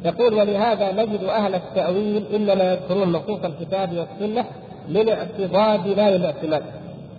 يقول 0.08 0.34
ولهذا 0.34 0.92
نجد 0.92 1.24
أهل 1.24 1.56
التأويل 1.56 2.24
إنما 2.36 2.72
يذكرون 2.72 3.12
نصوص 3.12 3.40
الكتاب 3.44 3.98
والسنة 3.98 4.46
للاعتضاد 4.90 5.88
لا 5.88 6.18
للاعتماد. 6.18 6.64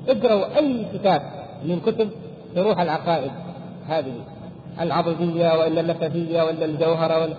اقرأوا 0.08 0.58
أي 0.58 0.84
كتاب 0.94 1.22
من 1.64 1.80
كتب 1.86 2.08
شروح 2.54 2.80
العقائد. 2.80 3.30
هذه 3.88 4.12
العضدية 4.80 5.58
وإلا 5.58 5.80
النسفية 5.80 6.42
وإلا 6.42 6.64
الجوهرة 6.64 7.22
ولا 7.22 7.34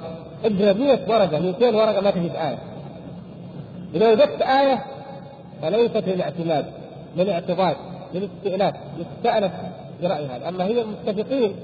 اقرأ 0.45 0.73
100 0.73 0.99
ورقة 1.07 1.39
200 1.39 1.75
ورقة 1.75 2.01
ما 2.01 2.11
تجد 2.11 2.35
آية. 2.35 2.57
إذا 3.95 4.11
وجدت 4.11 4.41
آية 4.41 4.85
فليست 5.61 6.03
للاعتماد 6.07 6.65
للاعتضاد 7.17 7.75
للاستئناف. 8.13 8.75
يستأنف 8.99 9.51
برأي 10.01 10.25
هذا. 10.25 10.49
أما 10.49 10.65
هي 10.65 10.83
متفقين 10.83 11.55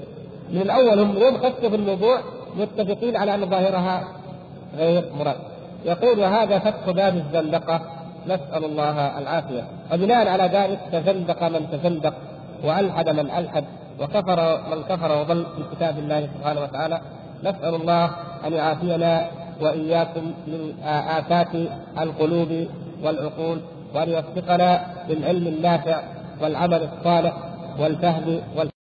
من 0.52 0.62
الأول 0.62 0.98
هم 1.00 1.16
يوم 1.18 1.38
في 1.60 1.74
الموضوع 1.74 2.20
متفقين 2.56 3.16
على 3.16 3.34
أن 3.34 3.50
ظاهرها 3.50 4.04
غير 4.76 5.04
مراد. 5.18 5.36
يقول 5.84 6.18
وهذا 6.18 6.58
فتح 6.58 6.90
باب 6.90 7.16
الزندقة 7.16 7.80
نسأل 8.26 8.64
الله 8.64 9.18
العافية. 9.18 9.64
وبناء 9.92 10.28
على 10.28 10.44
ذلك 10.44 10.80
تزندق 10.92 11.42
من 11.42 11.70
تزندق 11.72 12.14
وألحد 12.64 13.08
من 13.08 13.30
ألحد 13.30 13.64
وكفر 14.00 14.60
من 14.70 14.82
كفر 14.82 15.20
وضل 15.20 15.46
في 15.56 15.76
كتاب 15.76 15.98
الله 15.98 16.28
سبحانه 16.38 16.60
وتعالى. 16.60 17.00
نسأل 17.44 17.74
الله 17.74 18.10
أن 18.46 18.52
يعافينا 18.52 19.26
وإياكم 19.60 20.32
من 20.46 20.74
آفات 20.84 21.54
القلوب 21.98 22.66
والعقول 23.02 23.60
وأن 23.94 24.08
يوفقنا 24.08 24.86
للعلم 25.08 25.46
النافع 25.46 26.02
والعمل 26.42 26.88
الصالح 26.88 27.32
والفهم 27.78 28.40
وال 28.56 28.75